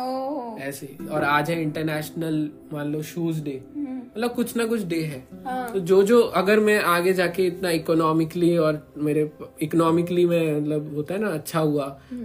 Oh. 0.00 0.58
ऐसे 0.60 0.96
और 1.10 1.24
आज 1.24 1.50
है 1.50 1.62
इंटरनेशनल 1.62 2.50
मान 2.72 2.92
लो 2.92 3.02
शूज़ 3.02 3.42
डे 3.44 3.60
मतलब 3.76 4.32
कुछ 4.34 4.56
ना 4.56 4.64
कुछ 4.66 4.84
डे 4.84 5.00
है। 5.02 5.18
हाँ. 5.44 5.72
तो 5.72 5.80
जो 5.80 6.02
जो 6.02 6.20
अगर 6.20 6.60
मैं 6.60 6.78
आगे 6.80 7.12
जाके 7.12 7.46
इतना 7.46 7.70
इकोनॉमिकली 7.70 8.56
और 8.56 8.92
मेरे 8.98 9.30
इकोनॉमिकली 9.62 10.26
में 10.26 10.60
मतलब 10.60 10.94
होता 10.94 11.14
है 11.14 11.20
ना 11.20 11.28
अच्छा 11.28 11.60
हुआ 11.60 11.84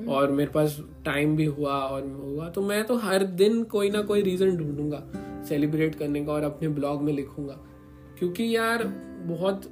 और 0.09 0.31
मेरे 0.31 0.51
पास 0.51 0.79
टाइम 1.05 1.35
भी 1.35 1.45
हुआ 1.45 1.73
और 1.73 2.07
हुआ 2.25 2.49
तो 2.49 2.61
मैं 2.61 2.83
तो 2.83 2.95
हर 2.97 3.23
दिन 3.23 3.63
कोई 3.63 3.89
ना 3.89 4.01
कोई 4.01 4.21
रीजन 4.21 4.57
ढूंढूँगा 4.57 5.03
सेलिब्रेट 5.49 5.95
करने 5.95 6.25
का 6.25 6.31
और 6.33 6.43
अपने 6.43 6.67
ब्लॉग 6.69 7.01
में 7.01 7.13
लिखूँगा। 7.13 7.59
क्योंकि 8.19 8.55
यार 8.55 8.83
बहुत 9.27 9.69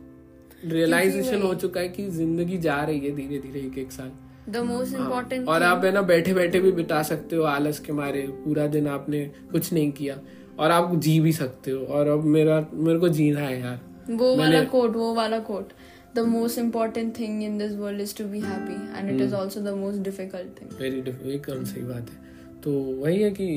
रियलाइजेशन 0.65 1.41
हो 1.41 1.53
चुका 1.55 1.81
है 1.81 1.89
कि 1.89 2.09
ज़िंदगी 2.09 2.57
जा 2.57 2.83
रही 2.83 2.99
है 2.99 3.15
धीरे 3.15 3.39
धीरे 3.39 3.59
एक 3.59 3.77
एक 3.77 3.91
साल। 3.91 4.11
The 4.47 4.63
most 4.63 4.93
important. 4.93 5.47
और 5.47 5.63
आप 5.63 5.85
है 5.85 5.91
ना 5.91 6.01
बैठे 6.01 6.33
बैठे 6.33 6.59
भी 6.59 6.71
बिता 6.71 7.01
सकते 7.03 7.35
हो 7.35 7.43
आलस 7.43 7.79
के 7.79 7.93
मारे 7.93 8.21
पूरा 8.45 8.67
दिन 8.67 8.87
आपने 8.87 9.25
कुछ 9.51 9.71
नहीं 9.73 9.91
किया 9.91 10.19
और 10.59 10.71
आप 10.71 10.95
जी 10.95 11.19
भी 11.19 11.31
सकते 11.33 11.71
हो 11.71 11.85
और 11.85 12.07
अब 12.07 12.23
मेरा 12.23 12.65
मेरे 12.73 12.99
को 12.99 13.09
जीना 13.09 13.39
है 13.39 13.59
यार 13.59 13.79
वो 14.09 14.35
वाला 14.35 14.63
quote, 14.63 14.95
वो 14.95 15.13
वाला 15.15 15.39
quote. 15.39 15.71
The 16.15 16.23
most 16.23 16.57
important 16.57 17.15
thing 17.17 17.41
in 17.41 17.57
this 17.57 17.71
world 17.73 17.99
is 17.99 18.11
to 18.13 18.23
be 18.23 18.41
happy, 18.41 18.75
and 18.95 19.09
it 19.09 19.21
is 19.21 19.31
also 19.33 19.61
the 19.61 19.75
most 19.75 20.03
difficult 20.03 20.59
thing. 20.59 20.75
Very 20.81 20.99
एकदम 21.33 21.63
सही 21.63 21.83
बात 21.83 22.09
है 22.09 22.61
तो 22.63 22.71
वही 23.01 23.21
है 23.21 23.31
कि 23.31 23.47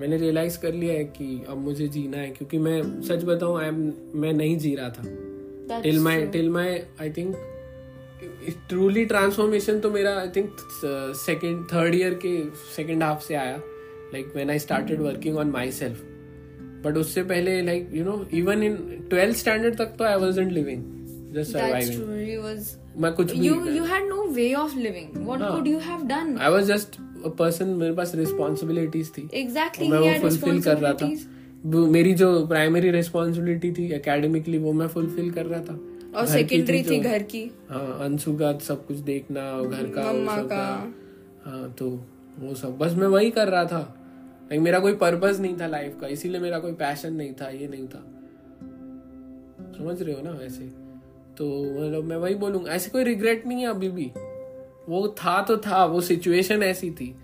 मैंने 0.00 0.16
रियलाइज़ 0.16 0.58
कर 0.60 0.72
लिया 0.74 0.94
है 0.94 1.04
कि 1.18 1.44
अब 1.48 1.58
मुझे 1.58 1.88
जीना 1.88 2.16
है 2.16 2.30
क्योंकि 2.30 2.58
मैं 2.58 2.80
सच 3.08 3.24
बताऊँ 3.24 3.60
आई 3.60 3.68
एम 3.68 3.92
मैं 4.14 4.32
नहीं 4.32 4.56
जी 4.58 4.74
रहा 4.74 4.88
था 4.90 5.80
till 5.82 6.00
my 6.00 6.26
till 6.26 6.50
my 6.50 6.80
I 7.00 7.10
think 7.10 7.36
truly 8.68 9.04
transformation 9.04 9.80
तो 9.80 9.90
मेरा 9.90 10.18
I 10.20 10.28
think 10.28 10.56
second 11.16 11.64
third 11.72 11.94
year 11.94 12.14
के 12.14 12.50
सेकेंड 12.76 13.02
हाफ़ 13.02 13.22
से 13.24 13.34
आया 13.34 13.56
like 14.12 14.32
when 14.34 14.50
I 14.50 14.58
started 14.58 15.00
working 15.00 15.36
on 15.36 15.50
myself 15.70 16.02
but 16.84 16.96
उससे 16.96 17.22
पहले 17.22 17.62
like 17.62 17.90
you 17.94 18.04
know 18.04 18.26
even 18.34 18.62
in 18.62 18.76
twelfth 19.10 19.36
standard 19.36 19.76
तक 19.76 19.96
तो 19.98 20.04
I 20.04 20.14
was 20.14 20.40
living 20.40 20.82
just 21.34 21.52
surviving 21.52 22.00
true. 22.00 22.18
You 22.30 22.42
was 22.44 22.66
मैं 22.96 23.12
कुछ 23.12 23.32
भी 23.32 23.48
you 23.48 23.54
you 23.54 23.84
had 23.84 24.04
no 24.10 24.26
way 24.38 24.50
of 24.54 24.74
living. 24.86 25.26
What 25.28 25.40
हाँ. 25.40 25.50
could 25.50 25.72
you 25.74 25.80
have 25.80 26.12
I 26.40 26.50
was 26.50 26.72
just 26.72 26.88
person 27.38 27.68
मेरे 27.68 27.92
पास 27.92 28.14
थी 29.18 29.28
Exactly. 29.44 29.90
मैं 29.90 29.98
वो 29.98 30.20
फुलफिल 30.20 30.62
कर 30.62 30.78
रहा 30.78 30.92
था 30.92 31.10
मेरी 31.66 32.14
जो 32.14 32.46
प्राइमरी 32.46 32.90
रिस्पॉन्सिबिलिटी 32.90 33.72
थी 33.72 33.92
एकेडमिकली 33.92 34.58
वो 34.58 34.72
मैं 34.72 34.88
फुलफिल 34.88 35.30
कर 35.30 35.46
रहा 35.46 35.60
था 35.60 35.78
और 36.16 36.26
सेकेंडरी 36.26 36.78
थी 36.78 36.82
जो- 36.82 37.02
घर 37.02 37.22
की। 37.22 37.50
हाँ 37.70 37.98
अंशु 38.00 38.36
का 38.36 38.58
सब 38.58 38.86
कुछ 38.86 38.96
देखना 38.96 39.62
घर 39.62 39.90
का 39.90 40.12
मम्मा 40.12 40.36
का। 40.36 40.94
हाँ 41.44 41.72
तो 41.72 42.06
वो 42.38 42.54
सब। 42.54 42.78
बस 42.78 42.92
मैं 42.92 43.06
वही 43.06 43.30
कर 43.30 43.48
रहा 43.48 43.64
था। 43.64 44.00
लाइक 44.44 44.60
मेरा 44.60 44.78
कोई 44.78 44.94
पर्पस 44.94 45.40
नहीं 45.40 45.60
था 45.60 45.66
लाइफ 45.66 45.98
का 46.00 46.06
इसीलिए 46.06 46.40
मेरा 46.40 46.58
कोई 46.58 46.72
पैशन 46.72 47.12
नहीं 47.12 47.32
था 47.32 47.48
ये 47.48 47.68
नहीं 47.68 47.88
था। 47.88 48.10
समझ 49.78 50.02
रहे 50.02 50.14
हो 50.14 50.22
ना 50.22 50.30
वैसे? 50.30 50.64
तो 51.38 51.64
मतलब 51.80 52.04
मैं 52.04 52.16
वही 52.16 52.34
बोलूँगा 52.34 52.72
ऐसे 52.72 52.90
कोई 52.90 53.04
रिग्रेट 53.04 53.46
नहीं 53.46 53.58
है 53.58 53.66
अभी 53.66 53.88
भी। 53.88 54.12
वो 54.88 55.08
था 55.08 55.42
तो 55.42 55.56
था 55.56 55.84
वो 55.84 56.00
सिचुएशन 56.00 56.62
ऐसी 56.62 56.90
थी। 56.90 57.16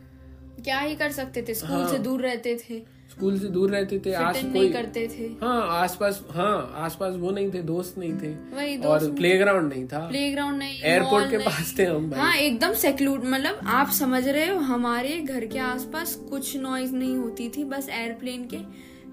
क्या 0.65 0.81
ही 0.81 0.97
कर 0.97 1.11
सकते 1.11 1.43
थे? 1.43 1.55
स्कूल 1.55 1.71
हाँ। 1.71 1.91
से 1.91 1.99
दूर 1.99 2.21
रहते 2.21 2.57
थे। 2.57 3.00
स्कूल 3.11 3.39
से 3.39 3.49
दूर 3.49 3.71
रहते 3.71 3.99
थे 3.99 4.11
फिट 4.13 4.45
नहीं 4.45 4.73
करते 4.73 5.07
थे। 5.09 5.27
हाँ 5.43 5.61
आसपास 5.79 6.23
हाँ 6.31 6.73
आसपास 6.79 7.15
वो 7.17 7.31
नहीं 7.31 7.51
थे 7.55 7.63
दोस्त 7.63 7.99
नहीं 7.99 8.13
थे। 8.19 8.29
वही 8.57 8.77
और 8.89 9.11
प्लेग्राउंड 9.13 9.73
नहीं। 9.73 9.87
था। 9.89 9.99
प्लेग्राउंड 10.09 10.59
नहीं 10.59 10.79
एयरपोर्ट 10.83 11.31
के। 11.31 11.39
पास 11.39 11.75
थे 11.79 11.85
हम 11.85 12.11
भाई। 12.11 12.21
हाँ 12.21 12.35
एकदम 12.37 12.73
सेक्लूड 12.83 13.25
मतलब 13.27 13.61
आप 13.71 13.91
समझ 13.95 14.27
रहे 14.29 14.47
हो 14.47 14.59
हमारे 14.67 15.19
घर 15.21 15.47
के 15.47 15.59
आसपास 15.67 16.15
कुछ 16.31 16.57
नॉइज़ 16.59 16.95
नहीं 16.95 17.17
होती 17.17 17.49
थी 17.49 17.65
बस 17.65 17.89
एयरप्लेन 17.93 18.45
के 18.45 18.59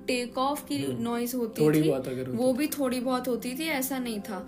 टेक 0.07 0.37
ऑफ़ 0.37 0.63
की 0.65 0.77
नॉइज़ 1.03 1.35
होती 1.35 1.61
थोड़ी 1.61 1.81
थी। 1.81 1.87
बहुत 1.89 2.07
अगर 2.07 2.25
होती। 2.27 2.37
वो 2.37 2.53
भी 2.53 2.67
थोड़ी 2.67 2.99
बहुत 2.99 3.27
होती 3.27 3.53
थी 3.59 3.67
ऐसा 3.71 3.97
नहीं 3.99 4.19
था। 4.19 4.45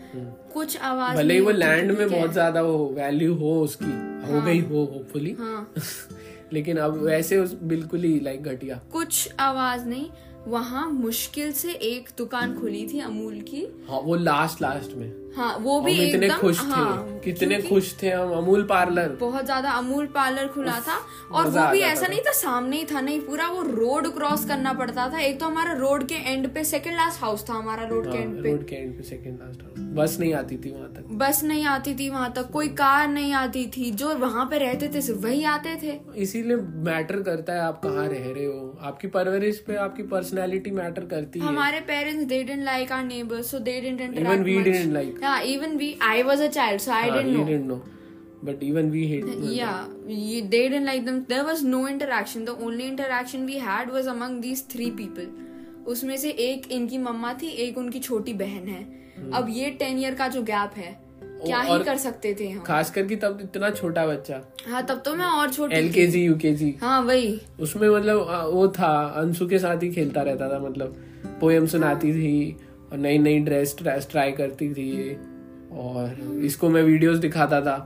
कुछ 0.54 0.78
आवाज़ 0.78 1.18
भले 1.18 1.34
ही 1.34 1.40
वो 1.40 1.52
लैंड 1.52 1.92
में 1.92 2.10
बहुत 2.10 2.32
ज़्यादा 2.34 2.62
वो 2.62 2.88
वैल्यू 2.98 3.34
हो 3.36 3.60
उसकी 3.62 3.92
हो 4.32 4.42
गई 4.42 4.60
हो 4.62 4.84
होपफुली 4.86 5.36
हाँ। 5.40 5.74
लेकिन 6.54 6.78
अब 6.78 6.98
वैसे 6.98 7.38
उस 7.38 7.54
बिल्कुल 7.64 8.00
ही 8.00 8.20
लाइक 8.20 8.44
घटिया। 8.44 8.82
कुछ 8.92 9.30
आवाज़ 9.40 9.86
नहीं 9.86 10.10
वहाँ 10.48 10.90
मुश्किल 10.90 11.52
से 11.52 11.72
एक 11.72 12.10
दुकान 12.18 12.60
खुली 12.60 12.88
थी 12.94 13.00
अमूल 13.00 13.40
की। 13.42 13.86
हाँ 13.90 14.00
वो 14.00 14.16
लास्ट 14.16 14.62
लास्ट 14.62 14.96
में। 14.96 15.29
हाँ 15.36 15.56
वो 15.62 15.80
भी 15.82 15.94
इतने 16.02 16.30
खुश 16.32 16.60
थे। 16.60 16.66
हाँ, 16.66 17.20
कितने 17.24 17.62
खुश 17.62 17.94
थे 18.02 18.10
हम 18.10 18.32
अमूल 18.34 18.64
पार्लर। 18.64 19.10
बहुत 19.20 19.46
ज़्यादा 19.46 19.72
अमूल 19.72 20.06
पार्लर 20.16 20.48
खुला 20.48 20.80
था 20.80 20.96
और 21.32 21.48
वो 21.48 21.68
भी 21.72 21.80
ऐसा 21.82 22.04
था। 22.04 22.08
नहीं 22.08 22.22
था 22.22 22.32
सामने 22.34 22.78
ही 22.78 22.86
था 22.86 23.02
नहीं 23.02 23.20
पूरा 23.22 23.48
वो 23.50 23.62
रोड 23.64 24.08
क्रॉस 24.16 24.46
करना 24.46 24.74
पड़ता 24.74 25.08
था। 25.10 25.20
एक 25.20 25.40
तो 25.40 25.46
हमारा 25.46 25.74
रोड 25.76 26.06
के 26.08 26.16
एंड 26.26 26.48
पे 26.54 26.64
सेकंड 26.64 26.96
लास्ट 26.96 27.22
हाउस 27.22 27.48
था 27.50 27.54
हमारा 27.54 27.88
रोड 27.88 28.12
के 28.12 28.18
एंड 28.18 28.42
पे। 28.44 28.50
रोड 28.50 28.66
के 28.68 28.76
एंड 28.76 28.96
पे 28.98 29.04
सेकंड 29.04 29.40
लास्ट 29.40 29.62
हाउस 29.64 29.88
बस 30.00 30.18
नहीं 30.20 30.34
आती 30.34 30.58
थी 30.58 30.72
वहाँ 30.72 30.90
तक। 30.94 31.14
बस 31.20 31.44
नहीं 31.44 31.66
आती 31.68 31.94
थी 31.96 32.10
वहाँ 32.10 32.32
तक 32.36 32.50
कोई 32.52 32.68
कार 32.76 33.08
नहीं 33.10 33.34
आती 33.34 33.66
थी 33.78 33.92
जो 33.94 34.16
वहाँ 34.18 34.46
पे 34.46 34.58
रहते 34.58 34.90
थे 34.96 35.02
सिर्फ़ 35.02 35.22
वही 35.22 35.44
आते 35.46 35.76
थे। 35.84 36.00
इसीलिए 36.22 36.58
मैटर 36.90 37.22
करता 37.22 37.54
है 37.54 37.62
आप 37.62 37.82
कहाँ 37.84 38.08
रह 38.08 38.28
रहे 38.28 38.46
हो। 38.46 38.78
आपकी 38.84 39.08
परवरिश 39.10 39.64
पे 39.68 39.76
आपकी 39.80 40.04
पर्सनैलिटी 40.10 40.72
मैटर 40.74 41.06
करती 41.08 41.40
है। 41.40 41.46
हमारे 41.46 41.80
parents 41.88 42.24
they 42.24 42.44
didn't 42.44 42.64
like 42.66 42.92
our 42.92 43.04
neighbours 43.06 43.52
so 43.52 43.60
they 43.62 43.80
didn't 43.82 44.28
like. 44.90 45.19
Yeah 45.22 45.44
even 45.44 45.78
we 45.78 45.90
i 46.02 46.24
was 46.24 46.40
a 46.40 46.50
child 46.50 46.82
so 46.82 46.92
i 46.92 47.02
हाँ, 47.02 47.18
didn't 47.18 47.34
know 47.34 47.46
didn't 47.46 47.68
know. 47.68 47.82
But 48.42 48.62
even 48.64 48.90
we 48.92 49.00
hate. 49.08 49.26
yeah 49.54 49.88
you, 50.08 50.42
they 50.42 50.62
didn't 50.70 50.86
like 50.86 51.04
them 51.06 51.26
there 51.28 51.44
was 51.44 51.64
no 51.64 51.88
interaction 51.88 52.46
the 52.46 52.56
only 52.68 52.88
interaction 52.88 53.46
we 53.46 53.58
had 53.60 53.90
was 53.92 54.06
among 54.08 54.42
these 54.42 54.62
three 54.74 54.92
people 54.92 55.28
उसमें 55.88 56.16
से 56.18 56.30
एक 56.40 56.72
इनकी 56.72 56.98
मम्मा 56.98 57.34
थी 57.42 57.48
एक 57.66 57.78
उनकी 57.78 58.00
छोटी 58.00 58.34
बहन 58.42 58.68
है 58.68 58.82
अब 59.34 59.48
ये 59.50 59.70
टेन 59.80 60.00
ईयर 60.00 60.16
का 60.16 60.28
जो 60.28 60.42
गैप 60.44 60.74
है 60.78 60.92
क्या 61.46 61.60
ही 61.62 61.84
कर 61.84 61.98
सकते 61.98 62.34
थे 62.40 62.50
हम 62.50 62.64
खास 62.64 62.92
करके 62.92 63.16
तब 63.16 63.40
इतना 63.42 63.70
छोटा 63.72 64.06
बच्चा 64.08 64.42
हाँ 64.68 64.86
तब 64.86 65.02
तो 65.06 65.16
मैं 65.16 65.26
और 65.26 65.52
छोटी 65.54 65.76
एल 65.76 65.90
थी 65.90 65.94
के 65.94 66.06
जी 66.08 66.24
यू 66.24 66.36
के 66.38 66.54
जी 66.54 66.76
हाँ 66.82 67.00
वही 67.02 67.40
उसमें 67.60 67.88
मतलब 67.90 68.50
वो 68.54 68.68
था 68.80 68.92
अंशु 69.22 69.48
के 69.48 69.60
साथ 69.60 69.84
ही 69.84 69.92
खेलता 69.94 70.22
रहता 70.22 70.50
था 70.54 70.60
मतलब 70.60 70.96
पोएम 71.42 71.66
सुनाती 71.74 72.14
थी 72.14 72.58
और 72.92 72.98
नई 72.98 73.18
नई 73.18 73.40
ड्रेस 73.40 73.76
ट्राई 74.12 74.32
करती 74.32 74.74
थी 74.74 75.16
और 75.72 76.42
इसको 76.44 76.70
मैं 76.70 76.84
वीडियोस 76.84 77.18
दिखाता 77.18 77.62
था। 77.62 77.78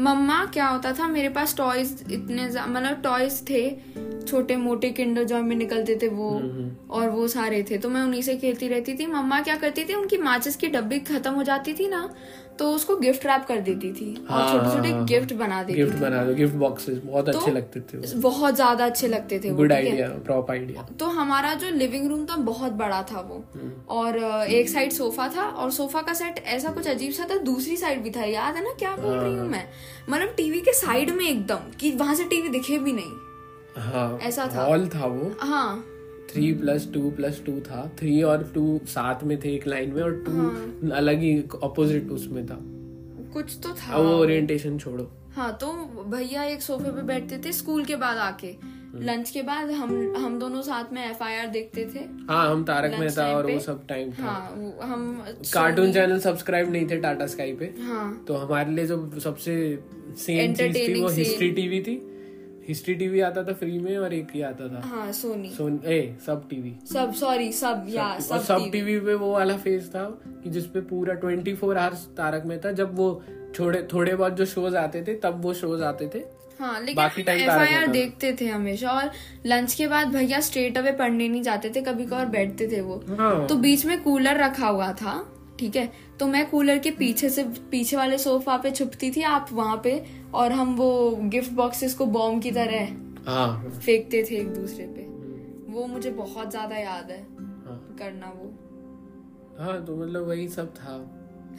मम्मा 0.00 0.44
क्या 0.44 0.66
होता 0.66 0.92
था? 0.92 1.06
मेरे 1.08 1.28
पास 1.28 1.56
टॉयज 1.56 2.04
इतने 2.12 2.48
मतलब 2.68 3.00
टॉयज 3.02 3.42
थे। 3.50 3.70
छोटे 4.26 4.56
मोटे 4.56 4.90
किंडर 4.90 5.24
जॉय 5.24 5.40
में 5.42 5.54
निकलते 5.56 5.96
थे 6.02 6.08
वो 6.08 6.30
और 6.90 7.08
वो 7.10 7.26
सारे 7.28 7.62
थे। 7.70 7.78
तो 7.78 7.88
मैं 7.88 8.02
उन्हीं 8.02 8.22
से 8.22 8.36
खेलती 8.36 8.68
रहती 8.68 8.94
थी। 8.94 9.06
मम्मा 9.06 9.40
क्या 9.40 9.56
करती 9.56 9.84
थी? 9.84 9.94
उनकी 9.94 10.18
माचिस 10.18 10.56
की 10.56 10.68
डब्बी 10.68 10.98
खत्म 11.00 11.32
हो 11.32 11.42
जाती 11.42 11.72
थी 11.72 11.88
ना 11.88 12.08
तो 12.58 12.70
उसको 12.70 12.96
गिफ्ट 12.96 13.24
रैप 13.26 13.44
कर 13.48 13.60
देती 13.60 13.92
थी। 13.92 14.14
और 14.16 14.30
हाँ, 14.30 14.52
छोटे 14.52 14.74
छोटे 14.74 14.90
हाँ, 14.90 15.04
गिफ्ट 15.06 15.32
बना 15.32 15.62
देती 15.62 15.82
गिफ्ट 15.82 15.96
बना 15.98 16.24
दो 16.24 16.34
गिफ्ट 16.34 16.54
बॉक्सेस 16.54 16.98
बहुत 17.04 17.28
अच्छे 17.28 17.46
तो 17.46 17.52
लगते 17.52 17.80
थे 17.82 18.20
बहुत 18.20 18.54
ज़्यादा 18.54 18.84
अच्छे 18.84 19.08
लगते 19.08 19.38
थे 19.38 19.50
गुड 19.52 19.72
आइडिया 19.72 20.08
प्रॉप 20.24 20.50
आइडिया 20.50 20.82
तो 21.00 21.06
हमारा 21.12 21.52
जो 21.54 21.70
लिविंग 21.70 22.08
रूम 22.08 22.24
था 22.26 22.36
बहुत 22.42 22.72
बड़ा 22.74 23.02
था 23.02 23.20
वो। 23.20 23.42
और 23.90 24.18
एक 24.50 24.68
साइड 24.68 24.92
सोफा 24.92 25.28
था 25.28 25.42
और 25.42 25.70
सोफा 25.70 26.02
का 26.02 26.14
सेट 26.14 26.38
ऐसा 26.48 26.70
कुछ 26.72 26.88
अजीब 26.88 27.12
सा 27.12 27.26
था 27.30 27.36
दूसरी 27.42 27.76
साइड 27.76 28.02
भी 28.02 28.10
था 28.10 28.24
याद 28.24 28.56
है 28.56 28.64
ना 28.64 28.72
क्या 28.78 28.94
बोल 28.96 29.14
रही 29.14 29.34
हूँ 29.34 29.48
मैं? 29.48 29.64
मतलब 30.08 30.34
टीवी 30.36 30.60
के 30.60 30.72
साइड 30.72 31.10
में 31.10 31.24
एकदम 31.24 31.70
कि 31.80 31.92
वहाँ 31.96 32.14
से 32.14 32.24
टीवी 32.24 32.48
दिखे 32.48 32.78
भी 32.78 32.92
नहीं। 32.92 33.82
हाँ 33.82 34.18
ऐसा 34.22 34.46
था। 34.54 34.64
हॉल 34.64 34.88
था 34.88 35.06
वो। 35.06 35.34
हाँ। 35.40 35.84
Three 36.32 36.52
plus 36.52 36.88
two 36.94 37.10
plus 37.10 37.42
two 37.46 37.60
था. 37.60 37.86
थ्री 37.98 38.22
और 38.22 38.50
टू 38.54 38.80
साथ 38.86 39.24
में 39.24 39.38
थे 39.44 39.54
एक 39.54 39.66
लाइन 39.66 39.92
में 39.92 40.02
और 40.02 40.22
टू 40.26 40.32
हाँ। 40.32 40.90
अलग 40.96 41.18
ही 41.18 41.36
अपोजिट 41.62 42.10
उसमें 42.10 42.46
था. 42.46 42.58
कुछ 43.32 43.56
तो 43.62 43.68
था। 43.72 43.96
वो 43.96 44.18
ओरिएंटेशन 44.18 44.78
छोड़ो. 44.78 45.10
हाँ 45.34 45.52
तो 45.60 45.72
भैया 46.08 46.44
एक 46.44 46.62
सोफे 46.62 46.90
पे 46.90 47.02
बैठते 47.02 47.38
थे 47.38 47.52
स्कूल 47.52 47.84
के 47.84 47.96
बाद 47.96 48.16
आके. 48.16 48.54
लंच 48.94 49.30
के 49.30 49.42
बाद 49.42 49.70
हम 49.70 50.14
हम 50.16 50.38
दोनों 50.38 50.62
साथ 50.62 50.92
में 50.92 51.10
एफआईआर 51.10 51.46
देखते 51.46 51.84
थे. 51.84 51.98
हाँ 52.28 52.50
हम 52.50 52.64
तारक 52.64 52.98
मेहता 53.00 53.26
और 53.36 53.50
वो 53.50 53.58
सब 53.58 53.86
टाइम 53.86 54.10
था. 54.10 54.22
हाँ 54.22 54.78
हम 54.82 55.24
कार्टून 55.54 55.92
चैनल 55.92 56.18
सब्सक्राइब 56.18 56.72
नहीं 56.72 56.86
थे 56.90 56.96
टाटा 56.96 57.26
स्काई 57.26 57.52
पे. 57.52 57.74
हाँ। 57.80 58.24
तो 58.28 58.34
हमारे 58.34 58.72
लिए 58.72 58.86
जो 58.86 59.20
सबसे 59.20 59.54
सेम 60.16 60.54
चीज़ 60.54 60.76
थी 60.76 61.00
वो 61.02 61.08
हिस्ट्री 61.08 61.50
टीवी 61.50 61.80
थी. 61.80 61.96
हिस्ट्री 62.68 62.94
टीवी 62.94 63.20
आता 63.20 63.42
था 63.42 63.52
फ्री 63.52 63.78
में 63.78 63.96
और 63.98 64.14
एक 64.14 64.28
ही 64.34 64.42
आता 64.42 64.68
था। 64.68 64.80
हाँ 64.88 65.12
सोनी 65.12 65.48
ए 65.86 66.16
सब 66.26 66.48
टीवी। 66.48 66.74
सब 66.92 67.12
सॉरी 67.14 67.52
सब 67.52 67.86
या 67.88 68.18
सब 68.18 68.42
सब 68.42 68.68
टीवी। 68.72 68.98
पे 69.00 69.14
वो 69.14 69.32
वाला 69.32 69.56
फ़ेज़ 69.56 69.88
था 69.88 70.04
कि 70.44 70.50
जिसपे 70.50 70.80
पूरा 70.80 71.14
ट्वेंटी 71.14 71.54
फोर 71.54 71.78
आवर्स 71.78 72.06
तारक 72.16 72.46
में 72.46 72.60
था 72.60 72.72
जब 72.72 72.96
वो 72.96 73.22
छोड़े 73.54 73.88
थोड़े 73.92 74.14
बहुत 74.16 74.32
जो 74.32 74.46
शोज़ 74.46 74.76
आते 74.76 75.02
थे 75.02 75.14
तब 75.14 75.42
वो 75.42 75.54
शोज़ 75.54 75.82
आते 75.82 76.10
थे। 76.14 76.18
हाँ 76.60 76.80
लेकिन 76.80 77.28
एफ़ 77.28 77.50
आई 77.50 77.74
आर 77.74 77.86
देखते 77.86 78.36
थे 78.40 78.46
हमेशा 78.46 78.90
और 78.90 79.10
लंच 79.46 79.74
के 79.74 79.86
बाद 79.86 80.08
भैया 80.08 80.40
स्ट्रेट 80.40 80.78
अवे 80.78 80.92
पढ़ने 80.92 81.28
नहीं 81.28 81.42
जाते 81.42 81.70
थे 81.70 81.80
कभी 81.80 82.04
कभार 82.06 82.26
बैठते 82.26 82.68
थे 82.68 82.80
वो। 82.80 83.02
हाँ। 83.18 83.46
तो 83.46 83.56
बीच 83.56 83.86
में 83.86 84.02
कूलर 84.02 84.36
रखा 84.36 84.68
हुआ 84.68 84.92
था। 84.92 85.31
ठीक 85.62 85.76
है? 85.76 85.90
तो 86.20 86.26
मैं 86.26 86.48
कूलर 86.50 86.78
के 86.78 86.90
पीछे 86.90 87.28
से 87.30 87.42
पीछे 87.70 87.96
वाले 87.96 88.18
सोफा 88.18 88.56
पे 88.56 88.70
छुपती 88.70 89.10
थी 89.10 89.22
आप 89.22 89.48
वहाँ 89.52 89.80
पे 89.84 89.92
और 90.34 90.52
हम 90.52 90.74
वो 90.76 90.90
गिफ्ट 91.32 91.52
बॉक्सेस 91.52 91.94
को 91.94 92.06
बॉम्ब 92.06 92.42
की 92.42 92.50
तरह 92.50 92.88
हाँ। 93.26 93.70
फेंकते 93.70 94.22
थे 94.30 94.36
एक 94.36 94.48
दूसरे 94.54 94.86
पे। 94.86 95.02
वो 95.72 95.86
मुझे 95.86 96.10
बहुत 96.10 96.50
ज़्यादा 96.50 96.76
याद 96.76 97.10
है 97.10 97.18
हाँ। 97.18 97.96
करना 97.98 98.30
वो। 98.30 98.48
हाँ 99.58 99.84
तो 99.84 99.96
मतलब 99.96 100.26
वही 100.28 100.48
सब 100.48 100.74
था। 100.74 100.96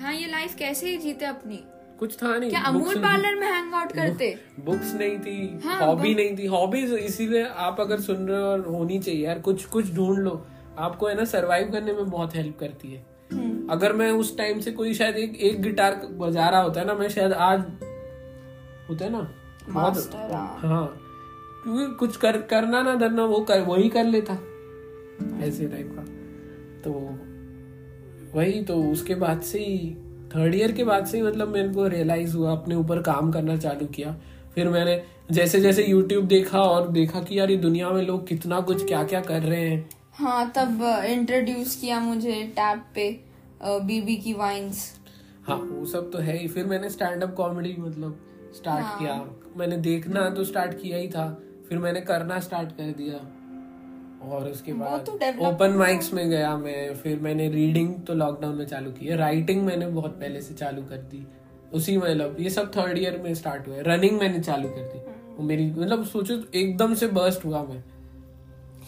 हाँ 0.02 0.14
ये 0.14 0.28
लाइफ 0.28 0.56
कैसे 0.56 0.90
ही 0.90 0.98
जीते 0.98 1.26
अपनी? 1.26 1.60
कुछ 2.00 2.16
था 2.24 2.38
नहीं। 2.38 2.50
क्या 2.50 2.62
अमूल 2.62 2.96
पार्लर 2.96 3.36
में 3.36 3.48
हैंग 3.48 3.74
आउट 3.74 3.92
करते? 3.92 4.36
बुक्स 4.60 4.94
नहीं 4.94 5.18
थी 5.20 5.60
हाँ, 5.66 5.80
हॉबी 5.86 6.14
नहीं 6.16 6.38
थी। 6.38 6.46
हॉबीज 6.48 6.94
इसीलिए 6.94 7.44
आप 7.46 7.82
अगर 7.82 8.02
सुन 8.02 8.28
रहे 8.28 8.42
हो 8.42 8.48
और 8.48 8.68
होनी 8.68 9.00
चाहिए 9.00 9.26
यार 9.26 9.40
कुछ 9.40 9.66
कुछ 9.66 9.94
ढूंढ 9.94 10.20
लो। 10.20 10.46
आपको 10.78 11.08
है 11.08 11.16
ना 11.16 11.26
सरवाइव 11.26 11.72
करने 11.72 11.94
में 11.94 12.10
बहुत 12.10 12.36
हेल्प 12.36 12.58
करती 12.60 12.92
है। 12.92 13.06
अगर 13.70 13.94
मैं 13.94 14.12
उस 14.12 14.38
टाइम 14.38 14.60
से 14.60 14.72
कोई 14.72 14.94
शायद 14.94 15.16
एक 15.16 15.36
एक 15.36 15.62
गिटार 15.62 15.96
बजा 16.12 16.50
रहा 16.50 16.62
होता 16.62 16.80
है 16.80 16.88
ना 16.88 16.94
मैं 16.94 17.10
शायद 17.10 17.34
आज 17.34 17.60
होता 18.90 19.06
है 19.06 19.12
ना 19.12 19.28
बहुत 19.70 20.16
हाँ। 20.16 20.60
हाँ 20.62 20.86
क्योंकि 21.64 21.96
कुछ 21.96 22.18
कर 22.18 22.38
करना 22.42 22.82
ना 22.82 22.96
धरना 22.96 23.26
वो 23.26 23.40
कर 23.40 23.62
वही 23.62 23.90
कर 23.90 24.04
लेता। 24.04 24.34
ऐसे 25.46 25.68
टाइप 25.68 25.96
का। 25.96 26.04
तो 26.82 26.92
वही 28.38 28.64
तो 28.64 28.84
उसके 28.84 29.16
बाद 29.16 29.42
से 29.42 29.60
ही 29.60 29.90
थर्ड 30.36 30.56
ईयर 30.56 30.72
के 30.72 30.84
बाद 30.84 31.06
से 31.06 31.18
ही 31.18 31.24
मतलब 31.24 31.48
मेरे 31.48 31.70
को 31.70 31.88
रियलाइज़ 31.88 32.36
हुआ 32.38 32.52
अपने 32.52 32.76
ऊपर 32.76 33.02
काम 33.02 33.32
करना 33.32 33.58
चालू 33.58 33.86
किया। 33.86 34.16
फिर 34.56 34.70
मैंने 34.70 35.02
जैसे 35.32 35.60
जैसे 35.60 35.84
यूट्यूब 35.84 36.26
देखा 36.28 36.62
और 36.62 36.88
देखा 36.88 37.20
कि 37.20 37.40
यार 37.40 37.52
ये 37.52 37.58
दुनिया 37.58 37.90
में 37.90 38.02
लोग 38.02 38.28
कितना 38.28 38.60
कुछ 38.62 38.86
क्या 38.88 39.04
क्या 39.04 39.22
कर 39.22 39.42
रहे 39.42 39.68
हैं। 39.70 39.90
हाँ 40.14 40.52
तब 40.56 40.82
इंट्रोड्यूस 41.06 41.76
किया 41.76 42.00
मुझे 42.00 42.42
टैब 42.56 42.82
पे 42.96 43.10
बीबी 43.64 44.16
की 44.16 44.34
वाइन्स 44.34 44.82
हाँ 45.48 45.56
वो 45.58 45.86
सब 45.86 46.12
तो 46.12 46.18
है 46.18 46.38
ही। 46.38 46.48
फिर 46.48 46.66
मैंने 46.66 46.90
स्टैंड 46.90 47.24
अप 47.24 47.34
कॉमेडी 47.36 47.76
मतलब 47.80 48.20
स्टार्ट 48.56 48.86
हाँ। 48.86 49.00
किया। 49.00 49.16
मैंने 49.58 49.78
देखना 49.78 50.30
तो 50.30 50.44
स्टार्ट 50.44 50.74
किया 50.82 50.98
ही 50.98 51.08
था। 51.08 51.26
फिर 51.70 51.78
मैंने 51.78 52.02
करना 52.02 52.40
स्टार्ट 52.40 52.72
कर 52.72 52.92
दिया। 52.98 53.16
और 54.28 54.48
उसके 54.50 54.74
बाद 54.74 55.06
तो 55.06 55.14
ओपन 55.48 55.74
माइक्स 55.78 56.14
में 56.14 56.30
गया 56.30 56.56
मैं। 56.58 56.94
फिर 56.96 57.20
मैंने 57.20 57.50
रीडिंग 57.50 57.94
तो 58.08 58.14
लॉकडाउन 58.14 58.56
में 58.56 58.66
चालू 58.66 58.92
की 58.92 59.06
है। 59.06 59.18
राइटिंग 59.18 59.64
मैंने 59.66 59.88
बहुत 59.88 60.20
पहले 60.20 60.42
से 60.42 60.54
चालू 60.54 60.82
कर 60.82 60.98
दी। 61.12 61.26
उसी 61.74 61.98
मतलब 61.98 62.38
ये 62.40 62.50
सब 62.50 62.72
थर्ड 62.76 62.98
ईयर 62.98 63.18
में 63.18 63.34
स्टार्ट 63.34 63.68
हुआ 63.68 63.82
रनिंग 63.88 64.20
मैंने 64.20 64.40
चालू 64.40 64.70
कर 64.70 64.92
दी। 64.94 65.44
मेरी 65.44 65.66
मतलब 65.72 66.06
सोचो 66.06 66.36
तो 66.36 66.60
एकदम 66.60 66.94
से 66.94 67.08
बर्स्ट 67.10 67.46
हुआ 67.46 67.64
मैं। 67.64 67.84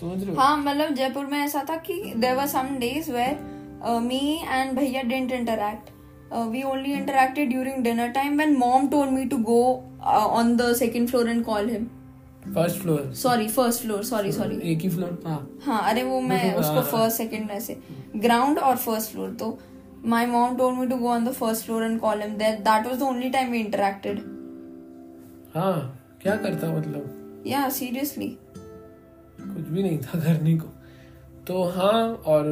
समझ 0.01 0.23
रहे 0.23 0.29
हो? 0.29 0.41
हाँ 0.41 0.57
मतलब 0.57 0.93
जयपुर 0.95 1.25
में 1.25 1.37
ऐसा 1.39 1.65
था 1.69 1.75
कि 1.87 2.01
there 2.17 2.35
were 2.35 2.45
some 2.47 2.75
days 2.79 3.11
where 3.11 3.99
me 4.01 4.21
and 4.43 4.71
भैया 4.77 5.01
didn't 5.01 5.31
interact 5.31 5.89
we 6.51 6.63
only 6.63 6.93
interacted 6.93 7.49
during 7.49 7.83
dinner 7.83 8.07
time 8.11 8.37
when 8.37 8.57
mom 8.57 8.87
told 8.87 9.11
me 9.11 9.25
to 9.25 9.37
go 9.43 9.61
on 10.05 10.55
the 10.57 10.73
second 10.75 11.09
floor 11.09 11.29
and 11.29 11.43
call 11.45 11.69
him 11.69 11.87
first 12.53 12.79
floor 12.79 13.11
sorry 13.15 13.47
first 13.49 13.81
floor 13.81 14.03
sorry 14.03 14.31
sorry 14.31 14.59
एक 14.71 14.81
ही 14.81 14.89
floor 14.89 15.19
था 15.25 15.35
हाँ 15.65 15.81
अरे 15.89 16.03
वो 16.03 16.19
मैं 16.21 16.53
उसको 16.59 16.81
first 16.87 17.17
second 17.17 17.51
ऐसे 17.51 17.77
ground 18.15 18.59
और 18.59 18.75
फ़र्स्ट 18.77 19.11
फ्लोर 19.11 19.31
तो 19.39 19.57
my 20.05 20.25
mom 20.27 20.55
told 20.57 20.79
me 20.79 20.87
to 20.87 20.95
go 20.95 21.09
on 21.09 21.25
the 21.25 21.31
first 21.33 21.65
floor 21.65 21.83
and 21.83 21.99
call 21.99 22.21
him 22.21 22.35
that 22.37 22.59
that 22.61 22.87
was 22.87 22.97
the 22.99 23.03
only 23.03 23.29
time 23.29 23.51
we 23.51 23.59
interacted 23.59 24.19
हाँ 25.55 25.75
क्या 26.21 26.35
करता 26.35 26.67
मतलब? 26.69 27.43
या 27.47 27.67
सीरियसली 27.69 28.37
कुछ 29.45 29.67
भी 29.67 29.83
नहीं 29.83 29.97
था 29.97 30.19
करने 30.19 30.57
को। 30.57 30.67
तो 31.47 31.63
हाँ 31.63 32.23
और 32.25 32.43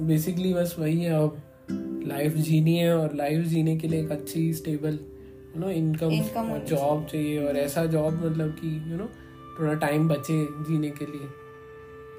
बेसिकली 0.00 0.52
बस 0.54 0.74
वही 0.78 1.00
है 1.00 1.12
अब 1.12 1.40
लाइफ 2.06 2.34
जीनी 2.34 2.76
है 2.76 2.96
और 2.96 3.14
लाइफ 3.14 3.46
जीने 3.46 3.76
के 3.76 3.88
लिए 3.88 4.00
एक 4.00 4.12
अच्छी 4.12 4.52
स्टेबल 4.52 4.98
यू 5.56 5.60
नो 5.60 5.70
इनकम 5.70 6.50
और 6.52 6.64
जॉब 6.64 7.06
चाहिए। 7.06 7.46
और 7.46 7.56
ऐसा 7.56 7.84
जॉब 7.86 8.24
मतलब 8.24 8.50
कि 8.50 8.76
यू 8.90 8.96
नो 8.96 9.08
थोड़ा 9.60 9.74
टाइम 9.74 10.08
बचे 10.08 10.44
जीने 10.68 10.90
के 10.90 11.06
लिए। 11.06 11.26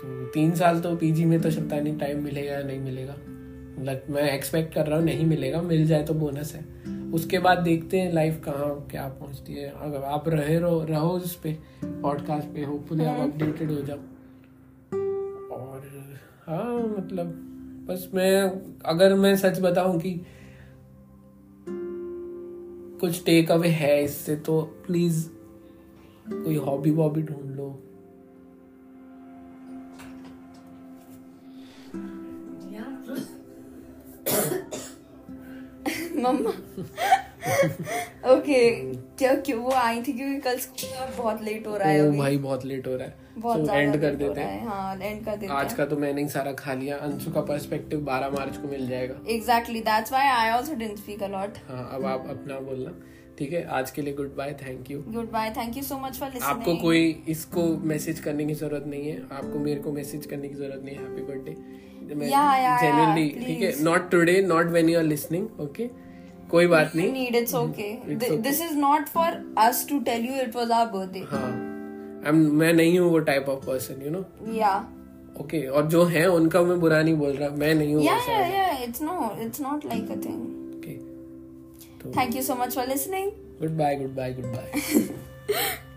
तो 0.02 0.26
तीन 0.26 0.56
साल 0.56 0.80
तो 0.80 0.96
पीजी 0.96 1.26
में 1.26 1.42
तो 1.42 1.50
पता 1.50 1.80
नहीं 1.80 1.98
टाइम 1.98 2.24
मिलेगा 2.24 2.54
या 2.54 2.64
नहीं 2.64 2.80
मिलेगा। 2.80 3.16
मतलब 3.80 4.04
मैं 4.10 4.32
एक्सपेक्ट 4.32 4.74
कर 4.74 4.88
रहा 4.88 4.98
हूँ 4.98 5.06
नहीं 5.06 5.26
मिलेगा 5.26 5.62
मिल 5.62 5.86
जाए 5.88 6.04
तो 6.04 6.14
बोनस 6.14 6.54
है। 6.56 6.62
उसके 7.14 7.40
बाद 7.40 7.58
देखते 7.58 8.00
हैं 8.00 8.14
लाइफ 8.14 8.42
कहाँ 8.46 8.88
क्या 8.92 9.08
पहुँचती 9.10 9.54
है। 9.54 9.70
अगर 9.82 10.04
आप 10.04 10.30
रहे 10.30 10.60
रहो 10.60 10.84
रहो 10.84 11.18
इस 11.20 11.36
पे 11.36 11.58
पॉडकास्ट 11.86 12.48
पे 12.48 12.64
होपफुली 12.64 13.06
आप 13.06 13.20
अपडेटेड 13.20 13.72
हो 13.72 13.82
जाओ। 13.82 13.98
और 15.52 15.88
हाँ 16.48 16.78
मतलब 16.98 17.26
बस 17.90 18.10
मैं 18.14 18.42
अगर 18.86 19.14
मैं 19.16 19.36
सच 19.36 19.60
बताऊँ 19.62 20.00
कि 20.00 20.26
कुछ 23.00 23.24
टेक 23.26 23.52
अवे 23.52 23.68
है 23.68 24.04
इससे 24.04 24.36
तो 24.36 24.62
प्लीज़ 24.62 25.30
कोई 26.30 26.56
हॉबी 26.56 26.92
वॉबी 26.92 27.22
ढूंढ 27.22 27.56
लो। 27.56 27.84
मम्मा। 36.22 36.52
ओके 38.34 38.60
क्या 39.18 39.34
क्यों 39.38 39.60
वो 39.60 39.72
आई 39.74 40.02
थी? 40.02 40.14
क्योंकि 40.14 40.40
कल 40.42 40.58
स्कूल 40.60 40.90
में 41.00 41.18
बहुत 41.18 41.44
लेट 41.44 41.68
हो 41.68 41.78
रहा 41.78 41.90
है 41.90 42.08
ओ 42.08 42.12
भाई 42.14 42.38
बहुत 42.40 42.66
लेट 42.66 42.88
हो 42.88 42.96
रहा 42.96 43.08
है। 43.08 43.28
बहुत 43.38 43.64
ज़्यादा 43.64 43.82
एंड 43.82 44.02
कर 44.02 44.16
देते 44.16 44.42
हैं। 44.42 44.60
है। 44.62 45.12
एंड 45.12 45.26
कर 45.26 45.36
देते 45.36 45.54
आज 45.54 45.74
का 45.74 45.86
तो 45.86 45.98
मैंने 45.98 46.22
ही 46.22 46.30
सारा 46.30 46.52
खा 46.54 46.74
लिया। 46.74 46.98
अंशु 47.00 47.32
का 47.32 47.42
पर्सपेक्टिव 47.44 48.00
12 48.06 48.30
मार्च 48.32 48.58
को 48.58 48.68
मिल 48.68 48.88
जाएगा। 48.88 49.16
Exactly 49.30 49.82
that's 49.82 50.12
why 50.12 50.28
I 50.30 50.50
also 50.50 50.76
didn't 50.76 50.98
speak 50.98 51.24
a 51.24 51.28
lot 51.30 51.58
हाँ 51.70 51.90
अब 51.94 52.06
आप 52.08 52.28
अपना 52.30 52.60
बोलना। 52.62 53.00
ठीक 53.38 53.54
है 53.54 53.64
आज 53.74 53.92
के 53.92 54.02
लिए 54.02 54.14
goodbye 54.36 54.54
thank 54.62 54.90
you 54.92 55.02
goodbye 55.32 55.50
thank 55.58 55.78
you 55.78 55.84
so 55.84 55.98
much 56.00 56.18
for 56.20 56.30
listening 56.30 56.50
आपको 56.50 56.76
कोई 56.78 57.24
इसको 57.30 57.68
मैसेज 57.88 58.20
करने 58.20 58.46
की 58.46 58.54
ज़रूरत 58.56 58.88
नहीं 58.88 59.10
है। 59.10 59.18
आपको 59.32 59.60
मेरे 59.60 59.80
को 59.82 59.92
मैसेज 59.92 60.26
करने 60.26 60.48
की 60.48 60.56
ज़रूरत 60.56 60.82
नहीं 60.86 60.96
है। 60.96 61.02
Happy 61.04 61.22
birthday 61.24 61.56
yeah, 62.10 62.52
yeah, 62.60 62.82
genuinely 62.82 63.30
ठीक 63.40 63.62
है 63.62 63.72
not 63.84 64.10
today 64.12 64.42
not 64.44 64.68
when 64.68 64.90
you 64.90 64.98
are 65.00 65.04
listening 65.06 65.60
okay 65.62 65.90
कोई 66.50 66.68
बात 66.68 66.96
नहीं। 66.96 67.12
Need 67.12 67.36
it's 67.36 67.56
okay 67.56 67.92
this 68.38 68.62
is 68.62 68.78
not 68.78 69.08
for 69.08 69.42
us 69.60 69.86
to 69.90 70.00
tell 70.06 70.26
you 70.26 70.36
it 70.42 70.56
was 70.56 70.72
our 70.72 70.92
birthday 70.92 71.20
हाँ। 71.32 72.32
मैं 72.32 72.72
नहीं 72.74 72.98
हूँ 73.00 73.10
वो 73.12 73.20
type 73.28 73.50
of 73.50 73.66
person 73.66 74.02
you 74.06 74.12
know 74.12 74.24
या 74.54 74.78
ओके 75.42 75.66
और 75.68 75.88
जो 75.88 76.04
है 76.06 76.26
उनका 76.30 76.62
मैं 76.62 76.80
बुरा 76.80 77.02
नहीं 77.02 77.16
बोल 77.16 77.32
रहा। 77.34 77.50
मैं 77.58 77.74
नहीं 77.76 77.94
हूँ 77.96 78.04
या 78.04 78.16
या 78.30 78.40
या 78.48 78.68
it's 78.84 79.02
no 79.02 79.36
it's 79.42 79.62
not 79.62 79.86
like 79.86 80.12
a 80.12 80.16
thing 80.26 80.42
okay 80.78 80.98
thank 82.18 82.36
you 82.36 82.42
so 82.42 82.56
much 82.56 82.76
for 82.76 82.88
listening 82.88 83.32
goodbye 83.78 83.96
goodbye 84.16 84.34
goodbye 84.46 85.88